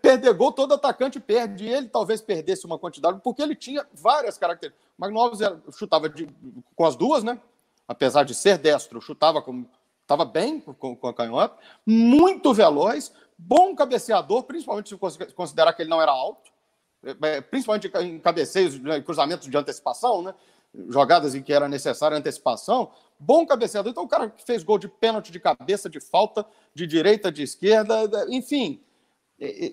[0.00, 1.66] Perder gol, todo atacante perde.
[1.66, 5.40] Ele talvez perdesse uma quantidade, porque ele tinha várias características.
[5.40, 6.28] Era, chutava de,
[6.74, 7.38] com as duas, né?
[7.86, 9.64] Apesar de ser destro, chutava com.
[10.02, 15.90] Estava bem com, com a canhota, muito veloz, bom cabeceador, principalmente se considerar que ele
[15.90, 16.50] não era alto,
[17.04, 20.34] é, é, principalmente em cabeceios, né, cruzamentos de antecipação, né?
[20.88, 23.90] jogadas em que era necessária antecipação, bom cabeceador.
[23.90, 27.42] Então, o cara que fez gol de pênalti, de cabeça, de falta, de direita, de
[27.42, 28.82] esquerda, enfim.
[29.40, 29.72] É, é,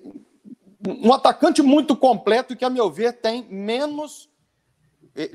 [0.86, 4.30] um atacante muito completo e que, a meu ver, tem menos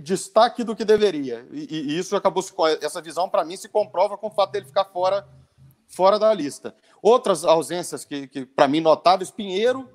[0.00, 1.46] destaque do que deveria.
[1.52, 2.52] E, e isso acabou se,
[2.82, 5.26] essa visão para mim se comprova com o fato dele ficar fora
[5.86, 6.74] fora da lista.
[7.00, 9.88] Outras ausências que, que para mim notáveis, Pinheiro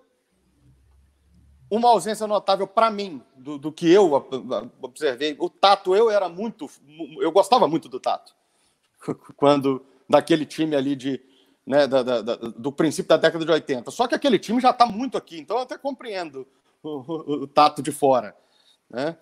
[1.75, 4.13] uma ausência notável para mim, do, do, que eu
[4.79, 5.35] observei.
[5.39, 6.69] O Tato, eu era muito.
[7.19, 8.35] Eu gostava muito do Tato.
[9.35, 11.19] Quando, daquele time ali de.
[11.65, 13.89] Né, da, da, da, do princípio da década de 80.
[13.89, 16.45] Só que aquele time já está muito aqui, então eu até compreendo
[16.83, 18.35] o, o, o Tato de fora.
[18.89, 19.17] Né?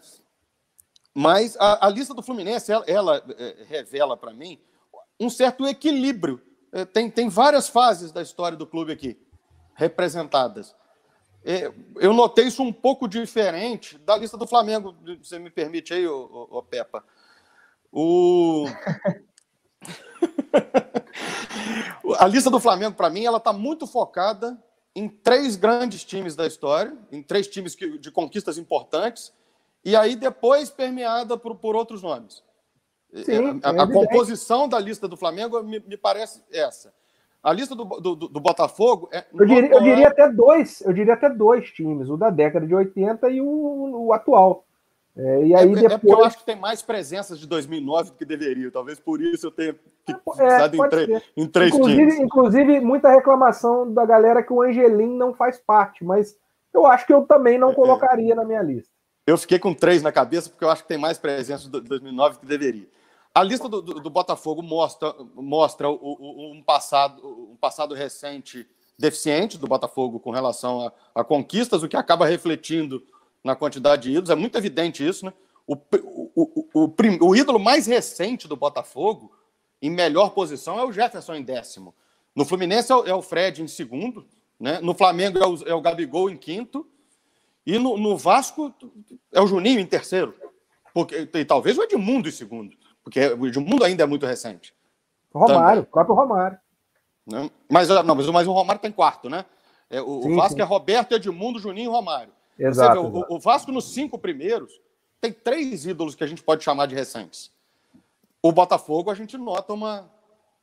[1.14, 4.60] Mas a, a, lista do Fluminense, ela, ela é, revela para mim
[5.20, 6.42] um certo equilíbrio.
[6.72, 9.18] É, tem, tem várias fases da história do clube aqui
[9.76, 10.76] representadas.
[11.44, 16.08] É, eu notei isso um pouco diferente da lista do Flamengo, você me permite aí,
[16.08, 16.64] ô, ô,
[17.92, 17.92] ô.
[17.92, 18.66] O...
[22.20, 24.58] a lista do Flamengo, para mim, ela está muito focada
[24.96, 29.34] em três grandes times da história, em três times de conquistas importantes,
[29.84, 32.44] e aí depois permeada por, por outros nomes.
[33.14, 36.94] Sim, a, a, a composição da lista do Flamengo me, me parece essa.
[37.44, 39.26] A lista do, do, do Botafogo é.
[39.34, 42.76] Eu diria, eu diria, até dois, eu diria até dois times, o da década de
[42.76, 44.64] 80 e o, o atual.
[45.18, 45.84] É, e aí é, depois...
[45.84, 48.72] é porque eu acho que tem mais presenças de 2009 do que deveria.
[48.72, 52.20] Talvez por isso eu tenha precisado é, em, em, três inclusive, times.
[52.20, 56.38] Inclusive, muita reclamação da galera que o Angelim não faz parte, mas
[56.74, 57.76] eu acho que eu também não é, é.
[57.76, 58.90] colocaria na minha lista.
[59.26, 62.36] Eu fiquei com três na cabeça porque eu acho que tem mais presença de 2009
[62.36, 62.88] do que deveria.
[63.34, 68.68] A lista do, do, do Botafogo mostra, mostra o, o, um, passado, um passado recente
[68.98, 73.02] deficiente do Botafogo com relação a, a, conquistas, o que acaba refletindo
[73.44, 74.30] na quantidade de ídolos.
[74.30, 75.34] É muito evidente isso, né?
[75.66, 75.76] O,
[76.76, 79.32] o, o, ídolo mais recente do Botafogo,
[79.82, 81.96] em melhor posição, é o Jefferson em décimo.
[82.36, 84.28] No Fluminense é o, é o Fred em segundo,
[84.60, 84.80] né?
[84.82, 86.86] no Flamengo é o, é o Gabigol em quinto,
[87.66, 88.74] E no, no Vasco
[89.32, 90.36] é o Juninho em terceiro.
[90.94, 92.76] Porque, e talvez o Edmundo em segundo.
[93.04, 94.74] Porque o Edmundo ainda é muito recente.
[95.34, 96.58] Romário, o próprio Romário.
[97.26, 97.50] Né?
[97.70, 99.46] Mas, não, mas, mas o Romário está em quarto, né?
[99.90, 100.62] É, o, sim, o Vasco sim.
[100.62, 102.34] é Roberto, Edmundo, Juninho e Romário.
[102.58, 103.26] Exato, vê, exato.
[103.32, 104.80] O, o, Vasco, nos cinco primeiros,
[105.20, 107.52] tem três ídolos que a gente pode chamar de recentes.
[108.42, 110.10] O Botafogo, a gente nota uma,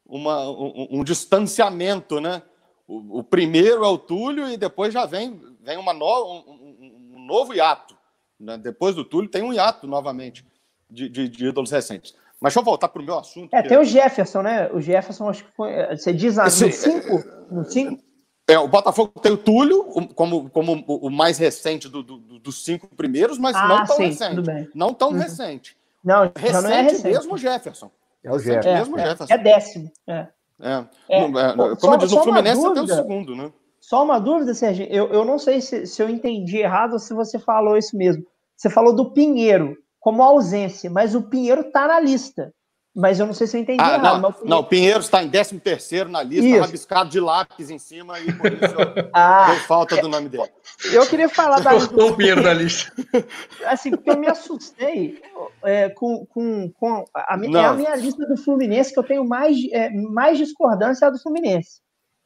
[0.07, 2.43] uma, um, um distanciamento, né?
[2.87, 7.27] O, o, primeiro é o Túlio e depois já vem, vem uma no, um, um,
[7.27, 7.95] novo hiato.
[8.41, 8.57] Né?
[8.57, 10.45] Depois do Túlio tem um hiato novamente
[10.91, 12.15] de, de, de ídolos recentes.
[12.41, 13.53] Mas deixa eu voltar para o meu assunto.
[13.53, 14.71] É, tem o Jefferson, né?
[14.73, 15.73] O Jefferson, acho que foi.
[15.97, 17.25] Você diz ah, no 5?
[17.51, 18.03] No 5?
[18.49, 19.85] É, o Botafogo tem o Túlio
[20.15, 24.05] como, como o mais recente do, do, dos cinco primeiros, mas ah, não tão sim,
[24.05, 24.71] recente.
[24.75, 25.19] Não tão uhum.
[25.19, 25.77] recente.
[26.03, 27.91] Não, recente, não é recente mesmo o Jefferson.
[28.25, 28.69] É o Jefferson.
[28.71, 29.35] É, mesmo é, Jefferson.
[29.35, 29.93] é décimo.
[30.07, 30.29] É.
[30.61, 30.85] É.
[31.11, 31.21] é.
[31.21, 33.53] como só, eu disse, no Fluminense até o segundo, né?
[33.81, 34.87] Só uma dúvida, Sérgio.
[34.89, 38.25] Eu, eu não sei se, se eu entendi errado ou se você falou isso mesmo.
[38.57, 42.53] Você falou do Pinheiro como ausência, mas o Pinheiro tá na lista.
[42.99, 44.21] Mas eu não sei se eu entendi ah, errado.
[44.21, 44.51] Não, Pinheiro...
[44.51, 46.61] não, Pinheiro está em 13 terceiro na lista, isso.
[46.61, 48.75] rabiscado de lápis em cima e por isso
[49.15, 50.51] ah, deu falta do nome dele.
[50.93, 51.95] Eu queria falar da lista.
[51.95, 52.93] o Pinheiro da lista.
[53.67, 55.23] Assim, porque eu me assustei
[55.63, 59.25] é, com, com, com a, minha, é a minha lista do Fluminense, que eu tenho
[59.25, 61.81] mais, é, mais discordância é a do Fluminense.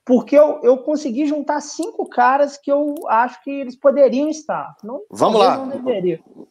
[0.04, 4.74] Porque eu, eu consegui juntar cinco caras que eu acho que eles poderiam estar.
[4.82, 5.58] Não, Vamos lá.
[5.58, 5.80] Não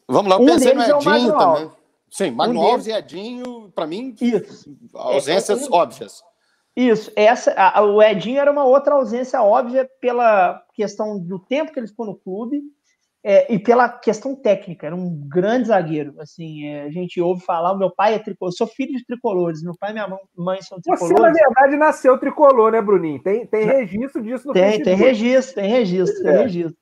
[0.07, 1.71] Vamos lá, eu um pensei no Edinho é também.
[2.09, 4.75] Sim, Magno um Alves e Edinho, para mim, Isso.
[4.93, 6.21] ausências é, é, óbvias.
[6.75, 11.79] Isso, essa, a, o Edinho era uma outra ausência óbvia pela questão do tempo que
[11.79, 12.61] ele ficou no clube
[13.23, 14.87] é, e pela questão técnica.
[14.87, 16.15] Era um grande zagueiro.
[16.19, 19.75] Assim, é, a gente ouve falar, meu pai é tricolor, sou filho de tricolores, meu
[19.79, 21.17] pai e minha mãe são tricolores.
[21.17, 23.21] Você, na verdade, nasceu tricolor, né, Bruninho?
[23.21, 26.41] Tem, tem registro disso no Tem, tem registro, tem registro, tem é.
[26.41, 26.81] registro.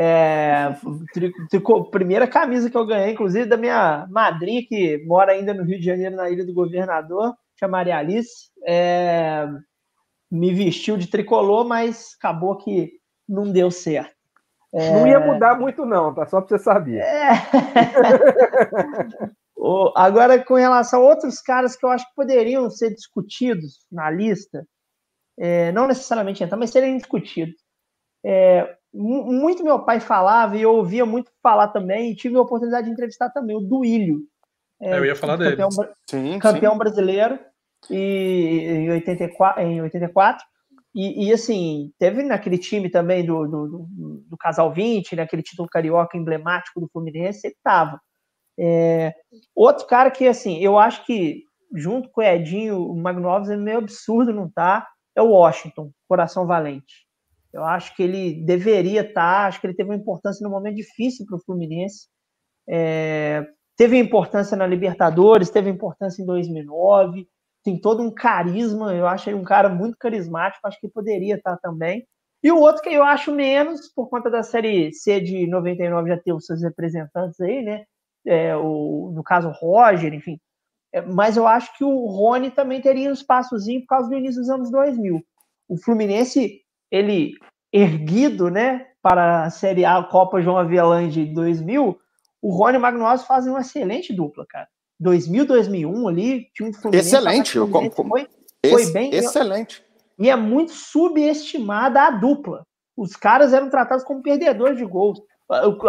[0.00, 0.76] É,
[1.90, 5.84] primeira camisa que eu ganhei, inclusive, da minha madrinha, que mora ainda no Rio de
[5.84, 8.48] Janeiro, na Ilha do Governador, chama Maria Alice.
[8.64, 9.48] É,
[10.30, 12.92] me vestiu de tricolor, mas acabou que
[13.28, 14.17] não deu certo.
[14.74, 14.92] É...
[14.92, 16.26] Não ia mudar muito, não, tá?
[16.26, 16.98] Só para você saber.
[16.98, 17.30] É...
[19.94, 24.66] Agora, com relação a outros caras que eu acho que poderiam ser discutidos na lista,
[25.38, 27.56] é, não necessariamente entrar, mas serem discutidos.
[28.24, 32.86] É, muito meu pai falava e eu ouvia muito falar também, e tive a oportunidade
[32.86, 34.20] de entrevistar também o Duílio.
[34.80, 35.56] É, eu ia falar dele.
[35.56, 35.70] Campeão,
[36.08, 36.78] sim, campeão sim.
[36.78, 37.38] brasileiro
[37.90, 40.44] e, em, 84, em 84.
[41.00, 45.68] E, e, assim, teve naquele time também do, do, do, do, Casal 20, naquele título
[45.68, 48.00] carioca emblemático do Fluminense, ele estava.
[48.58, 49.14] É,
[49.54, 53.56] outro cara que, assim, eu acho que junto com o Edinho, o Magno Alves é
[53.56, 57.06] meio absurdo não tá, é o Washington, Coração Valente.
[57.52, 60.74] Eu acho que ele deveria estar, tá, acho que ele teve uma importância num momento
[60.74, 62.08] difícil para o Fluminense.
[62.68, 63.46] É,
[63.76, 67.24] teve importância na Libertadores, teve importância em 2009,
[67.68, 71.58] tem todo um carisma, eu acho ele um cara muito carismático, acho que poderia estar
[71.58, 72.06] também.
[72.42, 76.16] E o outro que eu acho menos, por conta da Série C de 99 já
[76.18, 77.84] ter os seus representantes aí, né?
[78.26, 80.38] É, o, no caso, o Roger, enfim.
[80.92, 84.40] É, mas eu acho que o Rony também teria um espaçozinho por causa do início
[84.40, 85.20] dos anos 2000.
[85.68, 87.32] O Fluminense ele
[87.72, 91.98] erguido, né, para a Série A Copa João Avelange de 2000,
[92.40, 94.68] o Rony e o Magno fazem uma excelente dupla, cara.
[94.98, 97.08] 2000, 2001 ali, tinha um Fluminense.
[97.08, 98.28] Excelente, Fluminense, foi,
[98.70, 99.14] foi bem.
[99.14, 99.84] Excelente.
[100.18, 102.64] E é muito subestimada a dupla.
[102.96, 105.20] Os caras eram tratados como perdedores de gols.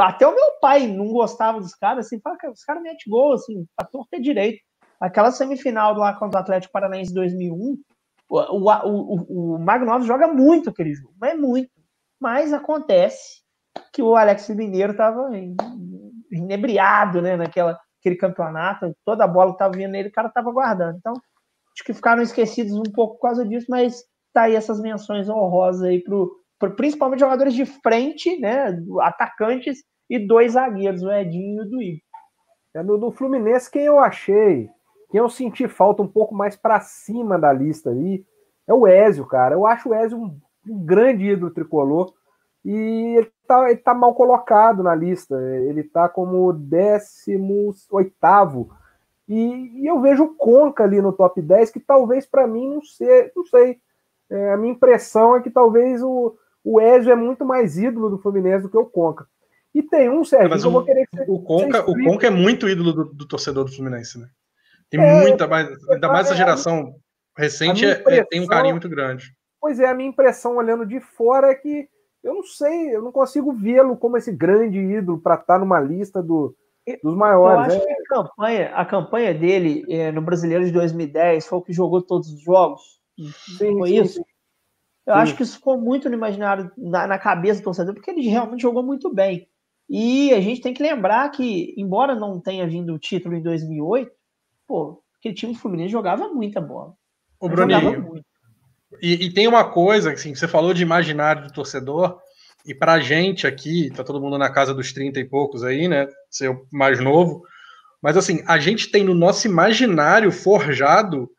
[0.02, 3.66] Até o meu pai não gostava dos caras, assim, fala, os caras metem gol, assim,
[3.76, 4.60] a torta é direito.
[5.02, 7.78] Aquela semifinal lá contra o Atlético Paranaense 2001,
[8.30, 11.72] o, o, o, o Magno Alves joga muito aquele jogo, é muito.
[12.22, 13.42] Mas acontece
[13.92, 15.30] que o Alex Mineiro estava
[16.32, 20.98] inebriado né, naquela aquele campeonato, toda a bola que vindo nele, o cara estava guardando.
[20.98, 24.04] Então, acho que ficaram esquecidos um pouco por causa disso, mas
[24.34, 30.20] tá aí essas menções honrosas aí pro, pro principalmente jogadores de frente, né, atacantes e
[30.20, 32.02] dois zagueiros, o Edinho e o Duílio.
[32.76, 34.70] É, no, no Fluminense, quem eu achei
[35.10, 38.24] quem eu senti falta um pouco mais para cima da lista aí
[38.68, 39.56] é o Ézio, cara.
[39.56, 42.14] Eu acho o Ézio um, um grande ídolo tricolor
[42.64, 45.36] e ele tá, ele tá mal colocado na lista.
[45.36, 48.14] Ele tá como 18
[49.30, 52.82] e, e eu vejo o Conca ali no top 10, que talvez para mim não
[52.84, 53.80] sei, não sei.
[54.28, 58.18] É, a minha impressão é que talvez o, o Ezio é muito mais ídolo do
[58.18, 59.28] Fluminense do que o Conca.
[59.74, 62.28] E tem um, Sérgio, é, que eu vou querer que você, o Conca, o Conca
[62.28, 64.28] é muito ídolo do, do torcedor do Fluminense, né?
[64.90, 66.96] Tem é, muita mais, ainda mais essa geração
[67.38, 69.32] recente, é, é, tem um carinho muito grande.
[69.62, 71.88] Pois é, a minha impressão olhando de fora é que
[72.24, 75.80] eu não sei, eu não consigo vê-lo como esse grande ídolo para estar tá numa
[75.80, 76.56] lista do,
[77.04, 77.74] dos maiores.
[77.74, 77.96] Eu acho é.
[77.96, 82.02] que a campanha, a campanha dele é, no Brasileiro de 2010 foi o que jogou
[82.02, 83.00] todos os jogos.
[83.58, 84.14] Sim, foi sim, isso.
[84.16, 84.24] Sim.
[85.06, 85.20] Eu sim.
[85.22, 88.62] acho que isso ficou muito no imaginário, na, na, cabeça do torcedor, porque ele realmente
[88.62, 89.48] jogou muito bem.
[89.90, 94.12] E a gente tem que lembrar que, embora não tenha vindo o título em 2008,
[94.68, 96.94] pô, aquele time Fluminense jogava muita bola.
[97.40, 98.22] O Bruninho.
[99.02, 102.20] E, e, tem uma coisa, assim, você falou de imaginário do torcedor,
[102.66, 106.08] e pra gente aqui, tá todo mundo na casa dos 30 e poucos aí, né?
[106.30, 107.44] Ser mais novo.
[108.02, 111.30] Mas assim, a gente tem no nosso imaginário forjado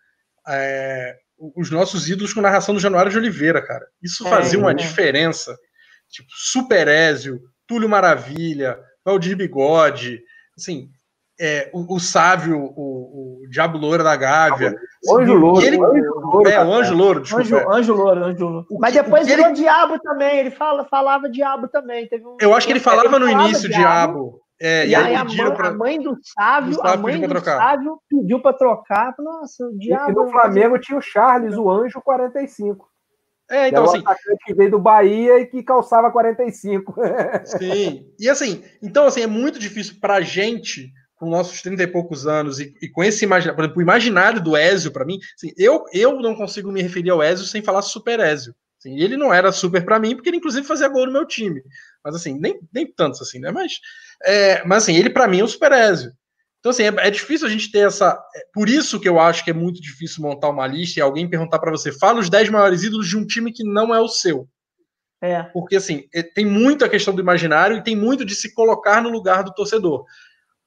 [0.47, 1.17] é,
[1.57, 3.87] os nossos ídolos com narração do Januário de Oliveira, cara.
[4.03, 4.75] Isso é, fazia é, uma é.
[4.75, 5.57] diferença.
[6.09, 10.21] Tipo, Super Ézio, Túlio Maravilha, Valdir Bigode,
[10.57, 10.89] assim,
[11.41, 14.77] é, o, o Sávio, o, o Diabo Louro da Gávea.
[15.11, 15.65] Anjo Louro.
[15.65, 16.49] Ele, Anjo Louro.
[16.51, 17.45] É, o Anjo Louro, desculpa.
[17.45, 18.67] Anjo, Anjo Louro, Anjo Louro.
[18.79, 19.55] Mas depois virou ele...
[19.55, 22.07] Diabo também, ele fala, falava Diabo também.
[22.09, 22.37] Teve um...
[22.39, 24.13] Eu acho que ele falava ele no falava início Diabo.
[24.13, 24.41] diabo.
[24.61, 25.69] É, e, e aí, a mãe, pra...
[25.69, 29.15] a mãe, do Sávio, a mãe do Sávio pediu para trocar.
[29.19, 30.11] Nossa, o diabo.
[30.11, 32.87] E no Flamengo tinha o Charles, o Anjo 45.
[33.51, 34.03] É, então assim.
[34.45, 36.95] que veio do Bahia e que calçava 45.
[37.45, 38.07] Sim.
[38.21, 42.59] E assim, então assim, é muito difícil pra gente com nossos 30 e poucos anos
[42.59, 45.85] e, e com esse imaginário, por exemplo, o imaginário do Ézio, para mim, assim, eu,
[45.93, 48.55] eu não consigo me referir ao Ézio sem falar Super Ézio.
[48.79, 51.63] Assim, ele não era super para mim, porque ele inclusive fazia gol no meu time.
[52.03, 53.53] Mas assim, nem, nem tantos assim, né?
[53.53, 53.75] Mas,
[54.25, 56.11] é, mas assim, ele para mim é o Super Ézio.
[56.59, 58.19] Então, assim, é, é, difícil a gente ter essa.
[58.35, 61.29] É, por isso que eu acho que é muito difícil montar uma lista e alguém
[61.29, 64.09] perguntar para você, fala os 10 maiores ídolos de um time que não é o
[64.09, 64.49] seu.
[65.23, 65.43] É.
[65.43, 69.03] Porque, assim, é, tem muito a questão do imaginário e tem muito de se colocar
[69.03, 70.07] no lugar do torcedor.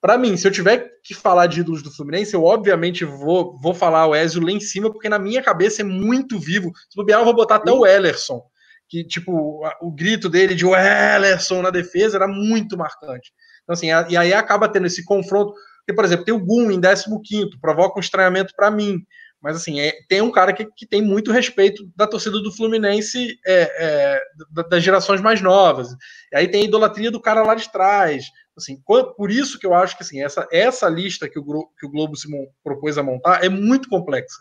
[0.04, 3.74] Para mim, se eu tiver que falar de ídolos do Fluminense, eu obviamente vou, vou
[3.74, 6.74] falar o Ezio lá em cima, porque na minha cabeça é muito vivo.
[6.90, 8.44] Se bobear, eu vou botar até o Ellerson,
[8.90, 13.32] que, tipo, o grito dele de o Ellerson na defesa era muito marcante.
[13.64, 15.54] Então, assim, e aí acaba tendo esse confronto.
[15.86, 18.98] Porque, por exemplo, tem o Gum em 15, provoca um estranhamento para mim.
[19.42, 23.38] Mas, assim, é, tem um cara que, que tem muito respeito da torcida do Fluminense
[23.48, 24.22] é, é,
[24.70, 25.88] das gerações mais novas.
[26.34, 28.26] E aí tem a idolatria do cara lá de trás.
[28.56, 31.44] Assim, por isso que eu acho que assim, essa, essa lista que o,
[31.80, 32.28] que o Globo se
[32.64, 34.38] propôs a montar é muito complexa.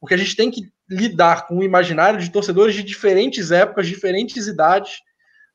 [0.00, 4.46] Porque a gente tem que lidar com o imaginário de torcedores de diferentes épocas, diferentes
[4.46, 5.00] idades.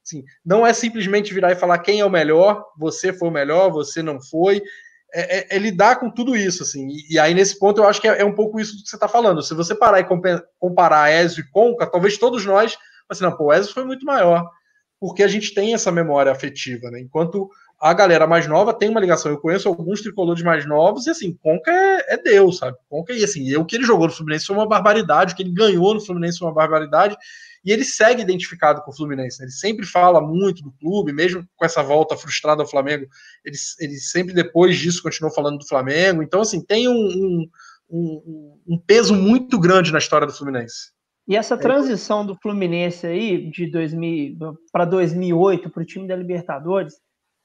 [0.06, 3.72] Assim, não é simplesmente virar e falar quem é o melhor, você foi o melhor,
[3.72, 4.62] você não foi.
[5.16, 6.64] É, é, é lidar com tudo isso.
[6.64, 6.88] Assim.
[6.90, 8.98] E, e, aí, nesse ponto, eu acho que é, é um pouco isso que você
[8.98, 9.42] está falando.
[9.42, 10.08] Se você parar e
[10.60, 12.78] comparar Ezio e Conca, talvez todos nós,
[13.08, 14.46] assim, não, pô, o Ezio foi muito maior.
[15.00, 17.00] Porque a gente tem essa memória afetiva, né?
[17.00, 17.50] Enquanto
[17.84, 19.30] a galera mais nova tem uma ligação.
[19.30, 22.77] Eu conheço alguns tricolores mais novos e assim, Conca é, é Deus, sabe?
[22.89, 25.51] Conca, e assim, o que ele jogou no Fluminense foi uma barbaridade, o que ele
[25.51, 27.18] ganhou no Fluminense foi uma barbaridade.
[27.65, 29.39] E ele segue identificado com o Fluminense.
[29.39, 29.45] Né?
[29.45, 33.05] Ele sempre fala muito do clube, mesmo com essa volta frustrada ao Flamengo.
[33.43, 36.23] Ele, ele sempre, depois disso, continuou falando do Flamengo.
[36.23, 37.49] Então, assim, tem um, um,
[37.89, 40.93] um, um peso muito grande na história do Fluminense.
[41.27, 44.38] E essa transição do Fluminense aí, de 2000
[44.72, 46.95] para 2008, para o time da Libertadores,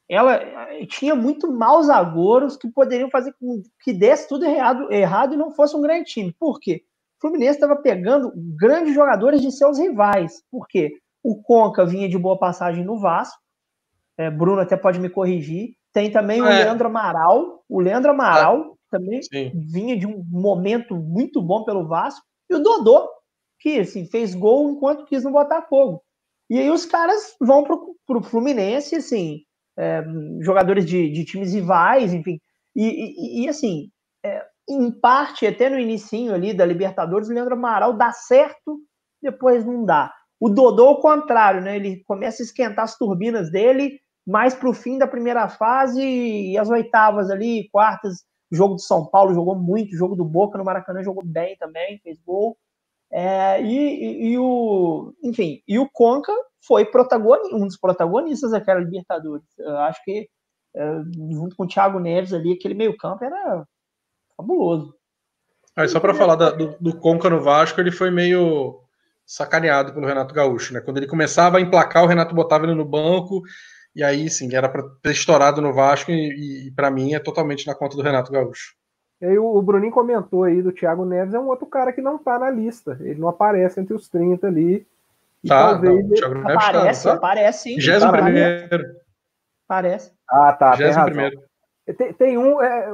[0.09, 5.35] ela eh, tinha muito maus agouros que poderiam fazer com que desse tudo errado, errado
[5.35, 6.33] e não fosse um grande time.
[6.33, 6.83] Por quê?
[7.19, 10.43] O Fluminense estava pegando grandes jogadores de seus rivais.
[10.51, 10.93] Por quê?
[11.23, 13.39] O Conca vinha de boa passagem no Vasco.
[14.17, 15.75] É, Bruno até pode me corrigir.
[15.93, 16.43] Tem também é.
[16.43, 17.65] o Leandro Amaral.
[17.69, 18.97] O Leandro Amaral é.
[18.97, 19.53] também Sim.
[19.55, 22.25] vinha de um momento muito bom pelo Vasco.
[22.49, 23.09] E o Dodô,
[23.59, 26.03] que assim, fez gol enquanto quis no Botafogo.
[26.49, 29.43] E aí os caras vão para o Fluminense, assim,
[29.79, 30.05] é,
[30.41, 32.41] jogadores de, de, times rivais, enfim.
[32.75, 33.91] E, e, e assim,
[34.25, 38.81] é, em parte, até no início ali da Libertadores, o Leandro Amaral dá certo,
[39.23, 40.13] depois não dá.
[40.41, 41.77] O Dodô, ao contrário, né?
[41.77, 46.59] Ele começa a esquentar as turbinas dele mais para o fim da primeira fase e
[46.59, 51.03] as oitavas ali, quartas, jogo do São Paulo jogou muito, jogo do Boca no Maracanã
[51.03, 52.57] jogou bem também, fez gol.
[53.11, 59.47] É, e, e, o, enfim, e o Conca foi protagonista, um dos protagonistas daquela Libertadores.
[59.59, 60.29] Eu acho que
[60.77, 63.65] é, junto com o Thiago Neves ali, aquele meio-campo era
[64.37, 64.95] fabuloso.
[65.75, 68.81] Aí, só para falar da, do, do, Conca no Vasco, ele foi meio
[69.25, 70.81] sacaneado pelo Renato Gaúcho, né?
[70.81, 73.43] Quando ele começava a emplacar, o Renato botava ele no banco,
[73.95, 77.67] e aí sim, era para ter estourado no Vasco, e, e para mim é totalmente
[77.67, 78.75] na conta do Renato Gaúcho.
[79.20, 82.19] E aí o, Bruninho comentou aí do Thiago Neves, é um outro cara que não
[82.19, 82.97] tá na lista.
[83.01, 84.86] Ele não aparece entre os 30 ali.
[85.47, 87.16] Tá, talvez não, Thiago Neves aparece, tá, tá?
[87.16, 87.77] aparece sim.
[87.77, 88.85] 21 primeiro.
[89.66, 90.12] Parece.
[90.31, 90.77] Ah, tá.
[90.77, 91.43] Tem, primeiro.
[91.97, 92.62] Tem, tem um.
[92.62, 92.90] É,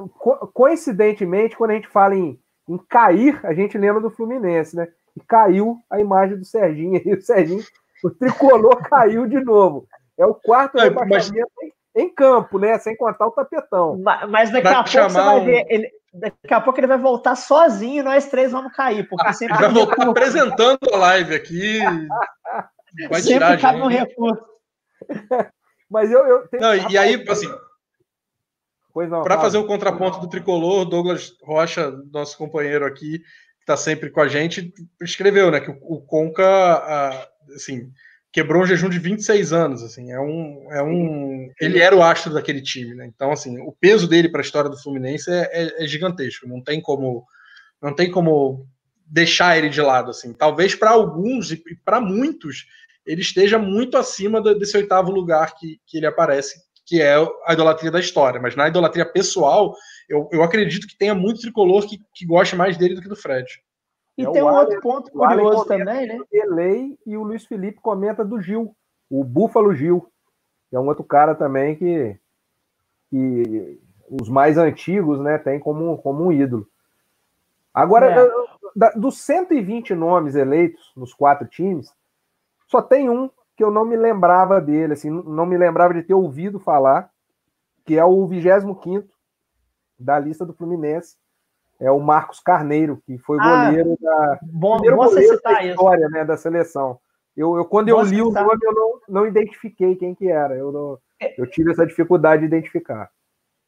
[0.52, 2.38] coincidentemente, quando a gente fala em,
[2.68, 4.88] em cair, a gente lembra do Fluminense, né?
[5.16, 7.12] E caiu a imagem do Serginho aí.
[7.14, 7.62] O Serginho
[8.02, 9.86] o tricolor caiu de novo.
[10.18, 12.78] É o quarto É, rebaixamento em, em campo, né?
[12.78, 13.98] Sem contar o tapetão.
[13.98, 15.66] Ma- Mas daqui Pra a pouco você vai um- ver.
[15.68, 19.08] Ele, daqui a pouco ele vai voltar sozinho e nós três vamos cair.
[19.08, 20.10] Porque sempre Vai voltar recurso.
[20.10, 21.78] apresentando a live aqui.
[23.10, 24.44] Vai tirar Sempre cabe um recurso.
[25.90, 26.24] Mas eu.
[26.26, 27.52] eu tenho- Não, e aí, assim,
[29.24, 34.20] para fazer o contraponto do tricolor, Douglas Rocha, nosso companheiro aqui, que está sempre com
[34.20, 34.72] a gente,
[35.02, 37.90] escreveu, né, que o, o Conca, ah, assim,
[38.34, 42.34] quebrou um jejum de 26 anos, assim, é um, é um, ele era o astro
[42.34, 43.06] daquele time, né?
[43.06, 46.60] Então, assim, o peso dele para a história do Fluminense é, é- é gigantesco, não
[46.60, 47.24] tem como,
[47.80, 48.66] não tem como
[49.06, 50.32] deixar ele de lado, assim.
[50.32, 52.66] Talvez para alguns e para muitos
[53.06, 57.14] ele esteja muito acima do- desse oitavo lugar que, que ele aparece, que é
[57.46, 58.40] a idolatria da história.
[58.40, 59.76] Mas na idolatria pessoal,
[60.08, 63.14] eu, eu acredito que tenha muito tricolor que, que goste mais dele do que do
[63.16, 63.46] Fred.
[64.16, 66.20] E É tem um Allen- outro ponto curioso também, né?
[66.30, 68.74] Delay e o Luiz Felipe comenta do Gil,
[69.10, 70.06] o Búfalo Gil,
[70.70, 72.16] que é um outro cara também que,
[73.10, 76.68] que os mais antigos, né, tem como, como um ídolo.
[77.72, 78.30] Agora, É.
[78.76, 81.92] da- dos 120 nomes eleitos nos quatro times,
[82.68, 86.14] só tem um que eu não me lembrava dele, assim, não me lembrava de ter
[86.14, 87.10] ouvido falar,
[87.84, 89.08] que é o 25º
[89.98, 91.16] da lista do Fluminense,
[91.80, 95.54] é o Marcos Carneiro, que foi Ah, goleiro da, Bom, primeiro bom você goleiro citar
[95.54, 95.70] da isso.
[95.74, 96.98] história né, da seleção.
[97.36, 100.54] Eu, eu quando eu li o nome, eu não, não identifiquei quem que era.
[100.54, 100.98] Eu, não-
[101.36, 103.10] eu tive essa dificuldade de identificar.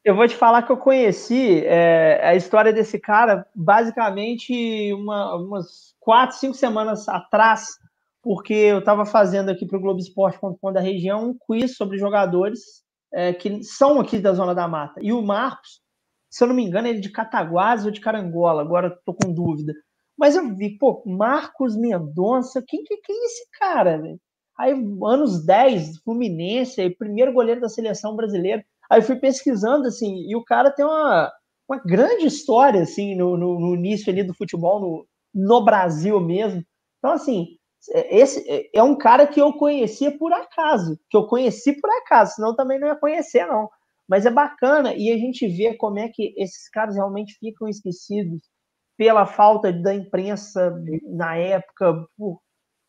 [0.05, 5.95] Eu vou te falar que eu conheci é, a história desse cara basicamente uma- umas
[5.99, 7.67] quatro, cinco semanas atrás,
[8.23, 13.33] porque eu estava fazendo aqui para o Globoesporte.com da região um quiz sobre jogadores é,
[13.33, 14.99] que são aqui da Zona da Mata.
[15.01, 15.81] E o Marcos,
[16.37, 19.33] se eu não me engano, ele é de Cataguases ou de Carangola, agora estou com
[19.33, 19.73] dúvida.
[20.15, 23.99] Mas eu vi, pô, Marcos Mendonça, quem, que é esse cara?
[24.59, 24.71] Aí,
[25.03, 28.63] anos 10, Fluminense, aí, primeiro goleiro da seleção brasileira.
[28.89, 31.31] Aí fui pesquisando, assim, e o cara tem uma,
[31.67, 36.63] uma grande história, assim, no, no, no início ali do futebol, no, no Brasil mesmo.
[36.99, 37.47] Então, assim,
[37.91, 41.89] é- esse é- é um cara que eu conhecia por acaso, que eu conheci por
[42.01, 43.69] acaso, senão também não ia conhecer, não.
[44.07, 48.41] Mas é bacana, e a gente vê como é que esses caras realmente ficam esquecidos
[48.95, 50.73] pela falta da imprensa
[51.03, 52.41] na época, por,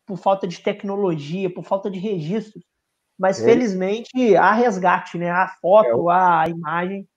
[0.07, 2.65] por falta de tecnologia, por falta de registros.
[3.19, 3.45] Mas É.
[3.45, 5.28] felizmente há resgate, né?
[5.28, 7.09] Há foto, É há imagem.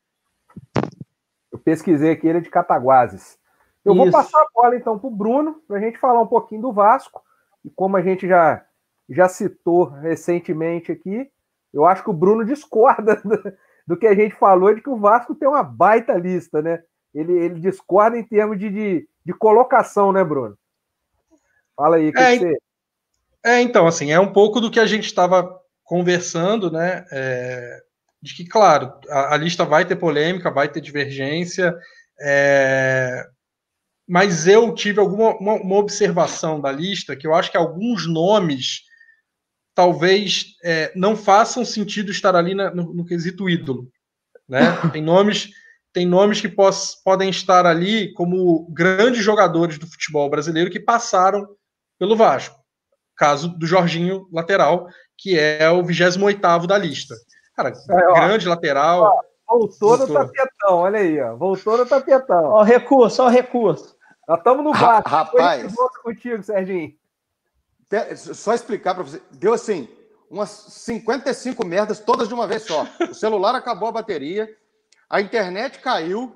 [1.52, 3.38] Eu pesquisei aqui, ele é de Cataguases.
[3.86, 4.11] Eu vou Isso.
[4.11, 7.22] passar a bola então para o Bruno, para a gente falar um pouquinho do Vasco.
[7.64, 8.65] E como a gente já,
[9.10, 11.30] já citou recentemente aqui,
[11.73, 13.22] eu acho que o Bruno discorda
[13.92, 16.82] do, que a gente falou de que o Vasco tem uma baita lista, né?
[17.14, 20.58] Ele, ele discorda em termos de, de, de colocação, né, Bruno?
[21.76, 22.58] Fala aí, É, você.
[23.44, 27.06] É, então, assim, é um pouco do que a gente estava conversando, né?
[27.12, 27.82] é,
[28.22, 31.76] de que, claro, a, a lista vai ter polêmica, vai ter divergência,
[32.22, 33.28] é,
[34.08, 38.84] mas eu tive alguma uma, uma observação da lista que eu acho que alguns nomes
[39.76, 43.88] talvez é, não façam sentido estar ali na- no, no quesito ídolo,
[44.48, 44.60] né?
[44.93, 45.49] Tem nomes
[45.93, 51.45] tem nomes que pos, podem estar ali como grandes jogadores do futebol brasileiro que passaram
[51.99, 52.56] pelo Vasco
[53.18, 54.88] caso do Jorginho lateral,
[55.18, 57.14] que é o 28º da lista.
[57.56, 58.14] Cara, É, ó.
[58.14, 59.19] grande lateral.
[59.45, 61.35] Voltou no tapetão, olha aí, ó.
[61.35, 62.45] Voltou no tapetão.
[62.45, 63.93] Ó, o recurso, ó, o recurso.
[64.27, 65.10] Nós estamos no Vasco.
[65.10, 65.73] rapaz.
[66.02, 66.93] Contigo, Serginho.
[68.16, 69.22] Só explicar para você.
[69.32, 69.88] Deu assim,
[70.30, 72.86] umas 55 merdas, todas de uma vez só.
[73.10, 74.50] O celular acabou a bateria,
[75.10, 76.34] a internet caiu,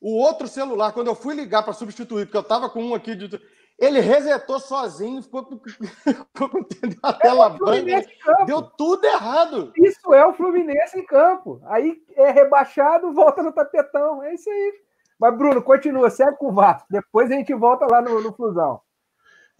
[0.00, 3.14] o outro celular, quando eu fui ligar para substituir, porque eu estava com um aqui,
[3.14, 3.40] de...
[3.78, 6.66] ele resetou sozinho, ficou com ficou com
[7.02, 7.64] a tela branca.
[7.64, 8.44] Fluminense em campo.
[8.46, 9.72] Deu tudo errado.
[9.76, 11.60] Isso é o Fluminense em campo.
[11.66, 14.22] Aí é rebaixado, volta no tapetão.
[14.22, 14.74] É isso aí.
[15.18, 16.86] Mas, Bruno, continua, segue com o Vasco.
[16.90, 18.80] Depois a gente volta lá no, no Flusão.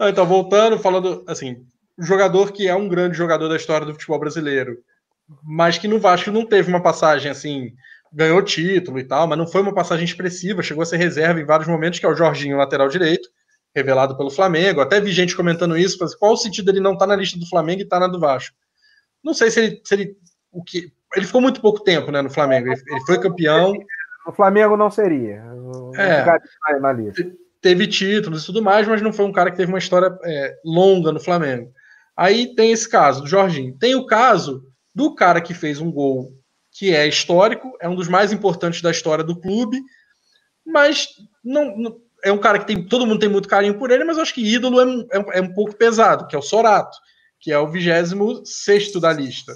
[0.01, 1.65] Então, voltando, falando assim,
[1.99, 4.79] jogador que é um grande jogador da história do futebol brasileiro,
[5.43, 7.73] mas que no Vasco não teve uma passagem assim,
[8.13, 11.45] ganhou título e tal, mas não foi uma passagem expressiva, chegou a ser reserva em
[11.45, 13.29] vários momentos, que é o Jorginho, lateral direito,
[13.75, 14.81] revelado pelo Flamengo.
[14.81, 17.49] Até vi gente comentando isso, mas qual o sentido dele não estar na lista do
[17.49, 18.57] Flamengo e estar na do Vasco?
[19.23, 20.17] Não sei se ele, se ele
[20.53, 22.69] o que ele ficou muito pouco tempo, né, no Flamengo.
[22.69, 23.73] Ele, ele foi campeão,
[24.27, 25.43] No Flamengo não seria.
[25.43, 26.25] Não É.
[26.81, 27.31] na lista.
[27.65, 30.55] Teve títulos e tudo mais, mas não foi um cara que teve uma história é,
[30.65, 31.73] longa no Flamengo.
[32.17, 33.77] Aí tem esse caso do Jorginho.
[33.79, 34.63] Tem o caso
[34.95, 36.31] do cara que fez um gol
[36.73, 39.81] que é histórico, é um dos mais importantes da história do clube,
[40.67, 41.09] mas
[41.45, 44.19] não, não- é um cara que tem todo mundo tem muito carinho por ele, mas
[44.19, 46.97] acho que ídolo é, um- é é um pouco pesado, que é o Sorato,
[47.41, 49.55] que é o 26 da lista.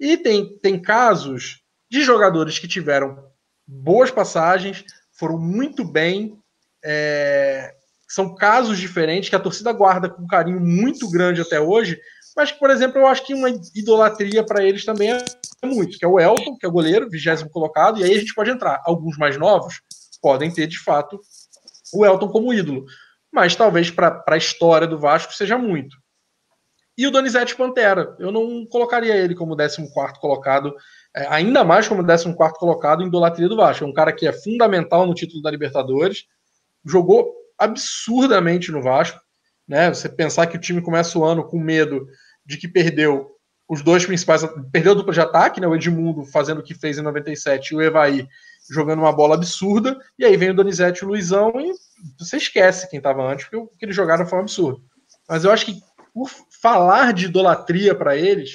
[0.00, 3.16] E tem, tem casos de jogadores que tiveram
[3.66, 6.36] boas passagens, foram muito bem.
[6.84, 7.74] É,
[8.08, 11.98] são casos diferentes que a torcida guarda com carinho muito grande até hoje,
[12.36, 16.04] mas que, por exemplo, eu acho que uma idolatria para eles também é muito, que
[16.04, 18.80] é o Elton, que é o goleiro, vigésimo colocado, e aí a gente pode entrar.
[18.84, 19.80] Alguns mais novos
[20.20, 21.20] podem ter, de fato,
[21.92, 22.84] o Elton como ídolo,
[23.32, 25.96] mas talvez para a história do Vasco seja muito.
[26.96, 29.88] E o Donizete Pantera, eu não colocaria ele como 14
[30.20, 30.74] colocado,
[31.16, 33.84] é, ainda mais como 14 colocado em idolatria do Vasco.
[33.84, 36.26] É um cara que é fundamental no título da Libertadores,
[36.84, 39.20] jogou absurdamente no Vasco,
[39.66, 39.88] né?
[39.88, 42.06] Você pensar que o time começa o ano com medo
[42.44, 43.30] de que perdeu
[43.68, 45.66] os dois principais, perdeu a dupla de ataque, né?
[45.66, 48.26] O Edmundo fazendo o que fez em 97 e o Evaí
[48.70, 51.72] jogando uma bola absurda, e aí vem o Donizete e o Luizão e
[52.18, 54.82] você esquece quem estava antes, porque o que eles jogaram foi um absurdo.
[55.28, 55.80] Mas eu acho que
[56.14, 56.28] por
[56.60, 58.52] falar de idolatria para eles,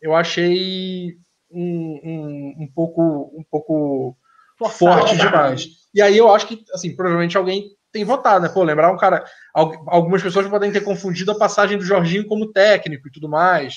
[0.00, 1.16] eu achei
[1.50, 4.16] um, um, um pouco um pouco
[4.68, 5.68] forte demais.
[5.94, 8.48] E aí eu acho que, assim, provavelmente alguém tem votado, né?
[8.48, 9.24] Pô, lembrar um cara.
[9.54, 13.74] Algumas pessoas podem ter confundido a passagem do Jorginho como técnico e tudo mais.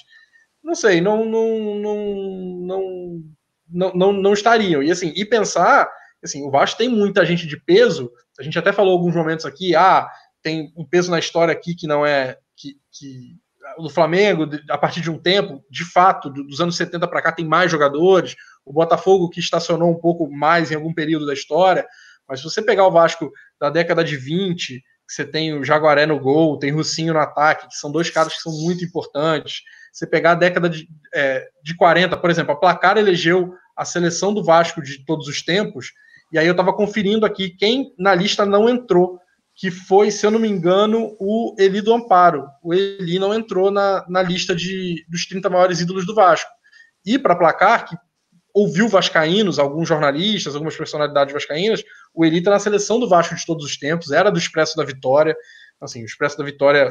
[0.64, 3.24] Não sei, não não não
[3.70, 4.82] não, não, não estariam.
[4.82, 5.90] E assim, e pensar,
[6.24, 8.10] assim, o Vasco tem muita gente de peso.
[8.40, 10.10] A gente até falou alguns momentos aqui, ah,
[10.42, 13.36] tem um peso na história aqui que não é que, que
[13.78, 17.46] do Flamengo, a partir de um tempo, de fato, dos anos 70 para cá, tem
[17.46, 18.36] mais jogadores.
[18.66, 21.86] O Botafogo, que estacionou um pouco mais em algum período da história,
[22.28, 26.20] mas se você pegar o Vasco da década de 20, você tem o Jaguaré no
[26.20, 29.62] gol, tem Russinho no ataque, que são dois caras que são muito importantes.
[29.94, 34.34] Você pegar a década de, é, de 40, por exemplo, a Placar elegeu a seleção
[34.34, 35.92] do Vasco de todos os tempos,
[36.32, 39.20] e aí eu estava conferindo aqui quem na lista não entrou,
[39.56, 42.46] que foi, se eu não me engano, o Eli do Amparo.
[42.62, 46.50] O Eli não entrou na, na lista de, dos 30 maiores ídolos do Vasco.
[47.06, 47.96] E para Placar, que
[48.56, 51.84] ouviu vascaínos, alguns jornalistas, algumas personalidades vascaínas,
[52.14, 54.86] o Eli está na seleção do Vasco de todos os tempos, era do Expresso da
[54.86, 55.36] Vitória,
[55.82, 56.90] assim, o Expresso da Vitória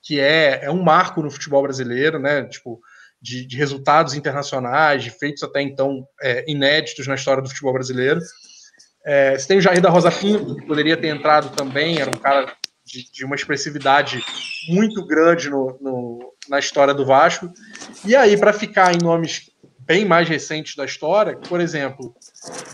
[0.00, 2.80] que é, é um marco no futebol brasileiro, né, tipo,
[3.20, 8.20] de, de resultados internacionais, de feitos até então é, inéditos na história do futebol brasileiro.
[9.04, 12.20] É, você tem o Jair da Rosa Pinto, que poderia ter entrado também, era um
[12.20, 12.52] cara
[12.84, 14.24] de, de uma expressividade
[14.68, 17.52] muito grande no, no, na história do Vasco.
[18.04, 19.51] E aí, para ficar em nomes
[19.84, 22.14] bem mais recentes da história, por exemplo,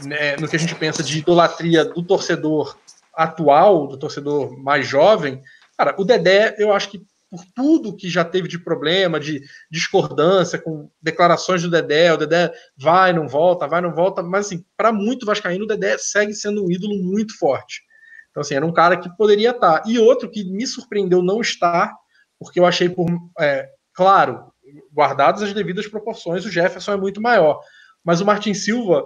[0.04, 2.76] né, no que a gente pensa de idolatria do torcedor
[3.14, 5.42] atual, do torcedor mais jovem,
[5.76, 10.58] cara, o Dedé, eu acho que por tudo que já teve de problema, de discordância
[10.58, 14.92] com declarações do Dedé, o Dedé vai, não volta, vai, não volta, mas assim, para
[14.92, 17.82] muito vascaíno, o Dedé segue sendo um ídolo muito forte.
[18.30, 19.82] Então, assim, era um cara que poderia estar.
[19.86, 21.92] E outro que me surpreendeu não estar,
[22.38, 23.06] porque eu achei por.
[23.38, 24.52] É, claro,
[24.92, 27.60] guardadas as devidas proporções, o Jefferson é muito maior.
[28.04, 29.04] Mas o Martin Silva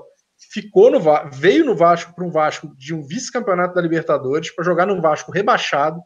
[0.50, 4.86] ficou no veio no Vasco para um Vasco de um vice-campeonato da Libertadores para jogar
[4.86, 6.00] num Vasco rebaixado,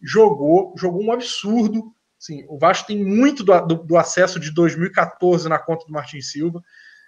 [0.00, 1.92] jogou, jogou um absurdo.
[2.18, 6.20] Sim, o Vasco tem muito do, do, do acesso de 2014 na conta do Martin
[6.20, 6.62] Silva.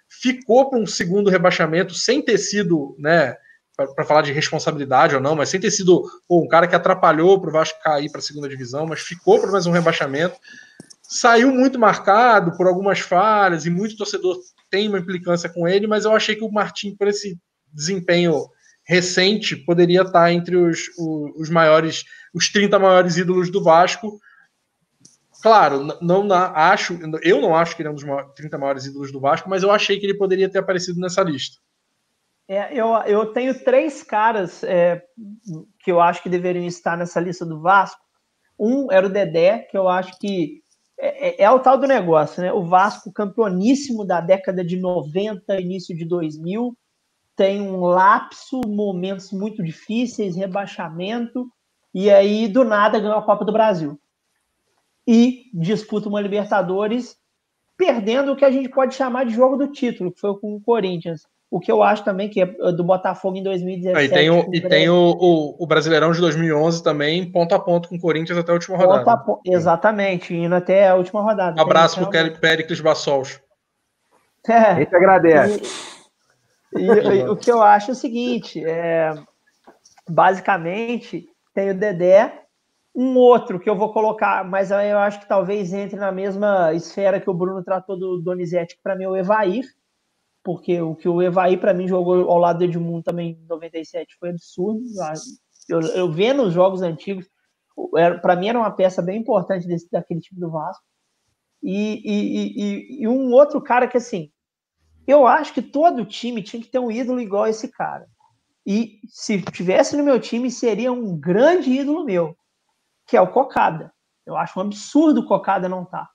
[0.09, 3.37] Ficou para um segundo rebaixamento sem ter sido, né,
[3.77, 7.41] para falar de responsabilidade ou não, mas sem ter sido pô, um cara que atrapalhou
[7.41, 10.39] para o Vasco cair para a segunda divisão, mas ficou para mais um rebaixamento
[11.13, 14.39] saiu muito marcado por algumas falhas e muito torcedor
[14.71, 17.39] tem uma implicância com ele, mas eu achei que o Martim, por esse
[17.71, 18.47] desempenho
[18.83, 24.19] recente, poderia estar entre os, os, os maiores, os 30 maiores ídolos do Vasco.
[25.43, 29.13] Claro, não, não acho, eu não acho que ele é um dos 30 maiores ídolos
[29.13, 31.61] do Vasco, mas eu achei que ele poderia ter aparecido nessa lista.
[32.49, 35.03] É, eu, eu tenho três caras é,
[35.85, 38.01] que eu acho que deveriam estar nessa lista do Vasco.
[38.59, 40.62] Um era o Dedé, que eu acho que
[41.05, 42.53] é, é, é, o tal do negócio, né?
[42.53, 46.79] O Vasco, campeoníssimo da década de 90, início de 2000,
[47.35, 51.51] tem um lapso, momentos muito difíceis, rebaixamento,
[51.93, 54.01] e aí do nada ganhou a Copa do Brasil.
[55.05, 57.17] E disputa uma Libertadores,
[57.77, 60.61] perdendo o que a gente pode chamar de jogo do título, que foi com o
[60.61, 61.27] Corinthians.
[61.53, 63.95] O que eu acho também que é do Botafogo em 2017.
[63.95, 67.59] Ah, e tem, o, e tem o, o, o, Brasileirão de 2011 também, ponto a
[67.59, 69.19] ponto com o Corinthians até a última rodada.
[69.19, 69.39] Po...
[69.45, 71.61] Exatamente, indo até a última rodada.
[71.61, 73.39] Um abraço para o Péricles Bassols.
[74.49, 75.61] É, a gente agradece.
[76.75, 79.13] E, e, o que eu acho é o seguinte: é,
[80.09, 82.33] basicamente, tem o Dedé,
[82.97, 87.21] um outro que eu vou colocar, mas eu acho que talvez entre na mesma esfera
[87.21, 89.67] que o Bruno tratou do Donizete, que para mim é o Evair
[90.43, 94.17] porque o que o Evaí para mim jogou ao lado do Edmundo também em 97
[94.19, 94.83] foi absurdo.
[95.69, 97.29] Eu, eu vendo os jogos antigos,
[98.21, 100.85] Para mim era uma peça bem importante desse, daquele time do Vasco.
[101.63, 104.33] E, e, e, e, um outro cara que, assim,
[105.07, 108.07] eu acho que todo time tinha que ter um ídolo igual esse cara.
[108.67, 112.37] E se tivesse no meu time, seria um grande ídolo meu,
[113.07, 113.93] que é o Cocada.
[114.27, 116.05] Eu acho um absurdo o Cocada não estar.
[116.05, 116.11] Tá.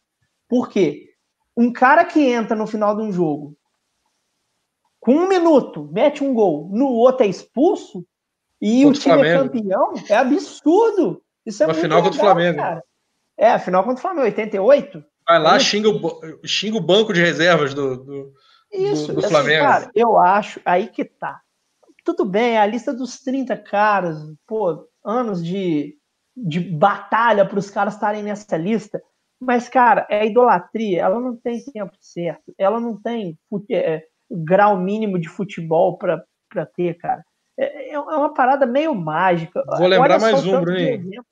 [0.49, 1.13] Por quê?
[1.55, 3.56] Um cara que entra no final de um jogo,
[5.07, 8.05] com um minuto, mete um gol, no outro é expulso,
[8.61, 11.23] e contra o time é campeão, é absurdo.
[11.45, 12.57] Isso é Uma final legal, contra o Flamengo.
[12.57, 12.83] Cara.
[13.37, 15.05] É, a final contra o Flamengo, 88.
[15.25, 18.33] Vai lá, xinga o, xinga o banco de reservas do, do,
[18.69, 19.63] Isso, do, do assim, Flamengo.
[19.63, 21.39] Cara, eu acho, aí que tá.
[22.03, 25.95] Tudo bem, é a lista dos 30 caras, pô, anos de,
[26.35, 29.01] de batalha para os caras estarem nessa lista.
[29.39, 33.39] Mas, cara, é idolatria, ela não tem tempo certo, ela não tem
[33.71, 37.23] é, grau mínimo de futebol para ter, cara.
[37.59, 39.63] É, é uma parada meio mágica.
[39.77, 41.23] Vou lembrar mais um, Bruninho.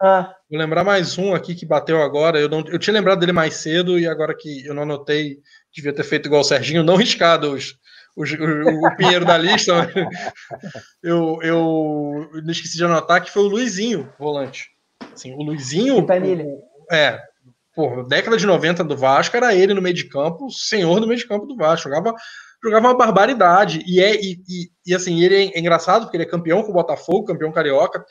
[0.00, 0.34] Ah.
[0.48, 2.38] Vou lembrar mais um aqui que bateu agora.
[2.38, 5.38] Eu, não, eu tinha lembrado dele mais cedo e agora que eu não anotei,
[5.74, 7.78] devia ter feito igual o Serginho, não riscado os,
[8.14, 9.72] os, o, o Pinheiro da lista.
[11.02, 14.68] eu, eu não esqueci de anotar que foi o Luizinho, volante.
[15.12, 16.04] Assim, o Luizinho.
[16.04, 17.18] O, é,
[17.76, 21.20] por década de 90 do Vasco, era ele no meio de campo, senhor do meio
[21.20, 21.90] de campo do Vasco.
[21.90, 22.14] Jogava,
[22.64, 23.84] jogava uma barbaridade.
[23.86, 26.74] E, é, e, e, e assim, ele é engraçado porque ele é campeão com o
[26.74, 28.02] Botafogo, campeão carioca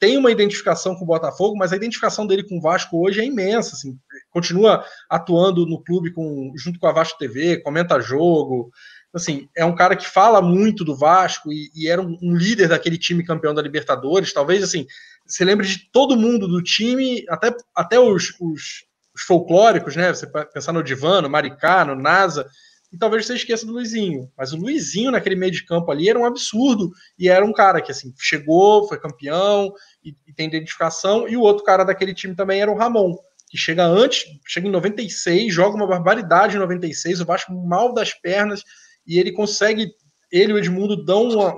[0.00, 3.24] tem uma identificação com o Botafogo, mas a identificação dele com o Vasco hoje é
[3.24, 3.76] imensa.
[3.76, 3.98] Assim,
[4.30, 8.72] continua atuando no clube com, junto com a Vasco TV, comenta jogo.
[9.12, 12.68] Assim, é um cara que fala muito do Vasco e, e era um, um, líder
[12.68, 14.32] daquele time campeão da Libertadores.
[14.32, 14.86] Talvez assim,
[15.26, 18.86] você lembre de todo mundo do time, até, até os, os,
[19.20, 20.12] os folclóricos, né?
[20.12, 22.46] Você pensar no Divano, Maricá, no NASA
[22.92, 24.30] e talvez você esqueça do Luizinho.
[24.36, 26.90] Mas o Luizinho, naquele meio de campo ali, era um absurdo.
[27.18, 29.72] E era um cara que, assim, chegou, foi campeão
[30.04, 31.28] e, e tem identificação.
[31.28, 33.16] E o outro cara daquele time também era o Ramon,
[33.48, 38.12] que chega antes, chega em 96, joga uma barbaridade em 96, o Vasco mal das
[38.12, 38.64] pernas,
[39.06, 39.92] e ele consegue.
[40.32, 41.52] Ele e o Edmundo dão uma,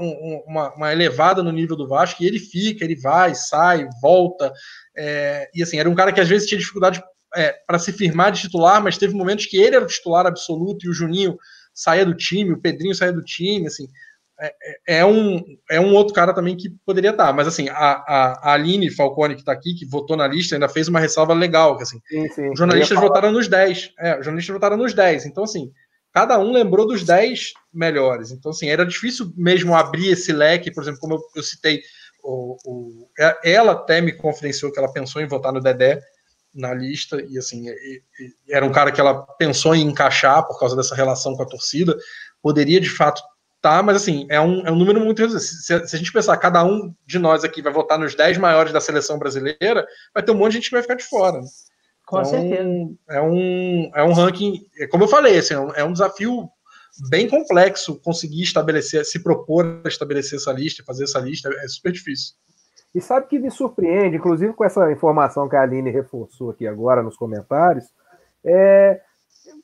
[0.47, 4.51] uma, uma elevada no nível do Vasco, e ele fica, ele vai, sai, volta.
[4.97, 7.03] É, e assim, era um cara que às vezes tinha dificuldade
[7.35, 10.87] é, para se firmar de titular, mas teve momentos que ele era o titular absoluto
[10.87, 11.37] e o Juninho
[11.75, 13.89] saía do time, o Pedrinho saía do time, assim,
[14.41, 17.75] é, é, é um, é um outro cara também que poderia estar, mas assim, a,
[17.75, 21.33] a, a Aline Falcone que está aqui, que votou na lista, ainda fez uma ressalva
[21.33, 22.51] legal, que assim, sim, sim.
[22.51, 25.71] os jornalistas votaram nos 10, é, os jornalistas votaram nos 10, então assim,
[26.13, 30.83] cada um lembrou dos 10 melhores, então assim, era difícil mesmo abrir esse leque, por
[30.83, 31.81] exemplo, como eu, eu citei,
[32.23, 33.09] o, o,
[33.45, 36.01] ela até me confidenciou que ela pensou em votar no Dedé,
[36.55, 37.67] na lista e assim
[38.49, 41.97] era um cara que ela pensou em encaixar por causa dessa relação com a torcida
[42.43, 43.23] poderia de fato
[43.61, 46.63] tá mas assim é um, é um número muito se, se, a gente pensar cada
[46.65, 50.37] um de nós aqui vai votar nos 10 maiores da seleção brasileira vai ter um
[50.37, 51.47] monte de gente que vai ficar de fora né?
[52.07, 52.97] com então, certeza.
[53.09, 56.49] é um é um ranking é como eu falei assim, é um, é um desafio
[57.09, 61.93] bem complexo conseguir estabelecer se propor a estabelecer essa lista fazer essa lista é super
[61.93, 62.35] difícil
[62.95, 67.03] e sabe que me surpreende, inclusive com essa informação que a Aline reforçou aqui agora
[67.03, 67.87] nos comentários,
[68.45, 69.01] é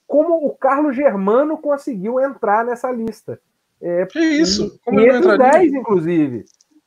[0.07, 3.39] como o Carlos Germano conseguiu entrar nessa lista.
[3.81, 4.81] É, que isso?
[4.85, 6.45] Como entre os 10, inclusive.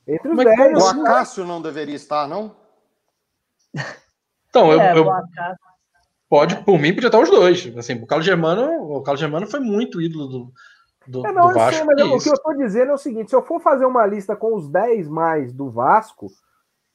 [0.07, 0.73] Entre os 10.
[0.73, 1.01] O assim?
[1.01, 2.55] Acácio não deveria estar, não?
[4.49, 5.11] Então, é, eu, eu
[6.27, 7.71] pode, por mim, podia estar os dois.
[7.77, 10.53] Assim, o Carlos Germano, o Carlos Germano foi muito ídolo do,
[11.07, 11.75] do, é, não, do Vasco.
[11.75, 14.05] Sei, mas o que eu estou dizendo é o seguinte: se eu for fazer uma
[14.05, 16.27] lista com os 10 mais do Vasco,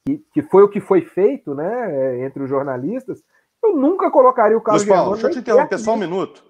[0.05, 3.23] que, que foi o que foi feito né, é, entre os jornalistas,
[3.63, 6.43] eu nunca colocaria o Carlos Paulo, deixa eu te interromper só um minuto.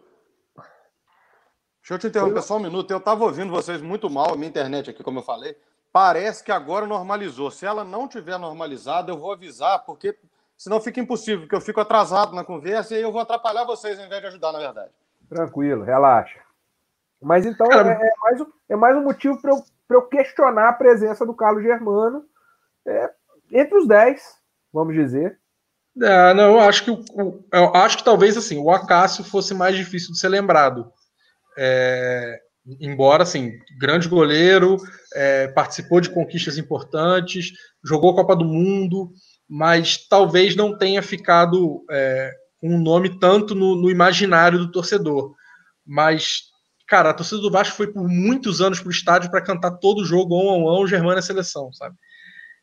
[1.81, 2.91] Deixa eu te interromper só um minuto.
[2.91, 5.55] Eu estava ouvindo vocês muito mal, a minha internet aqui, como eu falei.
[5.91, 7.49] Parece que agora normalizou.
[7.49, 10.17] Se ela não tiver normalizada, eu vou avisar, porque
[10.57, 13.97] senão fica impossível, porque eu fico atrasado na conversa e aí eu vou atrapalhar vocês
[13.97, 14.91] ao invés de ajudar, na verdade.
[15.29, 16.39] Tranquilo, relaxa.
[17.22, 21.26] Mas então é, é, mais, é mais um motivo para eu, eu questionar a presença
[21.26, 22.23] do Carlos Germano
[22.85, 23.10] é,
[23.52, 24.22] entre os 10,
[24.72, 25.39] vamos dizer.
[26.02, 29.76] É, não, eu acho que o, eu acho que talvez assim o Acácio fosse mais
[29.76, 30.91] difícil de ser lembrado.
[31.57, 32.39] É,
[32.80, 34.77] embora assim, grande goleiro,
[35.14, 37.52] é, participou de conquistas importantes,
[37.84, 39.11] jogou Copa do Mundo,
[39.49, 42.31] mas talvez não tenha ficado é,
[42.61, 45.34] um nome tanto no, no imaginário do torcedor.
[45.85, 46.44] Mas
[46.88, 50.35] cara, a torcida do Vasco foi por muitos anos pro estádio para cantar todo jogo
[50.35, 51.95] on on on, Germana seleção, sabe?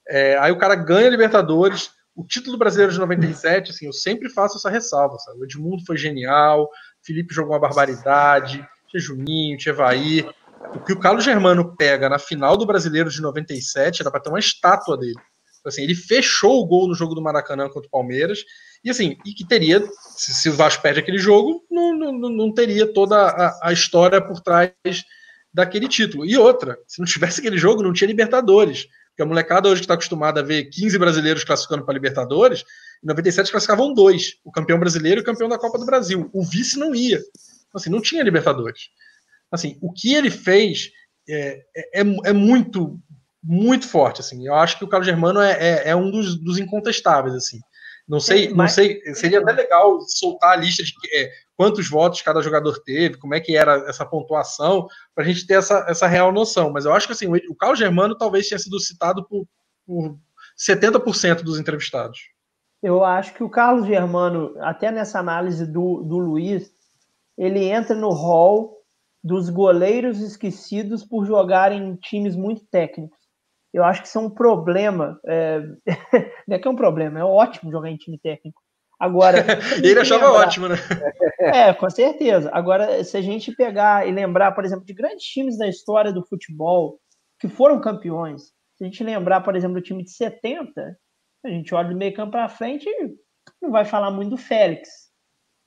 [0.08, 4.28] É, aí o cara ganha a Libertadores, o título brasileiro de 97, assim, eu sempre
[4.28, 5.40] faço essa ressalva, sabe?
[5.40, 6.68] O Edmundo foi genial,
[7.02, 10.30] Felipe jogou uma barbaridade, tinha Juninho, tinha Evair.
[10.74, 14.30] O que o Carlos Germano pega na final do Brasileiro de 97 era para ter
[14.30, 15.18] uma estátua dele.
[15.64, 18.44] Assim, ele fechou o gol no jogo do Maracanã contra o Palmeiras,
[18.84, 19.82] e assim, e que teria,
[20.16, 24.20] se, se o Vasco perde aquele jogo, não, não, não teria toda a, a história
[24.20, 24.72] por trás
[25.52, 26.26] daquele título.
[26.26, 28.86] E outra, se não tivesse aquele jogo, não tinha Libertadores.
[29.08, 32.64] Porque a molecada hoje que está acostumada a ver 15 brasileiros classificando para Libertadores,
[33.02, 36.28] em 97 classificavam dois, o campeão brasileiro e o campeão da Copa do Brasil.
[36.32, 37.18] O vice não ia.
[37.18, 38.88] Então, assim, não tinha Libertadores.
[39.52, 40.90] Assim, o que ele fez
[41.28, 43.00] é, é, é muito,
[43.42, 44.20] muito forte.
[44.20, 44.44] Assim.
[44.46, 47.36] Eu acho que o Carlos Germano é, é, é um dos, dos, incontestáveis.
[47.36, 47.60] Assim.
[48.06, 49.00] Não sei, não sei.
[49.14, 53.40] Seria até legal soltar a lista de é, quantos votos cada jogador teve, como é
[53.40, 56.70] que era essa pontuação, para a gente ter essa, essa real noção.
[56.70, 59.46] Mas eu acho que assim, o Carlos Germano talvez tenha sido citado por,
[59.86, 60.18] por
[60.58, 62.18] 70% dos entrevistados.
[62.82, 66.70] Eu acho que o Carlos Germano, até nessa análise do, do Luiz,
[67.38, 68.74] ele entra no hall
[69.22, 73.23] dos goleiros esquecidos por jogarem em times muito técnicos.
[73.74, 75.18] Eu acho que isso é um problema.
[75.26, 75.60] É...
[76.46, 78.62] Não é que é um problema, é ótimo jogar em time técnico.
[78.98, 79.38] Agora.
[79.82, 80.46] ele achava lembrar...
[80.46, 80.76] ótimo, né?
[81.40, 82.48] É, com certeza.
[82.54, 86.24] Agora, se a gente pegar e lembrar, por exemplo, de grandes times da história do
[86.24, 86.98] futebol
[87.38, 88.44] que foram campeões,
[88.76, 90.96] se a gente lembrar, por exemplo, do time de 70,
[91.44, 92.88] a gente olha do meio campo para frente
[93.60, 94.88] não vai falar muito do Félix.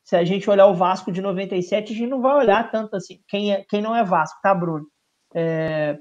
[0.04, 3.22] Se a gente olhar o Vasco de 97, a gente não vai olhar tanto assim.
[3.28, 4.86] Quem, é, quem não é Vasco, tá, Bruno?
[5.36, 5.98] É,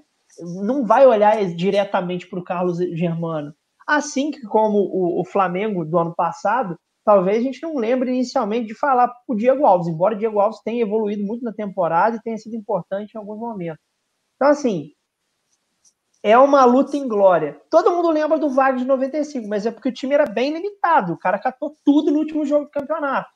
[0.65, 3.55] não vai olhar diretamente para o Carlos Germano.
[3.87, 8.75] Assim como o, o, Flamengo do ano passado, talvez a gente não lembre inicialmente de
[8.75, 12.37] falar o Diego Alves, embora o Diego Alves tenha evoluído muito na temporada e tenha
[12.37, 13.83] sido importante em alguns momentos.
[14.35, 14.91] Então, assim,
[16.23, 17.61] é uma luta em glória.
[17.71, 21.13] Todo mundo lembra do Wagner de 95, mas é porque o time era bem limitado.
[21.13, 23.31] O cara catou tudo no último jogo do campeonato.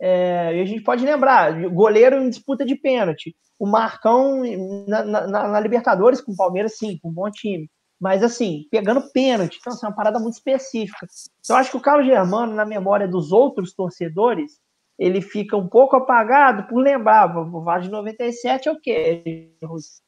[0.00, 3.34] É, e a gente pode lembrar, goleiro em disputa de pênalti.
[3.58, 4.42] O Marcão
[4.86, 7.70] na, na, na, Libertadores com o Palmeiras, sim, com um bom time.
[7.98, 9.56] Mas assim, pegando pênalti.
[9.58, 11.06] Então, assim, é uma parada muito específica.
[11.40, 14.58] Então, eu acho que o Carlos Germano, na memória dos outros torcedores,
[14.98, 17.34] ele fica um pouco apagado por lembrar.
[17.36, 19.50] O Vasco de 97 é o quê?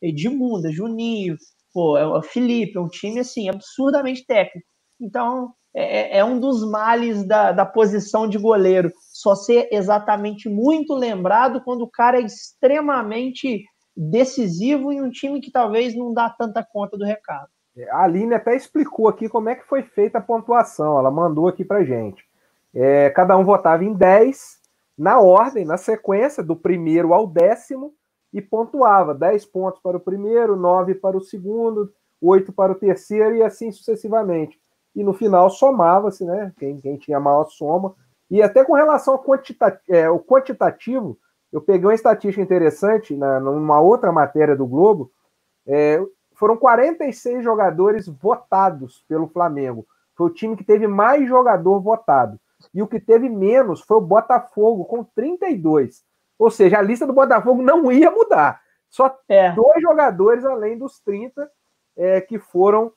[0.03, 1.37] Edmundo, Juninho,
[1.73, 4.67] pô, é o Felipe, é um time assim, absurdamente técnico.
[5.01, 8.91] Então, é, é, é um dos males da, da posição de goleiro.
[9.19, 13.65] Só ser exatamente muito lembrado quando o cara é extremamente
[13.97, 17.49] decisivo em um time que talvez não dá tanta conta do recado.
[17.77, 21.01] É, a Aline até explicou aqui como é que foi feita a pontuação.
[21.01, 22.25] Ela mandou aqui pra gente.
[22.73, 24.61] É, cada um votava em 10,
[24.97, 27.93] na ordem, na sequência, do primeiro ao décimo,
[28.33, 31.93] e pontuava 10 pontos para o primeiro, 9 para o segundo,
[32.23, 34.61] 8 para o terceiro e assim sucessivamente.
[34.95, 36.53] E no final somava-se, né?
[36.57, 37.97] Quem, quem tinha maior soma.
[38.31, 41.19] E até com relação ao quantitativo, é, o quantitativo
[41.53, 45.11] eu peguei uma estatística interessante na, numa outra matéria do Globo.
[45.67, 46.01] É,
[46.35, 49.87] foram 46 jogadores votados pelo Flamengo.
[50.15, 52.39] Foi o time que teve mais jogador votado.
[52.75, 56.05] E o que teve menos foi o Botafogo, com 32.
[56.39, 58.61] Ou seja, a lista do Botafogo não ia mudar.
[58.89, 59.53] Só é.
[59.53, 61.51] dois jogadores além dos 30
[61.97, 62.93] é, que foram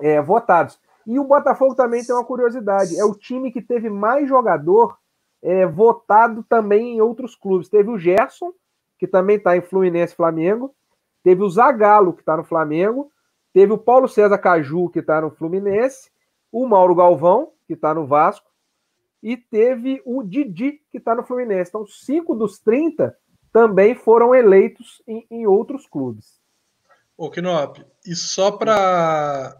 [0.00, 0.78] é, votados.
[1.06, 4.96] E o Botafogo também tem uma curiosidade: é o time que teve mais jogador
[5.42, 7.68] é, votado também em outros clubes.
[7.68, 8.52] Teve o Gerson,
[8.98, 10.74] que também está em Fluminense Flamengo.
[11.22, 13.10] Teve o Zagallo, que está no Flamengo.
[13.52, 16.10] Teve o Paulo César Caju, que está no Fluminense.
[16.52, 18.50] O Mauro Galvão, que está no Vasco
[19.22, 21.70] e teve o Didi, que está no Fluminense.
[21.70, 23.16] Então, cinco dos 30
[23.52, 26.40] também foram eleitos em, em outros clubes.
[27.16, 29.59] Ô, Knop, e só para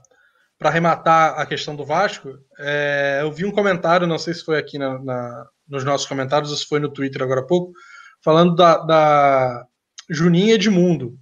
[0.60, 4.58] para arrematar a questão do Vasco, é, eu vi um comentário, não sei se foi
[4.58, 7.72] aqui na, na, nos nossos comentários ou se foi no Twitter agora há pouco,
[8.22, 9.66] falando da, da
[10.10, 11.18] Juninha Edmundo.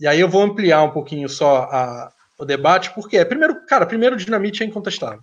[0.00, 4.16] E aí eu vou ampliar um pouquinho só a, o debate, porque, primeiro, cara, primeiro
[4.16, 5.22] o Dinamite é incontestável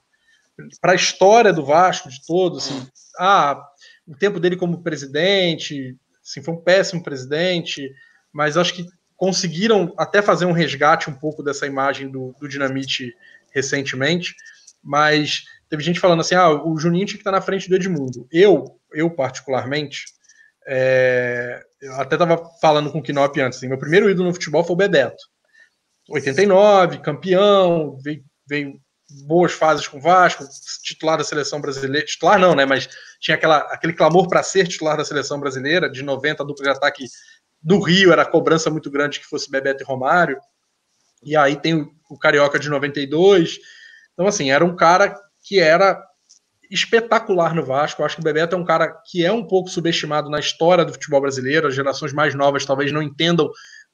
[0.81, 2.87] para a história do Vasco de todo, assim,
[3.17, 3.61] ah,
[4.07, 7.89] o tempo dele como presidente, assim, foi um péssimo presidente,
[8.31, 13.13] mas acho que conseguiram até fazer um resgate um pouco dessa imagem do, do Dinamite
[13.53, 14.35] recentemente,
[14.83, 18.27] mas teve gente falando assim, ah, o Juninho tinha que estar na frente do Edmundo.
[18.31, 20.05] Eu, eu particularmente,
[20.67, 24.63] é, eu até estava falando com o Kinop antes, assim, meu primeiro ídolo no futebol
[24.63, 25.23] foi o Bebeto.
[26.09, 28.79] 89, campeão, veio, veio
[29.25, 30.43] boas fases com o Vasco,
[30.83, 32.89] titular da seleção brasileira, titular não, né, mas
[33.19, 36.71] tinha aquela, aquele clamor para ser titular da seleção brasileira, de 90 a dupla de
[36.71, 37.05] ataque
[37.61, 40.39] do Rio, era a cobrança muito grande que fosse Bebeto e Romário,
[41.23, 43.59] e aí tem o, o Carioca de 92,
[44.13, 46.01] então assim, era um cara que era
[46.69, 49.69] espetacular no Vasco, eu acho que o Bebeto é um cara que é um pouco
[49.69, 53.49] subestimado na história do futebol brasileiro, as gerações mais novas talvez não entendam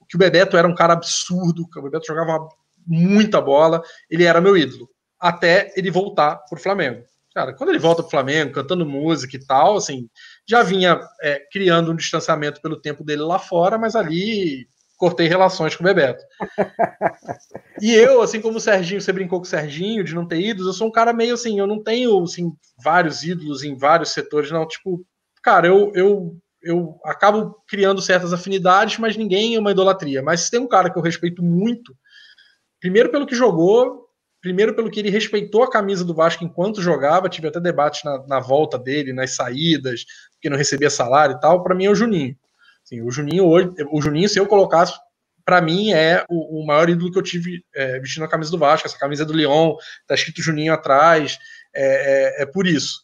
[0.10, 2.48] que o Bebeto era um cara absurdo, que o Bebeto jogava
[2.86, 4.90] muita bola, ele era meu ídolo
[5.20, 7.04] até ele voltar para o Flamengo.
[7.34, 10.10] Cara, quando ele volta para o Flamengo, cantando música e tal, assim,
[10.48, 15.76] já vinha é, criando um distanciamento pelo tempo dele lá fora, mas ali cortei relações
[15.76, 16.24] com o Bebeto.
[17.82, 20.68] e eu, assim como o Serginho, você brincou com o Serginho de não ter ídolos,
[20.68, 22.52] eu sou um cara meio assim, eu não tenho assim,
[22.84, 24.68] vários ídolos em vários setores, não.
[24.68, 25.06] Tipo,
[25.44, 30.22] cara, eu, eu, eu acabo criando certas afinidades, mas ninguém é uma idolatria.
[30.22, 31.96] Mas se tem um cara que eu respeito muito,
[32.80, 34.06] primeiro pelo que jogou,
[34.42, 38.26] primeiro pelo que ele respeitou a camisa do Vasco enquanto jogava, tive até debate na,
[38.28, 40.06] na volta dele, nas saídas,
[40.40, 42.36] que não recebia salário e tal, para mim é o Juninho.
[42.86, 44.94] Assim, o Juninho hoje, o Juninho, se eu colocasse,
[45.44, 48.58] para mim é o, o, maior ídolo que eu tive é, vestindo a camisa do
[48.58, 48.88] Vasco.
[48.88, 49.76] Essa camisa é do Lyon,
[50.08, 51.38] tá escrito Juninho atrás,
[51.74, 53.04] é, é, é por isso.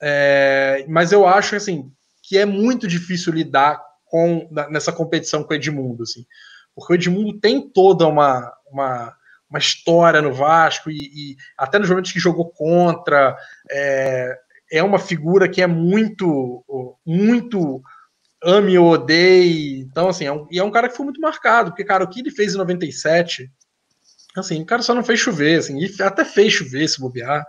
[0.00, 1.90] É, mas eu acho assim
[2.22, 6.24] que é muito difícil lidar com nessa competição com o Edmundo, assim,
[6.74, 9.14] porque o Edmundo tem toda uma, uma,
[9.48, 13.36] uma história no Vasco e, e, até nos momentos que jogou contra
[13.70, 14.38] é,
[14.72, 16.64] é uma figura que é muito
[17.04, 17.82] muito
[18.42, 19.80] ame ou odeie.
[19.80, 22.08] Então, assim, é um, e é um cara que foi muito marcado, porque, cara, o
[22.08, 23.50] que ele fez em 97,
[24.36, 27.44] assim, o cara só não fez chover, assim, e até fez chover se bobear,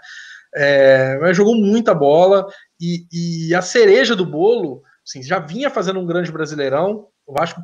[0.53, 2.45] é, mas jogou muita bola,
[2.79, 7.61] e, e, a cereja do bolo, assim, já vinha fazendo um grande brasileirão, o Vasco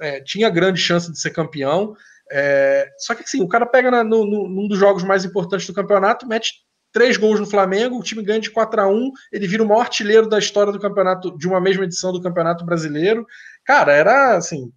[0.00, 1.94] é, tinha grande chance de ser campeão,
[2.32, 5.66] é, só que assim, o cara pega na, no, no, num dos jogos mais importantes
[5.66, 9.46] do campeonato, mete três gols no Flamengo, o time ganha de 4 a 1 ele
[9.46, 13.26] vira o maior artilheiro da história do campeonato, de uma mesma edição do Campeonato Brasileiro.
[13.64, 14.72] Cara, era assim.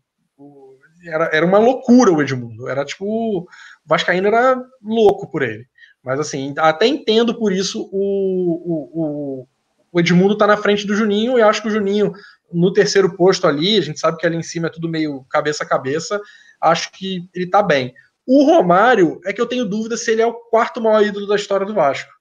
[1.06, 2.68] Era, era uma loucura o Edmundo.
[2.68, 3.06] Era tipo.
[3.06, 3.48] O
[3.85, 5.65] Vascaíno era louco por ele.
[6.03, 9.48] Mas assim, até entendo por isso o, o,
[9.94, 12.11] o Edmundo tá na frente do Juninho, e acho que o Juninho,
[12.52, 15.64] no terceiro posto ali, a gente sabe que ali em cima é tudo meio cabeça
[15.64, 16.19] a cabeça,
[16.60, 17.94] acho que ele tá bem.
[18.26, 21.36] O Romário é que eu tenho dúvida se ele é o quarto maior ídolo da
[21.36, 22.12] história do Vasco.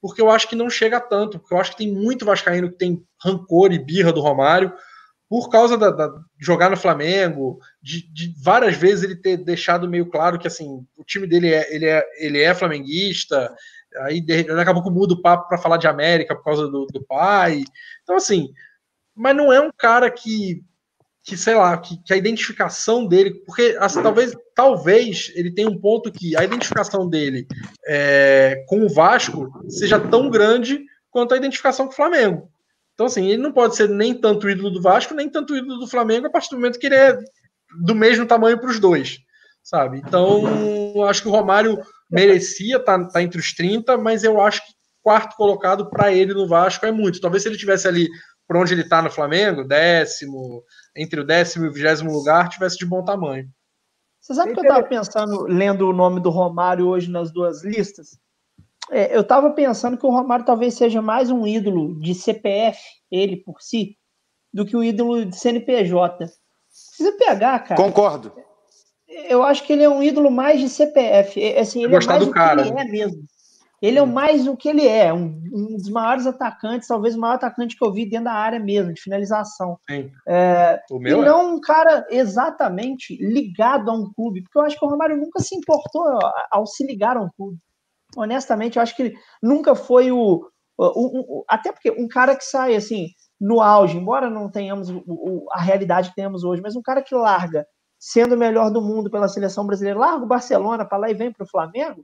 [0.00, 2.78] Porque eu acho que não chega tanto, porque eu acho que tem muito Vascaíno que
[2.78, 4.72] tem rancor e birra do Romário,
[5.28, 10.06] por causa da, da jogar no Flamengo, de, de, várias vezes ele ter deixado meio
[10.06, 13.52] claro que assim o time dele é, ele é, ele é flamenguista,
[14.02, 17.02] aí ele acabou com muda o papo para falar de América por causa do, do
[17.04, 17.64] pai.
[18.02, 18.52] Então, assim,
[19.14, 20.62] mas não é um cara que
[21.24, 25.80] que sei lá, que, que a identificação dele, porque assim, talvez, talvez ele tenha um
[25.80, 27.46] ponto que a identificação dele
[27.86, 32.50] é, com o Vasco seja tão grande quanto a identificação com o Flamengo.
[32.92, 35.86] Então, assim, ele não pode ser nem tanto ídolo do Vasco, nem tanto ídolo do
[35.86, 37.18] Flamengo, a partir do momento que ele é
[37.80, 39.18] do mesmo tamanho para os dois,
[39.62, 40.02] sabe?
[40.06, 40.44] Então,
[41.08, 41.80] acho que o Romário
[42.10, 46.34] merecia estar tá, tá entre os 30, mas eu acho que quarto colocado para ele
[46.34, 47.20] no Vasco é muito.
[47.20, 48.08] Talvez se ele tivesse ali
[48.46, 50.62] por onde ele está no Flamengo, décimo,
[50.96, 53.48] entre o décimo e o vigésimo lugar, tivesse de bom tamanho.
[54.20, 58.18] Você sabe que eu estava pensando, lendo o nome do Romário hoje nas duas listas?
[58.90, 62.78] É, eu estava pensando que o Romário talvez seja mais um ídolo de CPF,
[63.10, 63.96] ele por si,
[64.52, 66.26] do que o ídolo de CNPJ.
[66.68, 67.80] Precisa pegar, cara.
[67.80, 68.32] Concordo.
[69.06, 71.42] Eu acho que ele é um ídolo mais de CPF.
[71.42, 72.62] É, assim, ele é mais do cara.
[72.62, 73.22] que ele é mesmo.
[73.84, 77.20] Ele é o mais o que ele é, um, um, dos maiores atacantes, talvez o
[77.20, 79.78] maior atacante que eu vi dentro da área mesmo, de finalização.
[80.26, 81.24] É, e é.
[81.24, 85.38] não um cara exatamente ligado a um clube, porque eu acho que o Romário nunca
[85.40, 86.02] se importou
[86.50, 87.58] ao se ligar a um clube.
[88.16, 90.48] Honestamente, eu acho que ele nunca foi o,
[90.78, 93.08] o, o até porque um cara que sai assim
[93.38, 97.14] no auge, embora não tenhamos o, a realidade que temos hoje, mas um cara que
[97.14, 97.66] larga
[97.98, 101.30] sendo o melhor do mundo pela seleção brasileira, larga o Barcelona para lá e vem
[101.30, 102.02] para o Flamengo,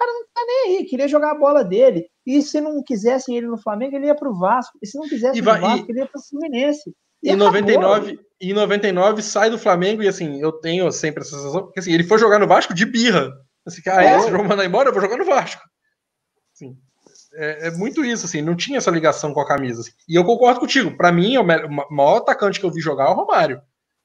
[0.00, 2.06] cara não tá nem aí, queria jogar a bola dele.
[2.26, 4.78] E se não quisessem ele no Flamengo, ele ia pro Vasco.
[4.82, 6.94] E se não quisessem vai, no Vasco, e, ele ia pro Fluminense.
[7.22, 11.64] E em 99, em 99 sai do Flamengo e assim, eu tenho sempre essa sensação,
[11.64, 13.30] porque assim, ele foi jogar no Vasco de birra.
[13.66, 15.60] Assim, ah, é, esse jogo mandar embora, eu vou jogar no Vasco.
[16.54, 16.78] Assim,
[17.34, 19.82] é, é, muito isso, assim, não tinha essa ligação com a camisa.
[19.82, 19.92] Assim.
[20.08, 23.14] E eu concordo contigo, para mim, o maior atacante que eu vi jogar é o
[23.14, 23.60] Romário.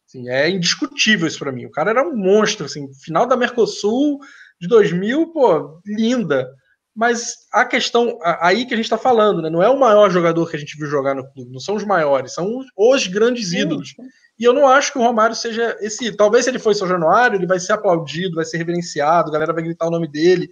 [0.07, 1.65] Assim, é indiscutível isso para mim.
[1.65, 4.19] O cara era um monstro, assim, final da Mercosul,
[4.59, 6.47] de 2000, pô, linda.
[6.95, 9.49] Mas a questão, aí que a gente está falando, né?
[9.49, 11.83] Não é o maior jogador que a gente viu jogar no clube, não são os
[11.83, 13.93] maiores, são os grandes ídolos.
[14.39, 16.15] E eu não acho que o Romário seja esse.
[16.15, 19.53] Talvez se ele for São Januário, ele vai ser aplaudido, vai ser reverenciado, a galera
[19.53, 20.49] vai gritar o nome dele.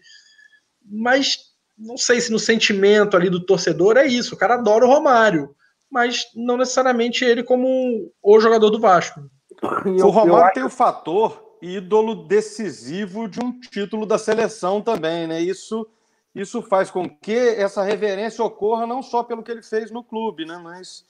[0.86, 1.38] Mas
[1.78, 4.36] não sei se no sentimento ali do torcedor é isso.
[4.36, 5.56] O cara adora o Romário,
[5.90, 9.22] mas não necessariamente ele como o jogador do Vasco.
[9.62, 15.40] o Romário tem o fator ídolo decisivo de um título da seleção também, né?
[15.40, 15.88] Isso,
[16.36, 20.46] isso faz com que essa reverência ocorra não só pelo que ele fez no clube,
[20.46, 20.60] né?
[20.62, 21.06] Mas,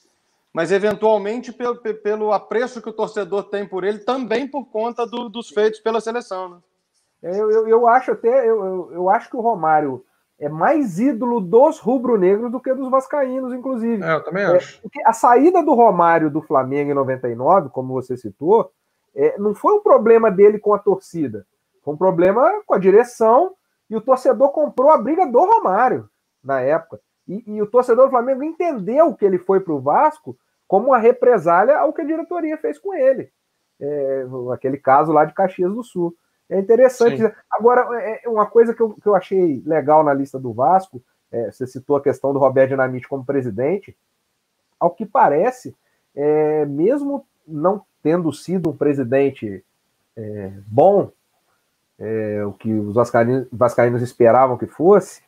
[0.52, 5.28] mas eventualmente pelo, pelo apreço que o torcedor tem por ele, também por conta do,
[5.28, 6.50] dos feitos pela seleção.
[6.50, 6.58] Né?
[7.22, 10.04] Eu, eu, eu acho até, eu, eu, eu acho que o Romário
[10.38, 14.02] é mais ídolo dos rubro-negros do que dos vascaínos, inclusive.
[14.04, 14.80] É, eu também acho.
[14.96, 18.70] É, a saída do Romário do Flamengo em 99, como você citou,
[19.14, 21.46] é, não foi um problema dele com a torcida.
[21.82, 23.54] Foi um problema com a direção
[23.88, 26.08] e o torcedor comprou a briga do Romário
[26.42, 27.00] na época.
[27.26, 30.36] E, e o torcedor do Flamengo entendeu que ele foi para o Vasco
[30.66, 33.30] como uma represália ao que a diretoria fez com ele.
[33.80, 36.14] É, aquele caso lá de Caxias do Sul.
[36.48, 37.22] É interessante.
[37.22, 37.32] Sim.
[37.50, 41.02] Agora, é, é uma coisa que eu, que eu achei legal na lista do Vasco,
[41.30, 43.96] é, você citou a questão do Roberto Dinamite como presidente.
[44.78, 45.74] Ao que parece,
[46.14, 49.64] é, mesmo não tendo sido um presidente
[50.16, 51.10] é, bom,
[51.98, 55.22] é, o que os vascaínos, vascaínos, esperavam que fosse,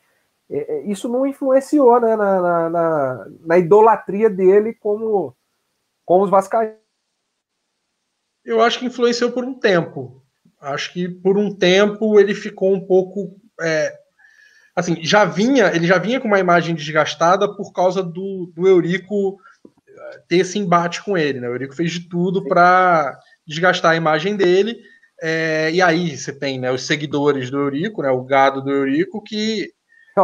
[0.50, 5.34] é, isso não influenciou né, na, na, na, na idolatria dele como,
[6.04, 6.76] como os vascaínos.
[8.44, 10.22] Eu acho que influenciou por um tempo.
[10.60, 13.36] Acho que por um tempo ele ficou um pouco.
[13.60, 13.92] É,
[14.74, 19.38] assim, já vinha, ele já vinha com uma imagem desgastada por causa do, do Eurico
[19.38, 19.40] é,
[20.28, 21.40] ter esse embate com ele.
[21.40, 21.48] Né?
[21.48, 24.78] O Eurico fez de tudo para desgastar a imagem dele.
[25.22, 29.22] É, e aí você tem né, os seguidores do Eurico, né, o gado do Eurico,
[29.22, 29.70] que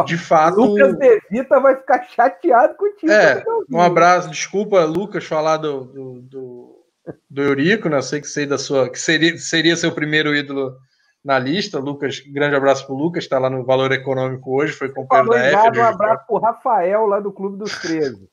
[0.05, 0.61] de fato.
[0.61, 3.11] Lucas Devita vai ficar chateado contigo.
[3.11, 6.83] É, um abraço, desculpa, Lucas, falar do, do, do
[7.29, 7.97] do Eurico, né?
[7.97, 8.89] Eu sei que sei da sua.
[8.89, 10.75] que seria, seria seu primeiro ídolo
[11.23, 11.79] na lista.
[11.79, 15.79] Lucas, grande abraço pro Lucas, está lá no Valor Econômico hoje, foi companheiro da F.
[15.79, 18.29] Um abraço pro Rafael lá do Clube dos 13.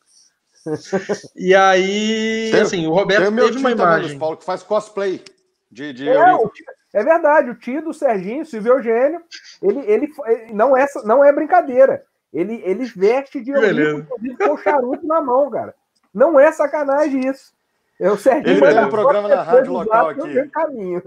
[1.37, 4.19] E aí, tem, assim, o Roberto tem teve uma imagem.
[4.19, 5.23] Paulo, que faz cosplay
[5.71, 6.53] de, de é, Eurico.
[6.93, 9.23] É verdade, o tio do Serginho, Silvio Eugênio,
[9.63, 12.05] ele, ele, ele não, é, não é brincadeira.
[12.33, 14.07] Ele, ele veste de Eurico,
[14.39, 15.75] com o charuto na mão, cara.
[16.13, 17.53] Não é sacanagem isso.
[17.99, 20.49] Eu, Serginho, Ele tem um programa na rádio local aqui.
[20.49, 21.03] Caminho.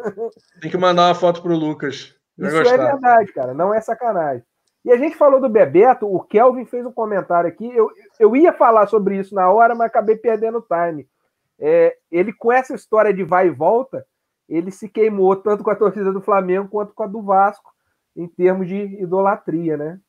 [0.61, 2.15] Tem que mandar uma foto pro Lucas.
[2.37, 3.53] Isso é verdade, cara.
[3.53, 4.43] Não é sacanagem.
[4.83, 7.65] E a gente falou do Bebeto, o Kelvin fez um comentário aqui.
[7.73, 7.89] Eu,
[8.19, 11.07] eu ia falar sobre isso na hora, mas acabei perdendo o time.
[11.57, 14.05] É, ele, com essa história de vai e volta,
[14.49, 17.71] ele se queimou tanto com a torcida do Flamengo quanto com a do Vasco,
[18.15, 19.99] em termos de idolatria, né?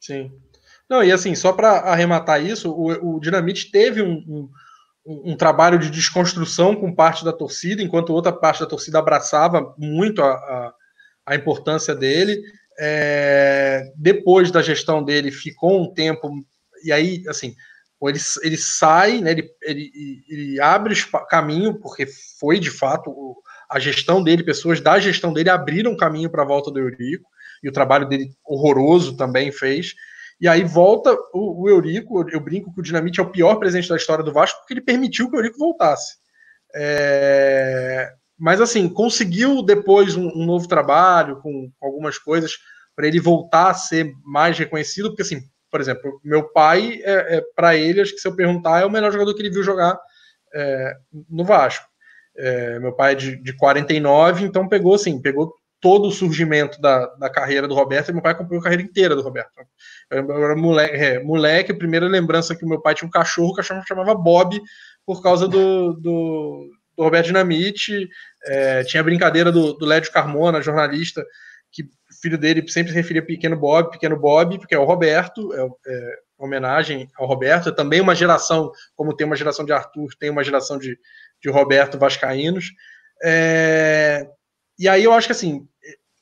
[0.00, 0.32] Sim.
[0.88, 4.48] Não, e assim, só para arrematar isso, o, o Dinamite teve um, um
[5.06, 10.20] um, trabalho de desconstrução com parte da torcida, enquanto outra parte da torcida abraçava muito
[10.20, 10.74] a, a,
[11.26, 12.42] a importância dele.
[12.78, 16.30] É, depois da gestão dele, ficou um tempo,
[16.84, 17.54] e aí, assim,
[18.02, 20.94] ele, ele sai, né, ele, ele, ele abre
[21.28, 22.06] caminho, porque
[22.38, 23.36] foi de fato
[23.68, 27.28] a gestão dele, pessoas da gestão dele abriram caminho para a volta do Eurico,
[27.62, 29.94] e o trabalho dele horroroso também fez.
[30.40, 33.88] E aí volta o, o, Eurico, eu brinco que o Dinamite é o pior presente
[33.88, 36.16] da história do Vasco, porque ele permitiu que o Eurico voltasse.
[36.74, 38.12] É...
[38.38, 42.52] Mas assim, conseguiu depois um, um novo trabalho com, com algumas coisas
[42.94, 47.42] para ele voltar a ser mais reconhecido, porque assim, por exemplo, meu pai, é, é
[47.54, 49.98] para ele, acho que se eu perguntar, é o melhor jogador que ele viu jogar
[50.54, 50.94] é,
[51.28, 51.86] no Vasco.
[52.36, 57.06] É, meu pai é de, de 49, então pegou assim, pegou todo o surgimento da,
[57.16, 59.50] da carreira do Roberto, e meu pai acompanhou a carreira inteira do Roberto.
[60.10, 63.54] Eu era moleque, é, moleque, a primeira lembrança que meu pai tinha um cachorro, o
[63.54, 64.60] cachorro chamava Bob,
[65.04, 68.08] por causa do, do, do Roberto Dinamite,
[68.44, 71.24] é, tinha a brincadeira do, do Lédio Carmona, jornalista,
[71.70, 71.84] que
[72.20, 76.18] filho dele sempre se referia Pequeno Bob, Pequeno Bob, porque é o Roberto, é, é
[76.38, 80.44] homenagem ao Roberto, é também uma geração, como tem uma geração de Arthur, tem uma
[80.44, 80.98] geração de,
[81.42, 82.72] de Roberto Vascaínos,
[83.22, 84.26] é,
[84.78, 85.66] e aí eu acho que assim,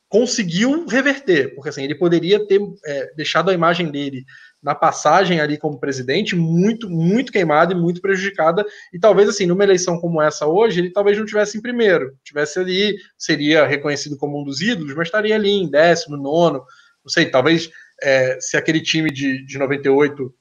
[0.08, 4.24] conseguiu reverter, porque assim, ele poderia ter é, deixado a imagem dele
[4.64, 9.62] na passagem ali como presidente muito, muito queimada e muito prejudicada, e talvez assim, numa
[9.62, 14.40] eleição como essa hoje, ele talvez não tivesse em primeiro, tivesse ali, seria reconhecido como
[14.40, 16.64] um dos ídolos, mas estaria ali em décimo, nono,
[17.04, 17.70] não sei, talvez
[18.02, 20.34] é, se aquele time de, de 98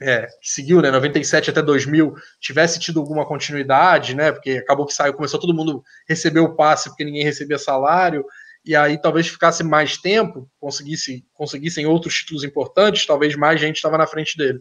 [0.00, 4.94] é, que seguiu, né, 97 até 2000, tivesse tido alguma continuidade, né, porque acabou que
[4.94, 8.24] saiu, começou todo mundo receber o passe porque ninguém recebia salário,
[8.64, 13.98] e aí talvez ficasse mais tempo, conseguisse, conseguissem outros títulos importantes, talvez mais gente estava
[13.98, 14.60] na frente dele.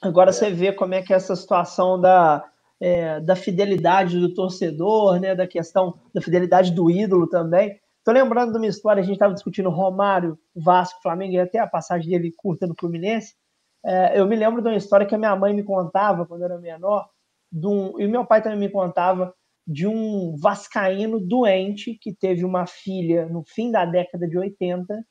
[0.00, 2.44] Agora você vê como é que é essa situação da,
[2.80, 7.78] é, da fidelidade do torcedor, né, da questão da fidelidade do ídolo também.
[7.98, 11.68] Estou lembrando de uma história, a gente estava discutindo Romário, Vasco, Flamengo, e até a
[11.68, 13.36] passagem dele curta no Fluminense.
[13.84, 16.46] É, eu me lembro de uma história que a minha mãe me contava quando eu
[16.46, 17.08] era menor,
[17.52, 19.32] um, e meu pai também me contava
[19.66, 25.04] de um vascaíno doente que teve uma filha no fim da década de 80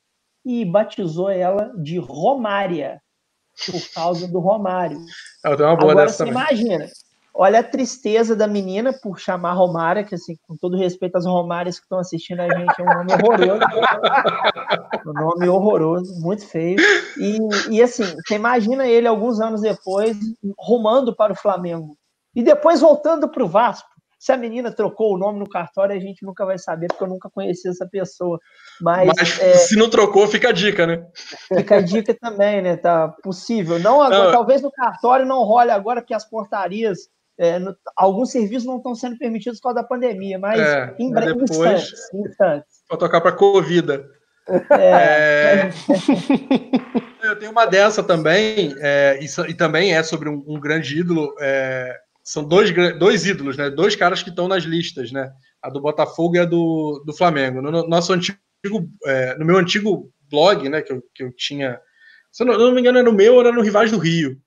[0.45, 3.01] e batizou ela de Romária,
[3.65, 4.99] por causa do Romário.
[5.45, 6.87] Eu tenho uma boa Agora dessa você imagina,
[7.33, 11.77] olha a tristeza da menina por chamar Romária, que assim, com todo respeito às Romárias
[11.77, 13.61] que estão assistindo a gente, é um nome horroroso.
[15.07, 16.77] um nome horroroso, muito feio.
[17.17, 17.37] E,
[17.75, 20.17] e assim, você imagina ele alguns anos depois
[20.57, 21.97] rumando para o Flamengo.
[22.33, 23.90] E depois voltando para o Vasco.
[24.21, 27.07] Se a menina trocou o nome no cartório, a gente nunca vai saber, porque eu
[27.07, 28.39] nunca conheci essa pessoa.
[28.79, 31.03] Mas, Mas é, se não trocou, fica a dica, né?
[31.47, 32.77] Fica a dica também, né?
[32.77, 33.79] Tá possível.
[33.79, 34.31] Não agora, não.
[34.31, 38.93] talvez no cartório não role agora, porque as portarias, é, no, alguns serviços não estão
[38.93, 42.83] sendo permitidos por causa da pandemia, mas é, em breve, depois, instantes, instantes.
[42.87, 44.05] Para tocar para Covid.
[44.69, 44.91] É.
[44.91, 45.71] é...
[47.23, 51.33] eu tenho uma dessa também, é, e, e, também é sobre um, um grande ídolo.
[52.23, 53.69] São dois, dois ídolos, né?
[53.69, 55.31] Dois caras que estão nas listas, né?
[55.61, 57.61] A do Botafogo e a do, do Flamengo.
[57.61, 58.37] No, nosso antigo,
[59.05, 60.81] é, no meu antigo blog, né?
[60.81, 61.79] Que eu, que eu tinha.
[62.31, 64.37] Se eu não, não me engano, era no meu ou era no Rivais do Rio.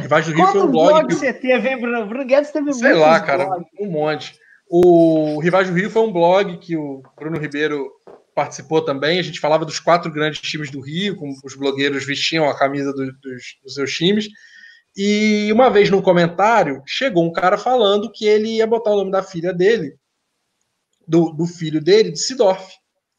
[0.00, 1.06] Rivais do Rio foi um blog.
[1.06, 2.06] que você teve, hein, Bruno?
[2.06, 3.66] Bruno Guedes teve Sei lá, cara, blogs.
[3.78, 4.34] um monte.
[4.68, 7.90] O Rivais do Rio foi um blog que o Bruno Ribeiro
[8.34, 9.18] participou também.
[9.18, 12.90] A gente falava dos quatro grandes times do Rio, como os blogueiros vestiam a camisa
[12.92, 14.28] do, dos, dos seus times.
[14.96, 19.10] E uma vez num comentário, chegou um cara falando que ele ia botar o nome
[19.10, 19.96] da filha dele,
[21.08, 22.74] do, do filho dele, de Sidorf.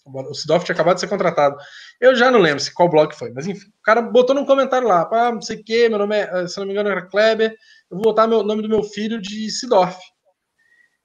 [0.06, 1.56] O Sidorf tinha acabado de ser contratado.
[2.00, 4.88] Eu já não lembro se qual blog foi, mas enfim, o cara botou num comentário
[4.88, 7.52] lá, ah, não sei o que, meu nome é, se não me engano era Kleber,
[7.90, 9.98] eu vou botar o nome do meu filho de Sidorf.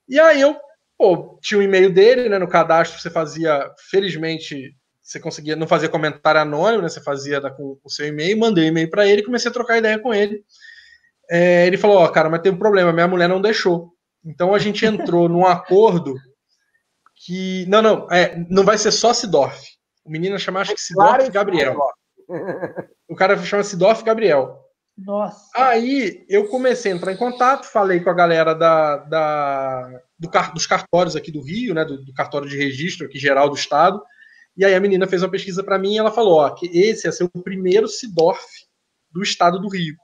[0.09, 0.57] E aí eu,
[0.99, 4.75] pô, tinha o um e-mail dele, né, no cadastro você fazia, felizmente,
[5.09, 6.89] você conseguia, não fazia comentário anônimo, né?
[6.91, 9.79] Você fazia com o seu e-mail, mandei o um e-mail para ele, comecei a trocar
[9.79, 10.45] ideia com ele.
[11.31, 13.91] É, ele falou, ó, oh, cara, mas tem um problema, minha mulher não deixou.
[14.23, 16.15] Então a gente entrou num acordo
[17.25, 19.59] que não, não, é, não vai ser só Sidorf.
[20.05, 21.79] O menino chama acho que Sidorf Gabriel.
[23.09, 24.59] O cara chama Sidorf Gabriel.
[24.99, 25.49] Nossa.
[25.55, 30.67] Aí eu comecei a entrar em contato, falei com a galera da, da do, dos
[30.67, 34.03] cartórios aqui do Rio, né, do, do cartório de registro aqui geral do estado.
[34.59, 37.07] E aí a menina fez uma pesquisa para mim e ela falou ó, que esse
[37.07, 38.45] ia ser o primeiro Sidorf
[39.13, 39.95] do estado do Rio.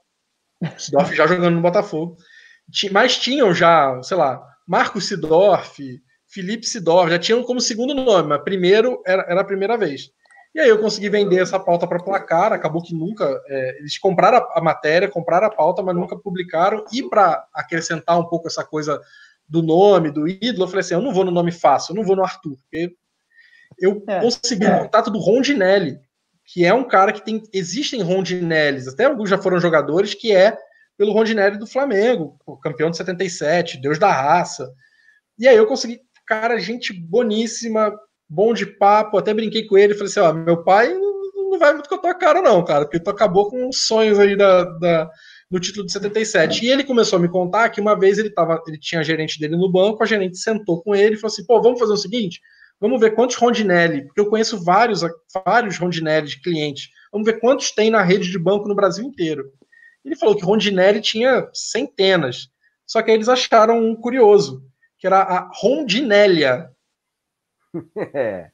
[0.78, 2.16] Sidorf já jogando no Botafogo.
[2.93, 8.44] Mas tinham já, sei lá, Marcos Sidorf, Felipe Sidorf, já tinham como segundo nome, mas
[8.44, 10.10] primeiro era, era a primeira vez.
[10.55, 13.24] E aí eu consegui vender essa pauta para placar, acabou que nunca.
[13.48, 16.85] É, eles compraram a, a, matéria, compraram a pauta, mas nunca publicaram.
[16.93, 19.01] E para acrescentar um pouco essa coisa
[19.48, 22.05] do nome, do ídolo, eu falei assim: eu não vou no nome fácil, eu não
[22.05, 22.94] vou no Arthur, porque
[23.79, 24.77] eu é, consegui é.
[24.77, 25.99] o contato do Rondinelli,
[26.45, 27.43] que é um cara que tem.
[27.53, 30.57] Existem Rondinellis, até alguns já foram jogadores, que é
[30.97, 34.71] pelo Rondinelli do Flamengo, campeão de 77, Deus da raça.
[35.39, 37.93] E aí eu consegui, cara, gente boníssima,
[38.29, 41.89] bom de papo, até brinquei com ele, falei assim: ó, meu pai não vai muito
[41.89, 45.11] com a tua cara, não, cara, porque tu acabou com os sonhos aí da, da,
[45.51, 46.65] no título de 77.
[46.65, 49.39] E ele começou a me contar que uma vez ele tava, ele tinha a gerente
[49.39, 51.97] dele no banco, a gerente sentou com ele e falou assim: pô, vamos fazer o
[51.97, 52.41] seguinte
[52.85, 55.01] Vamos ver quantos Rondinelli, porque eu conheço vários,
[55.43, 56.90] vários Rondinelli de clientes.
[57.11, 59.51] Vamos ver quantos tem na rede de banco no Brasil inteiro.
[60.05, 62.51] Ele falou que Rondinelli tinha centenas.
[62.86, 66.70] Só que aí eles acharam um curioso, que era a Rondinélia.
[68.15, 68.51] É.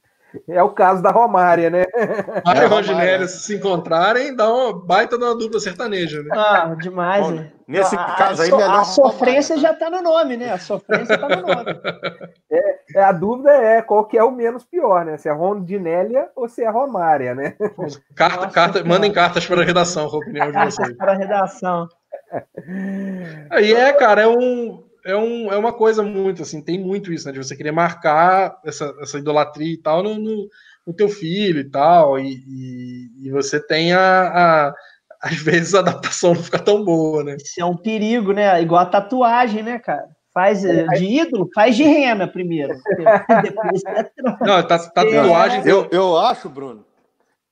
[0.47, 1.85] É o caso da Romária, né?
[2.45, 6.29] Mário e Rondinelli se encontrarem, dá uma baita de uma dupla sertaneja, né?
[6.31, 7.51] Ah, demais, Bom, né?
[7.67, 8.79] Nesse a, caso aí, a, melhor.
[8.79, 10.51] A sofrência já está no nome, né?
[10.51, 11.65] A sofrência está no nome.
[12.53, 15.15] É, é, a dúvida é qual que é o menos pior, né?
[15.15, 17.55] Se é Rondinélia ou se é Romária, né?
[18.13, 20.97] Carta, Nossa, carta, mandem cartas para a redação, com a opinião de vocês.
[20.97, 21.87] Para a redação.
[23.49, 27.27] Aí é, cara, é um é, um, é uma coisa muito, assim, tem muito isso,
[27.27, 27.33] né?
[27.33, 30.47] De você querer marcar essa, essa idolatria e tal no, no,
[30.85, 34.73] no teu filho e tal, e, e, e você tem a, a,
[35.21, 37.37] Às vezes a adaptação não fica tão boa, né?
[37.37, 38.61] Isso é um perigo, né?
[38.61, 40.07] Igual a tatuagem, né, cara?
[40.33, 42.73] Faz é, de ídolo, faz de rena primeiro.
[43.43, 43.81] Depois
[44.39, 45.61] não, tá, tatuagem.
[45.65, 46.85] Eu, eu acho, Bruno,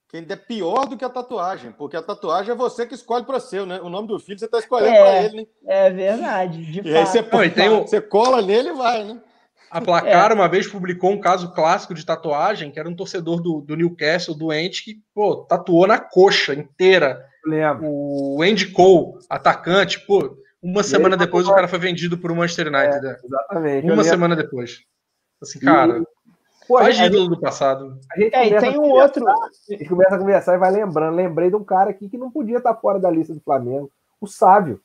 [0.09, 3.23] que ainda é pior do que a tatuagem, porque a tatuagem é você que escolhe
[3.25, 3.79] para seu, né?
[3.79, 5.47] O nome do filho você está escolhendo é, para ele, né?
[5.67, 6.95] É verdade, de e fato.
[6.95, 9.21] aí você, Não, você cola nele e vai, né?
[9.69, 10.33] A Placar é.
[10.33, 14.35] uma vez publicou um caso clássico de tatuagem, que era um torcedor do, do Newcastle
[14.35, 17.23] doente que, pô, tatuou na coxa inteira.
[17.79, 22.67] O Andy Cole, atacante, pô, uma semana depois o cara foi vendido por o Manchester
[22.67, 22.97] United.
[22.97, 23.17] É, né?
[23.23, 23.91] exatamente.
[23.91, 24.79] Uma semana depois.
[25.41, 26.03] Assim, cara,
[26.69, 27.97] Pô, Faz gente, ídolo do passado.
[28.11, 29.27] A gente é, tem um outro.
[29.27, 29.33] A
[29.71, 31.15] gente começa a conversar e vai lembrando.
[31.15, 33.91] Lembrei de um cara aqui que não podia estar fora da lista do Flamengo.
[34.21, 34.79] O Sávio.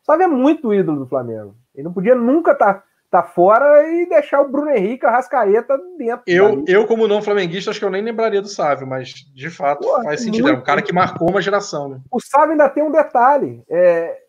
[0.00, 1.56] O Sávio é muito ídolo do Flamengo.
[1.74, 6.22] Ele não podia nunca estar tá fora e deixar o Bruno Henrique, a Rascaeta dentro.
[6.24, 9.80] Eu, eu, como não flamenguista, acho que eu nem lembraria do Sávio, mas de fato
[9.80, 10.50] Pô, faz sentido.
[10.50, 11.88] É um cara que marcou uma geração.
[11.88, 12.00] Né?
[12.12, 13.60] O Sávio ainda tem um detalhe.
[13.68, 14.20] É,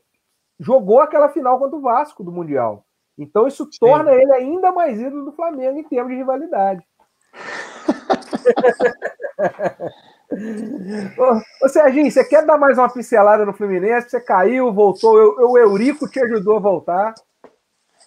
[0.60, 2.84] jogou aquela final contra o Vasco do Mundial.
[3.16, 3.78] Então isso Sim.
[3.80, 6.84] torna ele ainda mais ídolo do Flamengo em termos de rivalidade.
[11.62, 14.10] ô, Serginho, você quer dar mais uma pincelada no Fluminense?
[14.10, 17.14] Você caiu, voltou, eu, o Eurico te ajudou a voltar.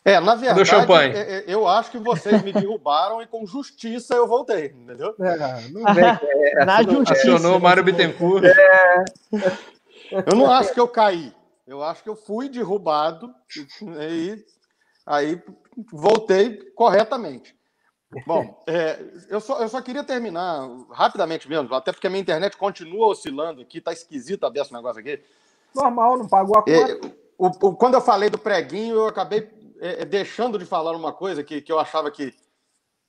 [0.04, 0.70] É, na verdade,
[1.14, 5.14] é, é, eu acho que vocês me derrubaram e com justiça eu voltei, entendeu?
[5.20, 7.12] É, não vem, é, na justiça.
[7.12, 8.44] Acionou o Mário Bittencourt.
[8.44, 9.04] É.
[10.26, 11.32] Eu não acho que eu caí.
[11.66, 13.30] Eu acho que eu fui derrubado
[14.00, 14.42] e
[15.04, 15.42] aí
[15.92, 17.57] voltei corretamente.
[18.26, 18.98] Bom, é,
[19.28, 23.60] eu, só, eu só queria terminar rapidamente mesmo, até porque a minha internet continua oscilando
[23.60, 25.20] aqui, tá esquisito a esse negócio aqui.
[25.74, 27.06] Normal, não pagou a é, conta.
[27.06, 30.96] É, o, o, quando eu falei do preguinho, eu acabei é, é, deixando de falar
[30.96, 32.34] uma coisa que, que eu achava que,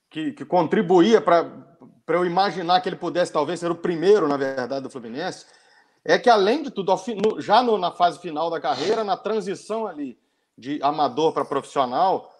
[0.10, 1.48] que, que contribuía para
[2.10, 5.46] eu imaginar que ele pudesse talvez ser o primeiro, na verdade, do Fluminense,
[6.04, 6.94] é que, além de tudo,
[7.40, 10.20] já no, na fase final da carreira, na transição ali
[10.58, 12.34] de amador para profissional,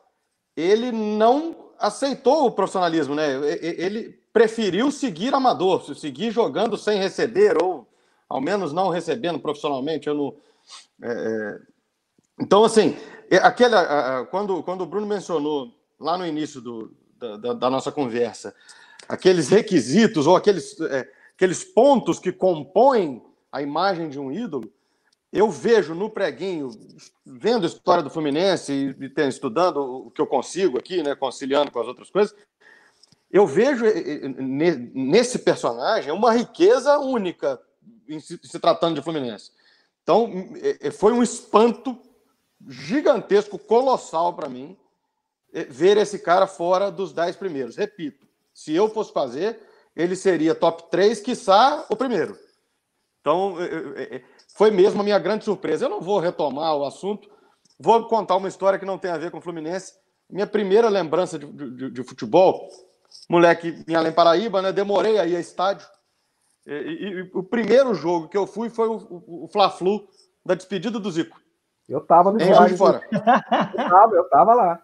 [0.56, 3.28] ele não aceitou o profissionalismo, né?
[3.62, 7.88] Ele preferiu seguir amador, seguir jogando sem receber, ou
[8.28, 10.08] ao menos não recebendo profissionalmente.
[10.08, 10.36] Eu não,
[11.02, 11.60] é, é
[12.42, 12.96] então, assim,
[13.42, 18.56] aquela, quando, quando o Bruno mencionou lá no início do, da, da nossa conversa,
[19.08, 24.72] aqueles requisitos ou aqueles, é, aqueles pontos que compõem a imagem de um ídolo,
[25.32, 26.72] eu vejo no preguinho,
[27.26, 31.80] vendo a história do Fluminense e, estudando o que eu consigo aqui, né, conciliando com
[31.80, 32.36] as outras coisas,
[33.32, 33.86] eu vejo
[34.94, 37.62] nesse personagem uma riqueza única
[38.08, 39.52] em se, tratando de Fluminense.
[40.02, 40.32] Então,
[40.94, 41.96] foi um espanto
[42.68, 44.76] gigantesco, colossal para mim,
[45.70, 47.76] ver esse cara fora dos dez primeiros.
[47.76, 49.60] Repito, se eu fosse fazer,
[49.96, 52.36] ele seria top 3, quiçá o primeiro.
[53.22, 53.56] Então,
[54.60, 55.86] foi mesmo a minha grande surpresa.
[55.86, 57.30] Eu não vou retomar o assunto,
[57.80, 59.94] vou contar uma história que não tem a ver com o Fluminense.
[60.30, 62.68] Minha primeira lembrança de, de, de futebol,
[63.30, 64.74] moleque em Além Paraíba, né?
[64.74, 65.88] Demorei aí a estádio.
[66.68, 70.06] E, e, e, o primeiro jogo que eu fui foi o, o, o Fla-Flu
[70.46, 71.40] da despedida do Zico.
[71.88, 72.76] Eu tava no estádio.
[72.76, 73.02] fora.
[73.14, 74.82] Eu tava, eu tava lá.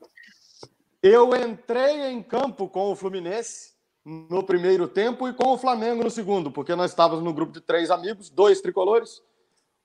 [1.04, 3.74] Eu entrei em campo com o Fluminense
[4.06, 7.60] no primeiro tempo e com o Flamengo no segundo, porque nós estávamos no grupo de
[7.60, 9.22] três amigos, dois tricolores,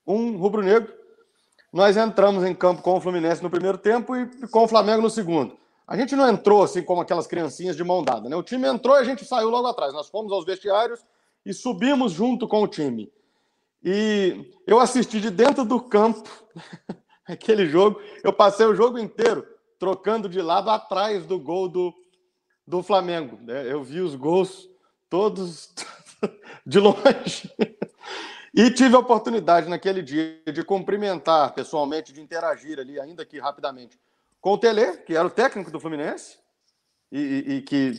[0.07, 0.93] um rubro-negro.
[1.73, 5.11] Nós entramos em campo com o Fluminense no primeiro tempo e com o Flamengo no
[5.11, 5.57] segundo.
[5.87, 8.37] A gente não entrou assim como aquelas criancinhas de mão dada, né?
[8.37, 9.93] O time entrou e a gente saiu logo atrás.
[9.93, 11.01] Nós fomos aos vestiários
[11.45, 13.13] e subimos junto com o time.
[13.83, 16.29] E eu assisti de dentro do campo
[17.27, 18.01] aquele jogo.
[18.23, 19.47] Eu passei o jogo inteiro
[19.79, 21.95] trocando de lado atrás do gol do,
[22.67, 23.39] do Flamengo.
[23.43, 23.73] Né?
[23.73, 24.69] Eu vi os gols
[25.09, 25.73] todos
[26.67, 27.51] de longe.
[28.53, 33.99] E tive a oportunidade naquele dia de cumprimentar pessoalmente, de interagir ali, ainda que rapidamente,
[34.41, 36.39] com o Tele, que era o técnico do Fluminense,
[37.13, 37.93] e, e, e que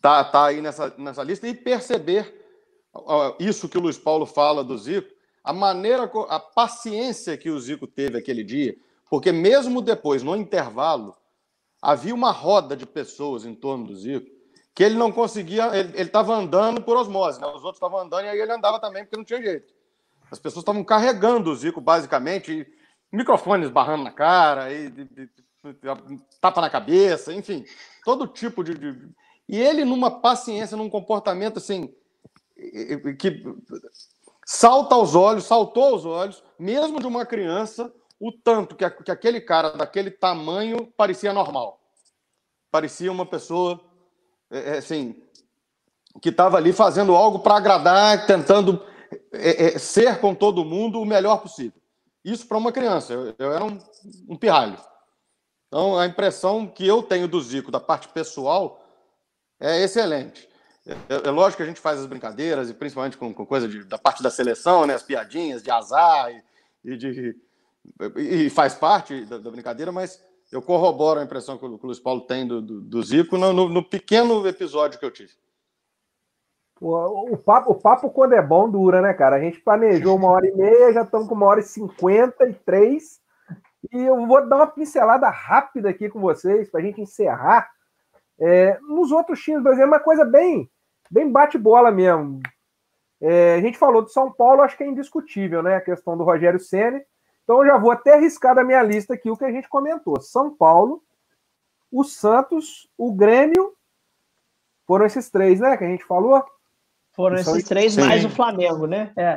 [0.00, 2.34] tá, tá aí nessa, nessa lista, e perceber
[3.38, 5.08] isso que o Luiz Paulo fala do Zico,
[5.42, 8.76] a maneira, a paciência que o Zico teve aquele dia,
[9.08, 11.16] porque mesmo depois, no intervalo,
[11.80, 14.38] havia uma roda de pessoas em torno do Zico
[14.78, 17.48] que ele não conseguia, ele estava andando por osmose, né?
[17.48, 19.74] os outros estavam andando e aí ele andava também porque não tinha jeito.
[20.30, 22.66] As pessoas estavam carregando o Zico, basicamente,
[23.12, 27.64] microfones barrando na cara, e, e, e, tapa na cabeça, enfim,
[28.04, 29.08] todo tipo de, de,
[29.48, 31.92] E ele, numa paciência, num comportamento assim,
[33.18, 33.42] que
[34.44, 39.40] salta aos olhos, saltou aos olhos, mesmo de uma criança, o tanto que, que aquele
[39.40, 41.80] cara daquele tamanho parecia normal.
[42.70, 43.80] Parecia uma pessoa,
[44.50, 45.22] é, é assim,
[46.20, 48.84] que estava ali fazendo algo para agradar, tentando
[49.32, 51.80] é, é, ser com todo mundo o melhor possível.
[52.24, 53.12] Isso para uma criança.
[53.12, 53.78] Eu, eu era um,
[54.28, 54.78] um pirralho.
[55.68, 58.84] Então, a impressão que eu tenho do Zico, da parte pessoal,
[59.60, 60.48] é excelente.
[60.86, 63.84] É, é, lógico que a gente faz as brincadeiras, e principalmente com, com coisa de,
[63.84, 66.42] da parte da seleção, né, as piadinhas de azar e,
[66.92, 67.36] e de,
[68.16, 71.86] e faz parte da, da, brincadeira, mas eu corroboro a impressão que o, que o
[71.86, 75.32] Luiz Paulo tem do, do, do Zico no, no, no, pequeno episódio que eu tive.
[76.80, 79.36] O, o, papo, o papo, quando é bom, dura, né, cara?
[79.36, 82.54] A gente planejou uma hora e meia, já estamos com uma hora e cinquenta e
[82.54, 83.20] três.
[83.92, 87.68] E eu vou dar uma pincelada rápida aqui com vocês, para a gente encerrar.
[88.40, 90.70] É, nos outros times, por exemplo, uma coisa bem
[91.10, 92.40] bem bate-bola mesmo.
[93.20, 95.76] É, a gente falou do São Paulo, acho que é indiscutível, né?
[95.76, 97.02] A questão do Rogério Ceni.
[97.42, 100.20] Então eu já vou até arriscar da minha lista aqui o que a gente comentou.
[100.20, 101.02] São Paulo,
[101.90, 103.74] o Santos, o Grêmio.
[104.86, 105.76] Foram esses três, né?
[105.76, 106.44] Que a gente falou.
[107.18, 108.02] Foram esses três Sim.
[108.02, 109.10] mais o Flamengo, né?
[109.16, 109.36] É.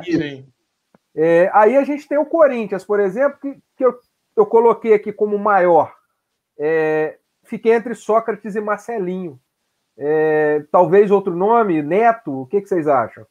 [1.14, 3.98] É, aí a gente tem o Corinthians, por exemplo, que, que eu
[4.36, 5.92] eu coloquei aqui como maior.
[6.56, 9.40] É, fiquei entre Sócrates e Marcelinho.
[9.96, 13.26] É, talvez outro nome, Neto, o que, que vocês acham?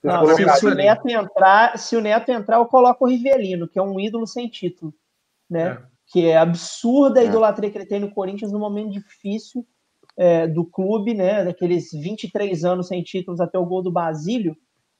[0.00, 3.68] Vocês Não, se, se, o Neto entrar, se o Neto entrar, eu coloco o Rivelino,
[3.68, 4.94] que é um ídolo sem título,
[5.48, 5.72] né?
[5.72, 5.92] É.
[6.06, 7.26] Que é absurda a é.
[7.26, 9.66] idolatria que ele tem no Corinthians no momento difícil
[10.16, 11.44] é, do clube, né?
[11.44, 14.56] Daqueles 23 anos sem títulos até o gol do Basílio.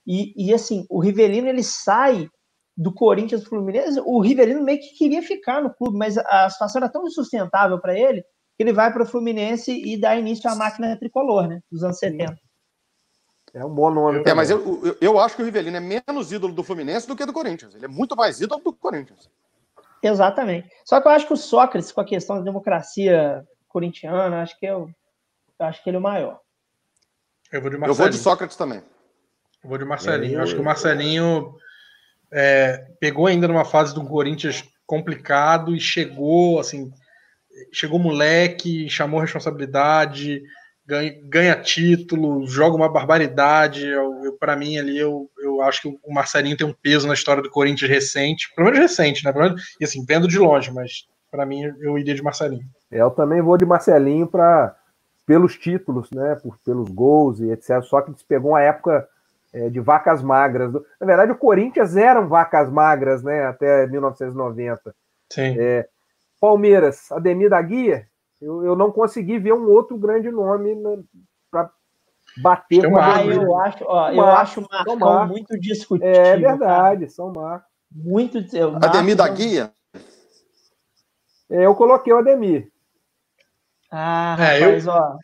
[0.07, 2.29] E, e assim, o Rivelino ele sai
[2.77, 6.91] do Corinthians Fluminense, o Rivelino meio que queria ficar no clube, mas a situação era
[6.91, 8.23] tão insustentável para ele
[8.57, 11.61] que ele vai para o Fluminense e dá início à máquina tricolor, né?
[11.71, 12.35] Dos anos 70.
[13.55, 14.23] É um bom nome.
[14.27, 17.15] É, mas eu, eu, eu, acho que o Rivelino é menos ídolo do Fluminense do
[17.15, 17.75] que do Corinthians.
[17.75, 19.29] Ele é muito mais ídolo do Corinthians.
[20.03, 20.69] Exatamente.
[20.85, 24.67] Só que eu acho que o Sócrates, com a questão da democracia corintiana, acho que
[24.67, 24.89] eu,
[25.63, 26.41] eu acho que ele é o maior.
[27.53, 27.93] Eu vou de Marcelinho.
[27.93, 28.83] Eu vou de Sócrates também.
[29.63, 30.35] Eu vou de Marcelinho.
[30.35, 31.55] Eu acho que o Marcelinho
[32.33, 36.91] é, pegou ainda numa fase do Corinthians complicado e chegou, assim,
[37.73, 40.43] chegou moleque, chamou responsabilidade,
[40.85, 43.87] ganha, ganha título, joga uma barbaridade.
[44.41, 47.51] Para mim, ali, eu, eu acho que o Marcelinho tem um peso na história do
[47.51, 49.33] Corinthians recente, pelo menos recente, né?
[49.33, 52.67] Menos, e assim, vendo de longe, mas para mim eu iria de Marcelinho.
[52.91, 54.77] Eu também vou de Marcelinho para
[55.33, 56.35] pelos títulos, né?
[56.35, 57.83] Por, pelos gols e etc.
[57.85, 59.09] Só que pegou uma época
[59.51, 60.71] é, de vacas magras.
[61.01, 63.47] Na verdade, o Corinthians eram vacas magras, né?
[63.47, 64.95] Até 1990.
[65.31, 65.57] Sim.
[65.59, 65.89] É,
[66.39, 68.07] Palmeiras, Ademir da Guia,
[68.43, 70.77] eu, eu não consegui ver um outro grande nome
[71.51, 71.71] para
[72.37, 76.13] bater com a eu acho, ó, eu acho o Marcão muito discutível.
[76.13, 77.11] É verdade, cara.
[77.11, 77.69] São Marcos.
[77.91, 78.39] Muito.
[78.83, 79.73] Ademir da Guia?
[81.51, 82.72] É, eu coloquei o Ademir.
[83.93, 85.17] Ah, é, rapaz, eu, ó.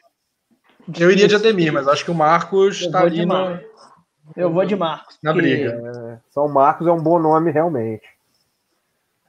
[0.99, 3.61] Eu iria de Ademir, mas acho que o Marcos está ali no,
[4.37, 5.19] eu vou de Marcos.
[5.23, 5.71] Na briga.
[5.71, 8.07] É, São Marcos é um bom nome, realmente.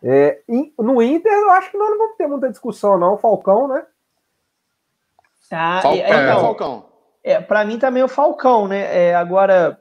[0.01, 0.41] É,
[0.77, 3.17] no Inter, eu acho que nós não vamos ter muita discussão, não.
[3.17, 3.85] Falcão, né?
[5.51, 6.05] Ah, Falcão.
[6.05, 6.85] É, então, Falcão.
[7.23, 9.09] É, para mim também é o Falcão, né?
[9.09, 9.79] É, agora,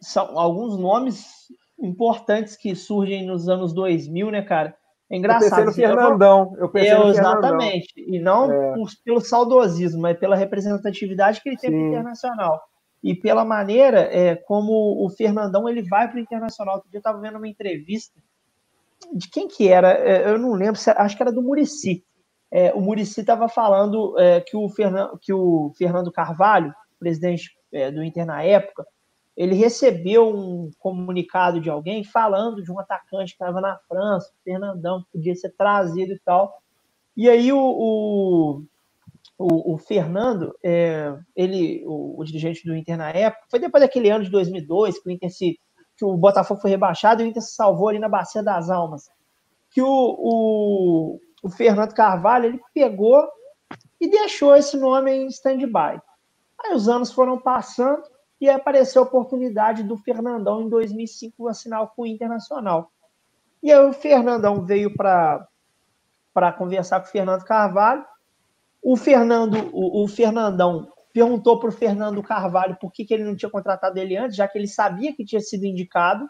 [0.00, 4.74] são alguns nomes importantes que surgem nos anos 2000, né, cara?
[5.12, 5.44] É engraçado.
[5.44, 6.56] Eu pensei no assim, Fernandão.
[6.58, 7.92] Eu pensei no exatamente.
[7.94, 8.14] Fernandão.
[8.14, 8.74] E não é.
[8.74, 12.60] por, pelo saudosismo, mas pela representatividade que ele tem no internacional
[13.02, 16.76] e pela maneira é, como o Fernandão ele vai para o Internacional.
[16.76, 18.18] Outro dia eu estava vendo uma entrevista
[19.12, 22.04] de quem que era, é, eu não lembro, acho que era do Murici.
[22.50, 27.90] É, o Murici estava falando é, que, o Fernando, que o Fernando Carvalho, presidente é,
[27.90, 28.86] do Inter na época,
[29.36, 35.02] ele recebeu um comunicado de alguém falando de um atacante que estava na França, Fernandão,
[35.02, 36.60] que podia ser trazido e tal.
[37.16, 38.62] E aí o, o
[39.38, 44.08] o, o Fernando, é, ele, o, o, dirigente do Inter na época, foi depois daquele
[44.08, 45.58] ano de 2002 que o Inter se,
[45.96, 49.10] que o Botafogo foi rebaixado e o Inter se salvou ali na Bacia das Almas,
[49.70, 53.26] que o, o, o Fernando Carvalho ele pegou
[54.00, 56.00] e deixou esse nome em stand-by.
[56.64, 58.02] Aí os anos foram passando
[58.44, 62.90] e apareceu a oportunidade do Fernandão em 2005 assinar com o Internacional.
[63.62, 65.46] E aí o Fernandão veio para
[66.58, 68.04] conversar com o Fernando Carvalho
[68.82, 73.36] o Fernando, o, o Fernandão perguntou para o Fernando Carvalho por que, que ele não
[73.36, 76.28] tinha contratado ele antes, já que ele sabia que tinha sido indicado.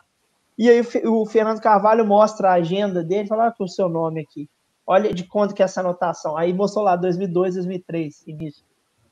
[0.59, 4.20] E aí o, Fernando Carvalho mostra a agenda dele, fala ah, que o seu nome
[4.20, 4.51] aqui.
[4.86, 6.36] Olha de quanto que é essa anotação.
[6.36, 8.64] Aí mostrou lá 2002, 2003, início.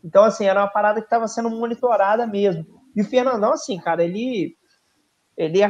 [0.05, 2.80] Então, assim, era uma parada que estava sendo monitorada mesmo.
[2.95, 4.57] E o Fernandão, assim, cara, ele
[5.37, 5.61] ele,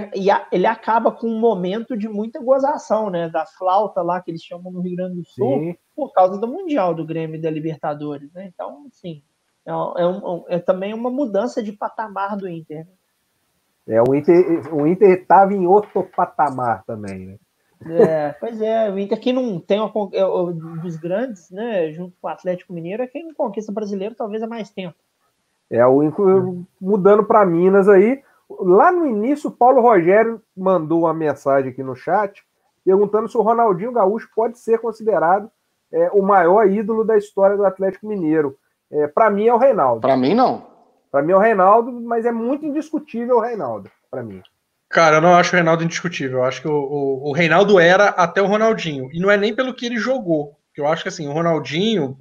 [0.51, 3.29] ele acaba com um momento de muita gozação, né?
[3.29, 5.77] Da flauta lá que eles chamam no Rio Grande do Sul, Sim.
[5.95, 8.51] por causa do Mundial do Grêmio e da Libertadores, né?
[8.53, 9.23] Então, assim,
[9.65, 12.85] é, é, um, é também uma mudança de patamar do Inter.
[13.87, 13.97] Né?
[13.97, 17.37] É, o Inter o Inter estava em outro patamar também, né?
[17.87, 20.23] É, pois é, o Inter que não tem uma, é,
[20.83, 24.47] dos grandes, né, junto com o Atlético Mineiro, é quem não conquista brasileiro talvez há
[24.47, 24.97] mais tempo.
[25.71, 28.23] É, o mudando para Minas aí,
[28.59, 32.43] Lá no início, o Paulo Rogério mandou uma mensagem aqui no chat
[32.85, 35.51] perguntando se o Ronaldinho Gaúcho pode ser considerado
[35.93, 38.57] é, o maior ídolo da história do Atlético Mineiro.
[38.91, 40.01] É, para mim é o Reinaldo.
[40.01, 40.67] Para mim não.
[41.13, 44.43] Para mim é o Reinaldo, mas é muito indiscutível o Reinaldo, para mim.
[44.89, 46.39] Cara, eu não acho o Reinaldo indiscutível.
[46.39, 49.09] Eu acho que o, o, o, Reinaldo era até o Ronaldinho.
[49.13, 50.57] E não é nem pelo que ele jogou.
[50.77, 52.17] Eu acho que assim, o Ronaldinho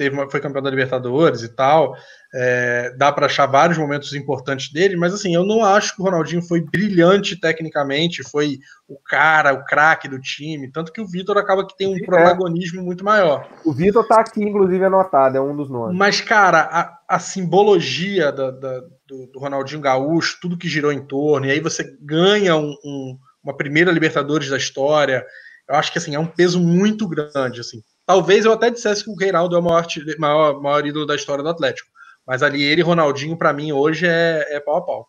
[0.00, 1.94] teve uma, foi campeão da Libertadores e tal.
[2.32, 6.04] É, dá para achar vários momentos importantes dele, mas assim, eu não acho que o
[6.06, 11.36] Ronaldinho foi brilhante tecnicamente, foi o cara, o craque do time, tanto que o Vitor
[11.36, 12.02] acaba que tem um é.
[12.02, 13.46] protagonismo muito maior.
[13.62, 15.98] O Vitor tá aqui, inclusive, anotado, é um dos nomes.
[15.98, 21.04] Mas, cara, a, a simbologia da, da, do, do, Ronaldinho Gaúcho, tudo que girou em
[21.04, 25.26] torno, e aí você ganha um, um, uma primeira Libertadores da história,
[25.68, 27.60] Eu acho que assim, é um peso muito grande.
[27.60, 27.82] Assim.
[28.10, 29.86] Talvez eu até dissesse que o Reinaldo é o maior,
[30.18, 31.88] maior, maior ídolo da história do Atlético.
[32.26, 35.08] Mas ali ele e Ronaldinho, para mim, hoje é, é pau a pau.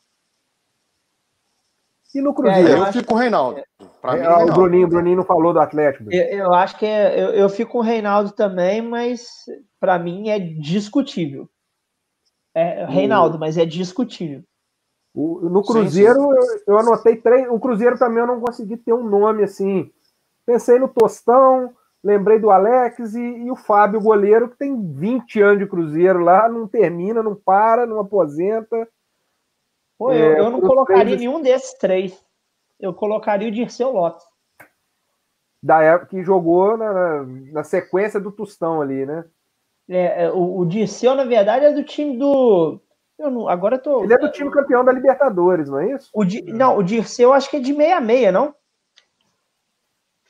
[2.13, 2.67] E no Cruzeiro?
[2.67, 3.63] É, eu, eu fico com o Reinaldo.
[3.99, 4.51] Pra é, mim, Reinaldo.
[4.51, 6.13] O Bruninho, o Bruninho não falou do Atlético.
[6.13, 9.45] Eu, eu acho que é, eu, eu, fico com o Reinaldo também, mas
[9.79, 11.49] para mim é discutível.
[12.53, 14.43] É Reinaldo, mas é discutível.
[15.11, 16.63] O, no Cruzeiro, sim, sim.
[16.67, 17.47] Eu, eu, anotei três.
[17.49, 19.91] O Cruzeiro também eu não consegui ter um nome assim.
[20.45, 21.73] Pensei no Tostão,
[22.03, 26.49] lembrei do Alex e, e, o Fábio, goleiro, que tem 20 anos de Cruzeiro lá,
[26.49, 28.87] não termina, não para, não aposenta.
[29.97, 31.19] Pô, eu, é, eu não colocaria três...
[31.19, 32.25] nenhum desses três.
[32.79, 34.25] Eu colocaria o Dirceu Lopes.
[35.61, 39.25] Da época que jogou na, na sequência do Tostão ali, né?
[39.87, 42.81] É, é, o, o Dirceu, na verdade, é do time do.
[43.19, 44.03] Eu não, agora eu tô.
[44.03, 46.09] Ele é do time campeão da Libertadores, não é isso?
[46.13, 48.55] O Di, não, o Dirceu acho que é de 66, não?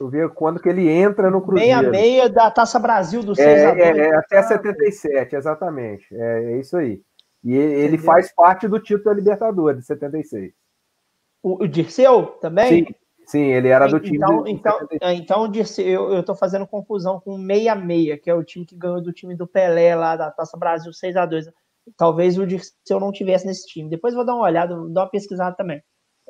[0.02, 1.91] Eu ver quando que ele entra no Cruzeiro.
[1.91, 6.07] 66 da Taça Brasil do 6 é, é, é, até 77, exatamente.
[6.11, 6.99] É, é isso aí.
[7.44, 8.06] E ele Entendeu?
[8.06, 10.52] faz parte do título da Libertadores, de 76.
[11.44, 12.86] O, o Dirceu também?
[12.88, 12.95] Sim,
[13.28, 14.18] sim, ele era do time.
[14.18, 18.30] Então, de, então, é, então Dirceu, eu, eu tô fazendo confusão com o 66, que
[18.30, 21.28] é o time que ganhou do time do Pelé lá da Taça Brasil 6 a
[21.28, 21.45] 2
[21.95, 23.88] Talvez o Dirceu não tivesse nesse time.
[23.88, 25.82] Depois vou dar uma olhada, dar uma pesquisada também.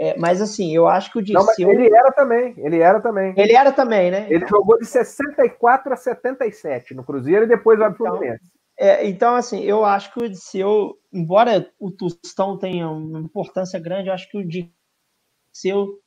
[0.02, 1.68] É, mas assim, eu acho que o Dirceu.
[1.68, 3.36] Não, ele era também, ele era também.
[3.38, 4.26] Ele era também, né?
[4.32, 8.52] Ele jogou de 64 a 77 no Cruzeiro e depois vai pro então, Fluminense.
[8.80, 14.08] É, então, assim, eu acho que o Dirceu, embora o Tostão tenha uma importância grande,
[14.08, 16.00] eu acho que o Dirceu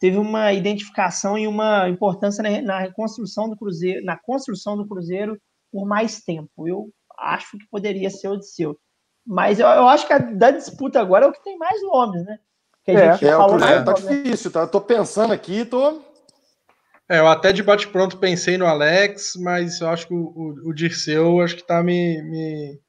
[0.00, 5.38] teve uma identificação e uma importância na, na reconstrução do Cruzeiro, na construção do Cruzeiro
[5.70, 6.66] por mais tempo.
[6.66, 6.88] Eu
[7.18, 8.74] acho que poderia ser o Dirceu.
[9.26, 12.24] Mas eu, eu acho que a da disputa agora é o que tem mais nomes,
[12.24, 12.38] né?
[12.84, 14.66] Que a é, gente é, falou é, tá difícil, tá?
[14.66, 16.02] Tô pensando aqui, tô.
[17.08, 20.74] É, eu até de bate-pronto pensei no Alex, mas eu acho que o, o, o
[20.74, 22.80] Dirceu acho que tá me, me,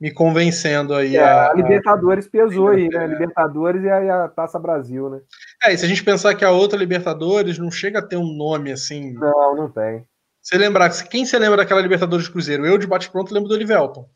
[0.00, 1.16] me convencendo aí.
[1.16, 3.06] É, a, a, Libertadores pesou aí, né?
[3.06, 5.20] Libertadores e a, a, Taça Brasil, né?
[5.64, 8.34] É, e se a gente pensar que a outra Libertadores não chega a ter um
[8.34, 9.12] nome assim.
[9.14, 10.06] Não, não tem.
[10.42, 12.64] Você lembrar, quem você lembra daquela Libertadores de Cruzeiro?
[12.64, 14.08] Eu de bate-pronto lembro do Olivelton,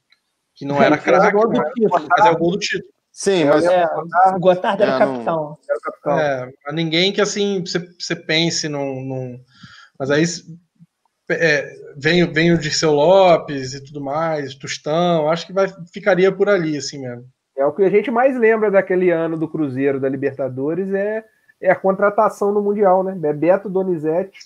[0.55, 2.92] que não era craque, mas é o gol do título.
[3.13, 3.65] Sim, mas.
[3.65, 3.85] É,
[4.35, 5.59] o Gotard era, é, capitão.
[5.69, 6.19] era capitão.
[6.19, 9.41] É, ninguém que assim você, você pense num, num.
[9.99, 10.25] Mas aí
[11.31, 16.49] é, vem, vem o Dirceu Lopes e tudo mais, Tostão, acho que vai, ficaria por
[16.49, 17.25] ali, assim mesmo.
[17.57, 21.23] É o que a gente mais lembra daquele ano do Cruzeiro da Libertadores é,
[21.63, 23.15] é a contratação no Mundial, né?
[23.15, 24.41] Bebeto, Donizete.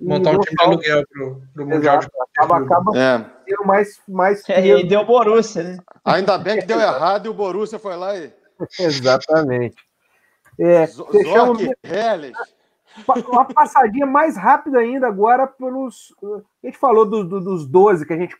[0.00, 1.98] Montar um time de aluguel pro, pro Mundial.
[1.98, 2.06] Exato.
[2.06, 2.22] De...
[2.22, 3.66] Acaba, acaba é.
[3.66, 4.48] mais, mais.
[4.48, 5.76] É, e deu Borussia, né?
[6.02, 8.32] Ainda bem que deu errado e o Borussia foi lá e.
[8.80, 9.76] Exatamente.
[10.58, 11.62] É, fechamos...
[13.26, 16.14] Uma passadinha mais rápida ainda agora pelos.
[16.62, 18.36] A gente falou do, do, dos 12 que a gente,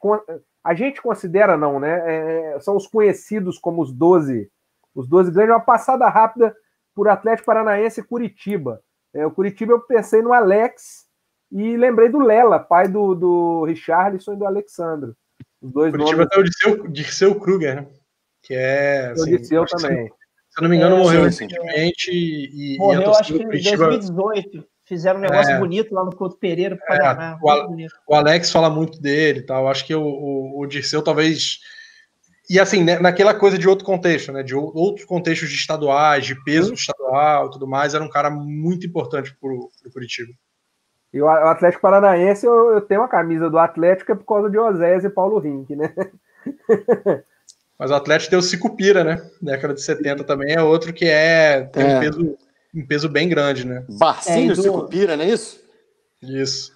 [0.63, 2.03] a gente considera, não, né?
[2.55, 4.51] É, são os conhecidos como os 12.
[4.95, 5.55] Os 12 grandes.
[5.55, 6.55] Uma passada rápida
[6.95, 8.81] por Atlético Paranaense e Curitiba.
[9.15, 11.07] É, o Curitiba eu pensei no Alex
[11.51, 15.15] e lembrei do Lela, pai do, do Richarlison e do Alexandro.
[15.61, 16.57] Os dois Curitiba nomes...
[16.59, 17.87] tem o Dirceu, Kruger, né?
[18.43, 19.11] Que é.
[19.11, 20.09] Assim, o Dirceu também.
[20.09, 22.11] Se eu não me engano, é, morreu recentemente.
[22.11, 24.73] E, morreu, e acho que em 2018.
[24.85, 26.77] Fizeram um negócio é, bonito lá no Couto Pereira.
[26.91, 29.69] É, o, o, Alex fala muito dele tal.
[29.69, 31.61] Acho que o, o, o Dirceu talvez.
[32.51, 34.43] E assim, né, naquela coisa de outro contexto, né?
[34.43, 38.87] De outros contextos de estaduais, de peso estadual e tudo mais, era um cara muito
[38.87, 40.33] importante para o Curitiba.
[41.13, 44.59] E o Atlético Paranaense, eu, eu, tenho uma camisa do Atlético é por causa de
[44.59, 45.95] Osés e Paulo Rink, né?
[47.79, 49.31] Mas o Atlético tem o Cicupira, né?
[49.41, 51.97] Década de 70 também é outro que é, tem é.
[51.97, 52.39] Um, peso,
[52.75, 53.85] um peso bem grande, né?
[53.99, 54.63] Barcinho é, do...
[54.63, 55.61] Cicupira, não é isso?
[56.23, 56.73] Isso.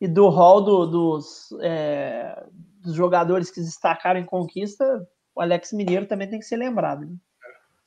[0.00, 2.42] E do hall do, dos, é,
[2.82, 7.06] dos jogadores que destacaram em conquista, o Alex Mineiro também tem que ser lembrado.
[7.06, 7.16] Né?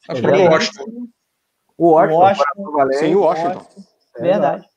[0.10, 0.14] É.
[0.14, 1.08] Que o Washington.
[1.78, 2.44] O Washington.
[2.58, 3.00] O Washington.
[3.00, 3.66] Sim, o Washington.
[4.20, 4.70] Verdade.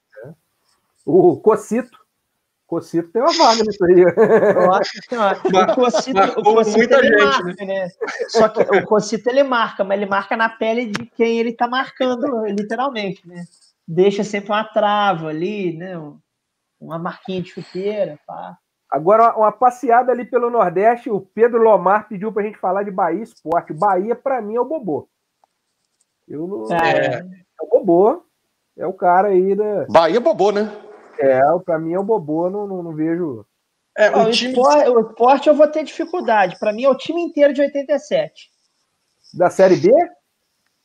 [1.05, 2.05] O Cocito.
[2.67, 4.01] Cocito tem uma vaga nisso aí.
[4.01, 7.67] Eu acho que o Cocito, o Cocito ele gente, marca, né?
[7.67, 7.89] né?
[8.29, 11.69] Só que o Cocito ele marca, mas ele marca na pele de quem ele tá
[11.69, 13.45] marcando, literalmente, né?
[13.87, 15.95] Deixa sempre uma trava ali, né?
[16.81, 18.57] Uma marquinha de chuteira, pá.
[18.95, 23.25] Agora, uma passeada ali pelo Nordeste, o Pedro Lomar pediu pra gente falar de Bahia
[23.25, 23.73] Esporte.
[23.73, 25.09] Bahia, para mim, é o Bobô.
[26.29, 26.73] Eu não...
[26.73, 27.19] É.
[27.19, 27.25] é
[27.61, 28.25] o Bobô.
[28.77, 29.85] É o cara aí da.
[29.91, 30.71] Bahia é Bobô, né?
[31.19, 33.45] É, para mim é o Bobô, não, não, não vejo.
[33.99, 34.53] É, o, o, time...
[34.53, 36.57] esporte, o esporte eu vou ter dificuldade.
[36.61, 38.49] Para mim é o time inteiro de 87.
[39.35, 39.91] Da Série B?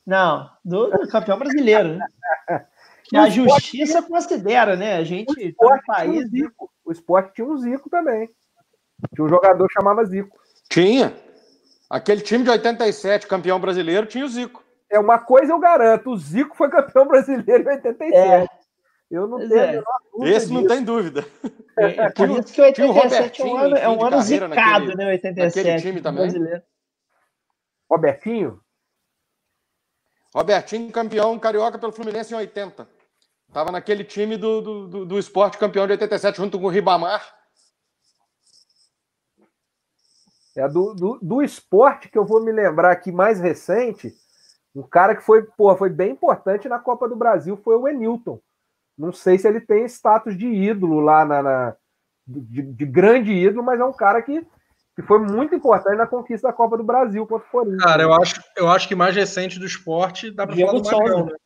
[0.03, 1.89] Não, do, do campeão brasileiro.
[1.95, 2.05] Né?
[3.09, 4.95] que a justiça considera, né?
[4.97, 6.25] A gente o tá no esporte, tinha país.
[6.25, 6.71] um Zico.
[6.85, 8.29] o esporte tinha um Zico também.
[9.15, 10.37] Tinha um jogador que chamava Zico.
[10.69, 11.15] Tinha.
[11.89, 14.63] Aquele time de 87, campeão brasileiro, tinha o Zico.
[14.91, 18.15] É uma coisa eu garanto, o Zico foi campeão brasileiro em 87.
[18.15, 18.47] É.
[19.09, 19.63] Eu não Pois tenho é.
[19.63, 20.73] a menor dúvida Esse não disso.
[20.75, 21.25] tem dúvida.
[21.77, 23.89] É, por Tinha o- isso que o tinha o 87 é um Robertinho ano, é
[23.89, 24.49] um ano zicado,
[24.85, 25.05] naquele- né?
[25.11, 25.57] 87.
[25.57, 26.21] naquele time também.
[26.23, 26.61] brasileiro.
[27.89, 28.61] Robertinho?
[30.33, 32.87] Robertinho, campeão carioca pelo Fluminense em 80.
[33.51, 37.35] Tava naquele time do, do, do, do esporte campeão de 87, junto com o Ribamar.
[40.55, 44.13] É do, do, do esporte que eu vou me lembrar aqui mais recente,
[44.75, 48.39] um cara que foi, pô, foi bem importante na Copa do Brasil foi o Enilton.
[48.97, 51.41] Não sei se ele tem status de ídolo lá na.
[51.41, 51.75] na-
[52.27, 54.45] de, de grande ídolo, mas é um cara que,
[54.95, 57.81] que foi muito importante na conquista da Copa do Brasil contra o Corinthians.
[57.83, 60.85] Cara, eu acho, eu acho que mais recente do esporte dá pra Diego falar do
[60.91, 61.31] Magrão, Souza.
[61.31, 61.37] né?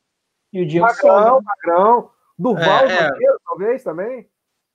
[0.54, 1.44] E o Diego Magrão, Souza.
[1.44, 2.10] Magrão.
[2.38, 3.10] Durval, É, é.
[3.44, 4.28] talvez também.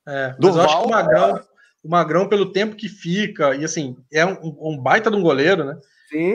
[0.05, 1.43] É, mas eu Durval, acho que o Magrão,
[1.83, 5.63] o Magrão, pelo tempo que fica, e assim, é um, um baita de um goleiro,
[5.63, 5.79] né?
[6.09, 6.33] Sim.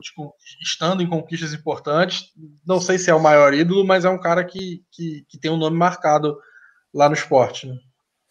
[0.00, 2.32] Tipo, estando em conquistas importantes,
[2.66, 5.50] não sei se é o maior ídolo, mas é um cara que, que, que tem
[5.50, 6.36] um nome marcado
[6.92, 7.78] lá no esporte, né?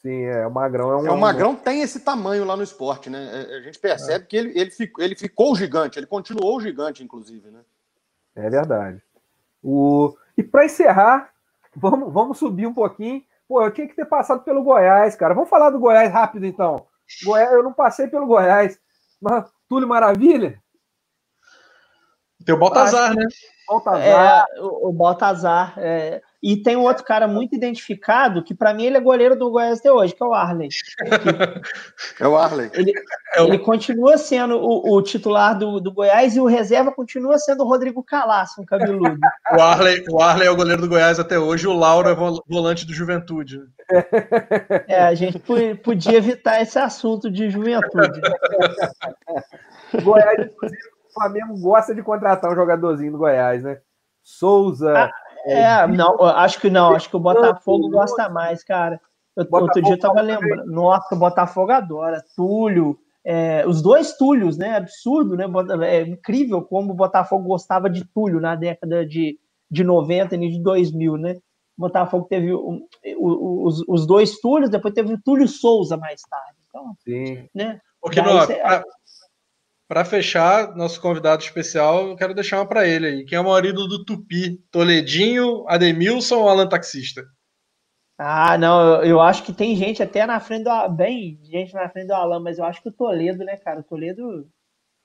[0.02, 0.46] Sim, é.
[0.46, 1.08] O Magrão é um.
[1.08, 3.48] É, o Magrão tem esse tamanho lá no esporte, né?
[3.50, 7.50] É, A gente percebe que ele, ele, ficou, ele ficou gigante, ele continuou gigante, inclusive,
[7.50, 7.62] né?
[8.36, 9.02] É verdade.
[9.64, 10.16] O...
[10.38, 11.32] E para encerrar,
[11.76, 13.24] vamos, vamos subir um pouquinho.
[13.48, 15.34] Pô, eu tinha que ter passado pelo Goiás, cara.
[15.34, 16.86] Vamos falar do Goiás rápido, então.
[17.24, 18.80] Goiás, eu não passei pelo Goiás.
[19.22, 20.62] Mas, Túlio Maravilha?
[22.46, 23.26] Tem o Baltazar, né?
[23.68, 24.48] Baltazar.
[24.58, 25.74] É, o, o Baltazar.
[25.78, 26.22] é.
[26.46, 29.80] E tem um outro cara muito identificado, que para mim ele é goleiro do Goiás
[29.80, 30.68] até hoje, que é o Arley.
[32.20, 32.70] É o Arley.
[33.34, 37.38] É o- Ele continua sendo o, o titular do, do Goiás e o reserva continua
[37.38, 39.18] sendo o Rodrigo Calaço, um cabeludo.
[39.58, 42.44] O Arley, o Arley é o goleiro do Goiás até hoje, o Lauro é vo-
[42.48, 43.60] volante do Juventude.
[43.60, 43.66] né?
[44.88, 48.20] É, a gente po- podia evitar esse assunto de juventude.
[50.04, 53.80] Goiás, inclusive, o Flamengo gosta de contratar um jogadorzinho do Goiás, né?
[54.24, 54.94] Souza.
[55.46, 59.00] É, não, acho que não, acho que o Botafogo gosta mais, cara.
[59.36, 64.16] Eu- Botafogo outro dia eu tava lembrando, nossa, o Botafogo adora, Túlio, é, os dois
[64.18, 64.76] Túlios, né?
[64.78, 65.46] Absurdo, né?
[65.88, 69.38] É incrível como o Botafogo gostava de Túlio na década de,
[69.72, 71.34] de 90 e de 2000, né?
[71.78, 72.86] O Botafogo teve um-
[73.18, 76.58] os, os dois Túlios, depois teve o Túlio Souza mais tarde.
[76.70, 77.48] Então, Sim.
[77.56, 77.80] né?
[78.02, 78.84] Ô, Daí cê- pra,
[79.94, 83.26] pra fechar, nosso convidado especial, eu quero deixar uma pra ele aí.
[83.26, 84.58] Quem é o maior ídolo do Tupi?
[84.72, 87.24] Toledinho, Ademilson ou Alan Taxista?
[88.18, 92.08] Ah, não, eu, acho que tem gente até na frente do bem, gente na frente
[92.08, 93.82] do Alan, mas eu acho que o Toledo, né, cara?
[93.82, 94.50] O Toledo,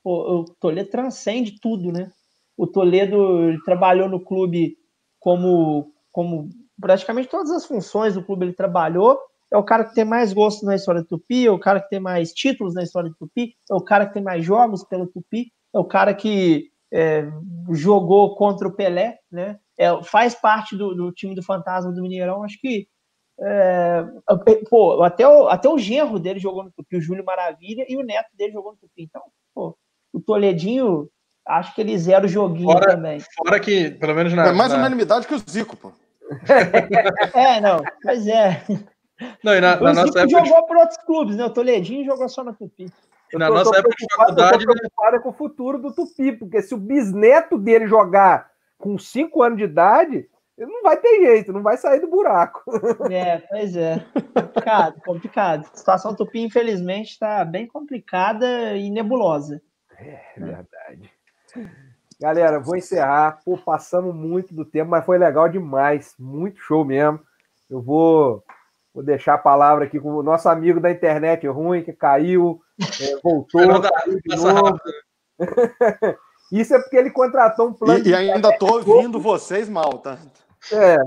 [0.03, 2.11] o Toledo transcende tudo, né?
[2.57, 4.75] O Toledo trabalhou no clube
[5.19, 6.49] como, como
[6.81, 9.19] praticamente todas as funções do clube ele trabalhou.
[9.51, 11.89] É o cara que tem mais gosto na história do Tupi, é o cara que
[11.89, 15.07] tem mais títulos na história do Tupi, é o cara que tem mais jogos pelo
[15.07, 17.27] Tupi, é o cara que é,
[17.71, 19.57] jogou contra o Pelé, né?
[19.77, 22.43] É, faz parte do, do time do Fantasma do Mineirão.
[22.43, 22.87] Acho que
[23.41, 24.03] é,
[24.69, 28.03] pô, até o, até o genro dele jogou no Tupi, o Júlio Maravilha, e o
[28.03, 29.03] neto dele jogou no Tupi.
[29.03, 29.21] Então,
[29.55, 29.77] pô,
[30.13, 31.09] o Toledinho,
[31.47, 33.19] acho que ele zera o joguinho Fora- também.
[33.37, 34.47] Fora que, pelo menos na.
[34.47, 35.91] É mais na- unanimidade que o Zico, pô.
[37.33, 38.63] É, não, mas é.
[39.43, 40.27] Não, e na, na o nossa época.
[40.27, 41.45] de- jogou por outros clubes, né?
[41.45, 42.85] O Toledinho jogou só no Tupi.
[43.33, 44.79] e na Eu tô- nossa tô época de faculdade, Eu tô né?
[44.79, 49.57] preocupado com o futuro do Tupi, porque se o bisneto dele jogar com 5 anos
[49.57, 52.63] de idade, ele não vai ter jeito, não vai sair do buraco.
[53.11, 54.05] É, pois é.
[54.33, 55.61] Complicado, complicado.
[55.73, 59.61] A situação do Tupi, infelizmente, está bem complicada e nebulosa.
[59.97, 61.11] É verdade.
[62.21, 63.39] Galera, vou encerrar.
[63.45, 66.13] Pô, passamos muito do tempo, mas foi legal demais.
[66.19, 67.19] Muito show mesmo.
[67.69, 68.43] Eu vou,
[68.99, 73.19] vou deixar a palavra aqui com o nosso amigo da internet ruim, que caiu, é,
[73.23, 74.79] voltou, caiu de passa novo.
[76.51, 80.17] Isso é porque ele contratou um plano E, e ainda tô ouvindo vocês mal, tá?
[80.73, 80.97] É,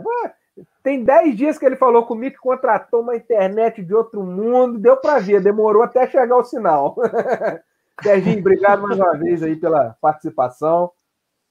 [0.82, 4.96] tem 10 dias que ele falou comigo que contratou uma internet de outro mundo, deu
[4.96, 6.96] para ver, demorou até chegar o sinal.
[8.02, 10.90] Serginho, obrigado mais uma vez aí pela participação.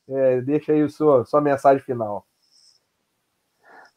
[0.09, 2.25] É, deixa aí a sua, sua mensagem final.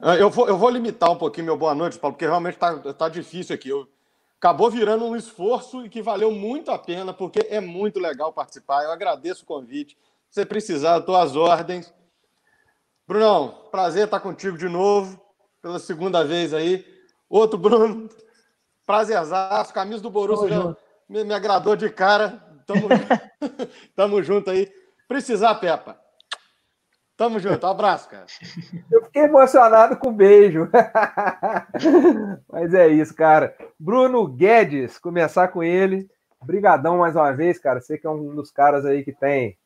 [0.01, 2.77] Ah, Eu vou, eu vou limitar um pouquinho meu boa noite, Paulo, porque realmente tá,
[2.93, 3.69] tá difícil aqui.
[3.69, 3.89] Eu,
[4.45, 8.85] acabou virando um esforço e que valeu muito a pena, porque é muito legal participar.
[8.85, 9.97] Eu agradeço o convite.
[10.29, 11.95] Se você precisar, estou às ordens.
[13.07, 15.19] Brunão, prazer estar contigo de novo,
[15.62, 16.85] pela segunda vez aí.
[17.27, 18.09] Outro Bruno,
[18.85, 20.77] prazerzaço, camisa do Borussia
[21.09, 22.43] me, me agradou de cara.
[22.66, 22.89] Tamo,
[23.97, 24.71] tamo junto aí.
[25.09, 25.99] Precisar, Pepa.
[27.16, 28.27] Tamo junto, um abraço, cara.
[28.91, 30.69] Eu fiquei emocionado com o beijo.
[32.51, 33.57] Mas é isso, cara.
[33.78, 36.11] Bruno Guedes, começar com ele.
[36.43, 37.81] Brigadão mais uma vez, cara.
[37.81, 39.57] Sei que é um dos caras aí que tem,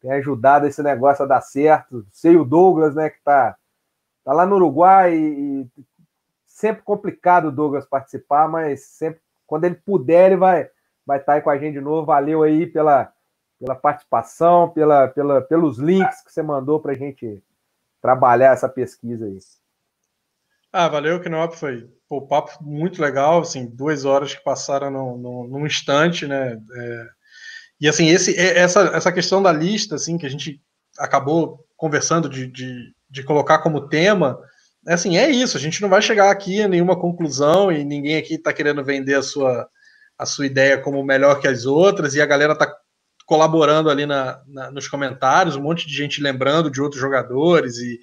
[0.00, 2.04] tem ajudado esse negócio a dar certo.
[2.10, 3.56] Sei o Douglas, né, que tá,
[4.24, 5.84] tá lá no Uruguai e, e
[6.44, 10.68] sempre complicado o Douglas participar, mas sempre quando ele puder, ele vai
[11.06, 12.06] vai estar tá aí com a gente de novo.
[12.06, 13.12] Valeu aí pela,
[13.60, 17.42] pela participação, pela, pela, pelos links que você mandou para a gente
[18.00, 19.38] trabalhar essa pesquisa aí.
[20.72, 21.54] Ah, valeu, Knop.
[21.54, 26.58] Foi o papo muito legal, assim, duas horas que passaram no, no, num instante, né?
[26.74, 27.08] É,
[27.80, 30.60] e assim, esse, essa, essa questão da lista, assim, que a gente
[30.98, 34.38] acabou conversando de, de, de colocar como tema,
[34.86, 38.16] é assim, é isso, a gente não vai chegar aqui a nenhuma conclusão e ninguém
[38.16, 39.68] aqui está querendo vender a sua,
[40.18, 42.66] a sua ideia como melhor que as outras, e a galera está
[43.30, 48.00] colaborando ali na, na, nos comentários, um monte de gente lembrando de outros jogadores e,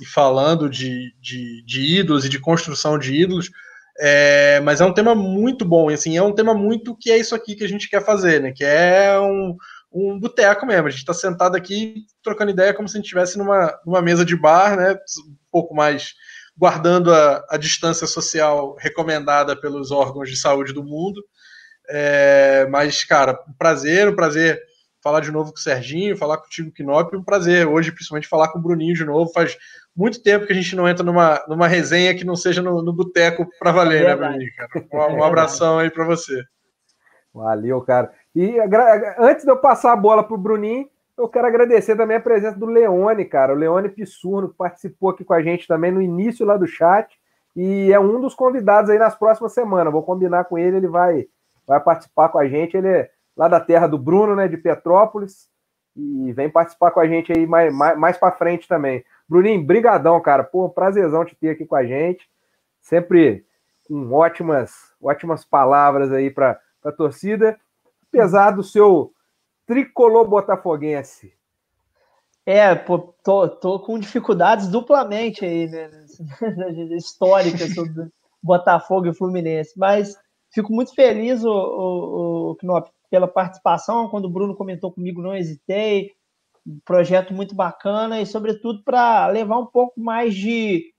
[0.00, 3.50] e falando de, de, de, ídolos e de construção de ídolos.
[3.98, 7.18] É, mas é um tema muito bom, e assim, é um tema muito que é
[7.18, 8.52] isso aqui que a gente quer fazer, né?
[8.54, 9.56] Que é um,
[9.92, 10.86] um boteco mesmo.
[10.86, 14.24] A gente está sentado aqui trocando ideia como se a gente estivesse numa, numa mesa
[14.24, 14.96] de bar, né?
[15.50, 16.14] pouco mais
[16.56, 21.20] guardando a, a distância social recomendada pelos órgãos de saúde do mundo.
[21.90, 24.67] É, mas, cara, um prazer, um prazer
[25.02, 28.58] falar de novo com o Serginho, falar contigo, Knop, um prazer hoje, principalmente, falar com
[28.58, 29.32] o Bruninho de novo.
[29.32, 29.56] Faz
[29.96, 32.92] muito tempo que a gente não entra numa, numa resenha que não seja no, no
[32.92, 34.50] boteco para valer, é né, Bruninho?
[34.56, 35.12] Cara?
[35.12, 36.42] Um, um abração aí para você.
[37.32, 38.12] Valeu, cara.
[38.34, 38.56] E
[39.18, 42.56] antes de eu passar a bola para o Bruninho, eu quero agradecer também a presença
[42.56, 43.52] do Leone, cara.
[43.52, 47.18] O Leone Pissurno, que participou aqui com a gente também no início lá do chat.
[47.56, 49.92] E é um dos convidados aí nas próximas semanas.
[49.92, 51.26] Vou combinar com ele, ele vai,
[51.66, 52.76] vai participar com a gente.
[52.76, 55.48] Ele é lá da terra do Bruno, né, de Petrópolis.
[55.96, 59.04] E vem participar com a gente aí mais, mais, mais para frente também.
[59.28, 60.42] Bruninho, brigadão, cara.
[60.42, 62.28] Pô, prazerzão te ter aqui com a gente.
[62.80, 63.44] Sempre
[63.86, 67.58] com ótimas, ótimas palavras aí para a torcida.
[68.08, 69.12] Apesar do seu
[69.66, 71.32] tricolor botafoguense.
[72.44, 75.90] É, pô, tô, tô com dificuldades duplamente aí, né?
[76.96, 78.08] Históricas sobre
[78.42, 79.72] Botafogo e Fluminense.
[79.76, 80.16] Mas
[80.50, 84.08] fico muito feliz, o, o, o Knop, pela participação.
[84.08, 86.12] Quando o Bruno comentou comigo, não hesitei.
[86.66, 90.92] Um projeto muito bacana e, sobretudo, para levar um pouco mais de,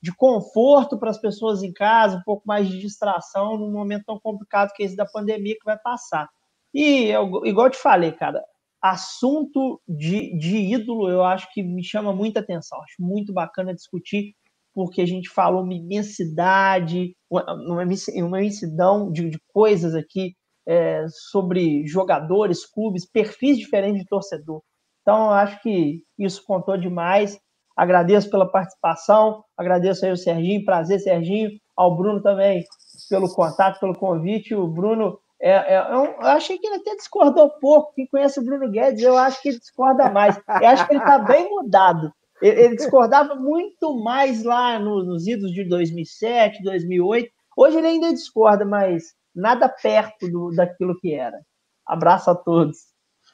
[0.00, 4.20] de conforto para as pessoas em casa, um pouco mais de distração num momento tão
[4.20, 6.28] complicado que esse da pandemia que vai passar.
[6.72, 8.44] E, eu, igual eu te falei, cara,
[8.80, 12.80] assunto de, de ídolo eu acho que me chama muita atenção.
[12.82, 14.34] Acho muito bacana discutir,
[14.72, 20.36] porque a gente falou uma imensidade, uma, uma imensidão de, de coisas aqui
[20.68, 24.60] é, sobre jogadores, clubes, perfis diferentes de torcedor.
[25.00, 27.38] Então, acho que isso contou demais.
[27.74, 32.62] Agradeço pela participação, agradeço aí o Serginho, prazer, Serginho, ao Bruno também
[33.08, 34.54] pelo contato, pelo convite.
[34.54, 37.94] O Bruno é, é, eu, eu, achei que ele até discordou pouco.
[37.94, 40.36] Quem conhece o Bruno Guedes, eu acho que ele discorda mais.
[40.60, 42.12] Eu acho que ele está bem mudado.
[42.42, 47.30] Ele, ele, discordava muito mais lá no, nos idos de 2007, 2008.
[47.56, 51.38] Hoje ele ainda discorda, mas nada perto do, daquilo que era.
[51.86, 52.78] Abraço a todos.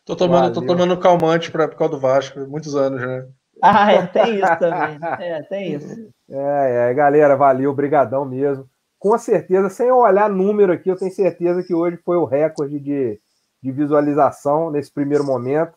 [0.04, 3.26] Tô tomando, tô tomando calmante para por causa do Vasco, muitos anos já.
[3.62, 4.98] Ah, é, tem isso também.
[5.20, 6.14] É, tem isso.
[6.26, 8.66] É, é, galera, valeu, brigadão mesmo
[9.04, 13.20] com certeza, sem olhar número aqui, eu tenho certeza que hoje foi o recorde de,
[13.62, 15.74] de visualização nesse primeiro momento.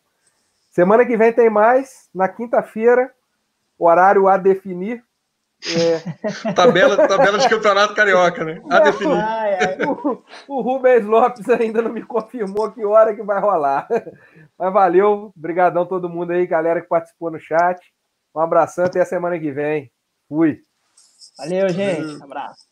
[0.71, 3.11] Semana que vem tem mais, na quinta-feira,
[3.77, 5.03] horário a definir.
[5.65, 6.51] É...
[6.53, 8.61] tabela, tabela de campeonato carioca, né?
[8.69, 9.17] A definir.
[9.17, 9.77] Ah, é.
[9.85, 13.87] o, o Rubens Lopes ainda não me confirmou que hora que vai rolar.
[14.57, 17.79] Mas valeu, brigadão todo mundo aí, galera que participou no chat.
[18.35, 19.91] Um abração, até a semana que vem.
[20.29, 20.61] Fui.
[21.37, 22.23] Valeu, gente.
[22.23, 22.66] Abraço.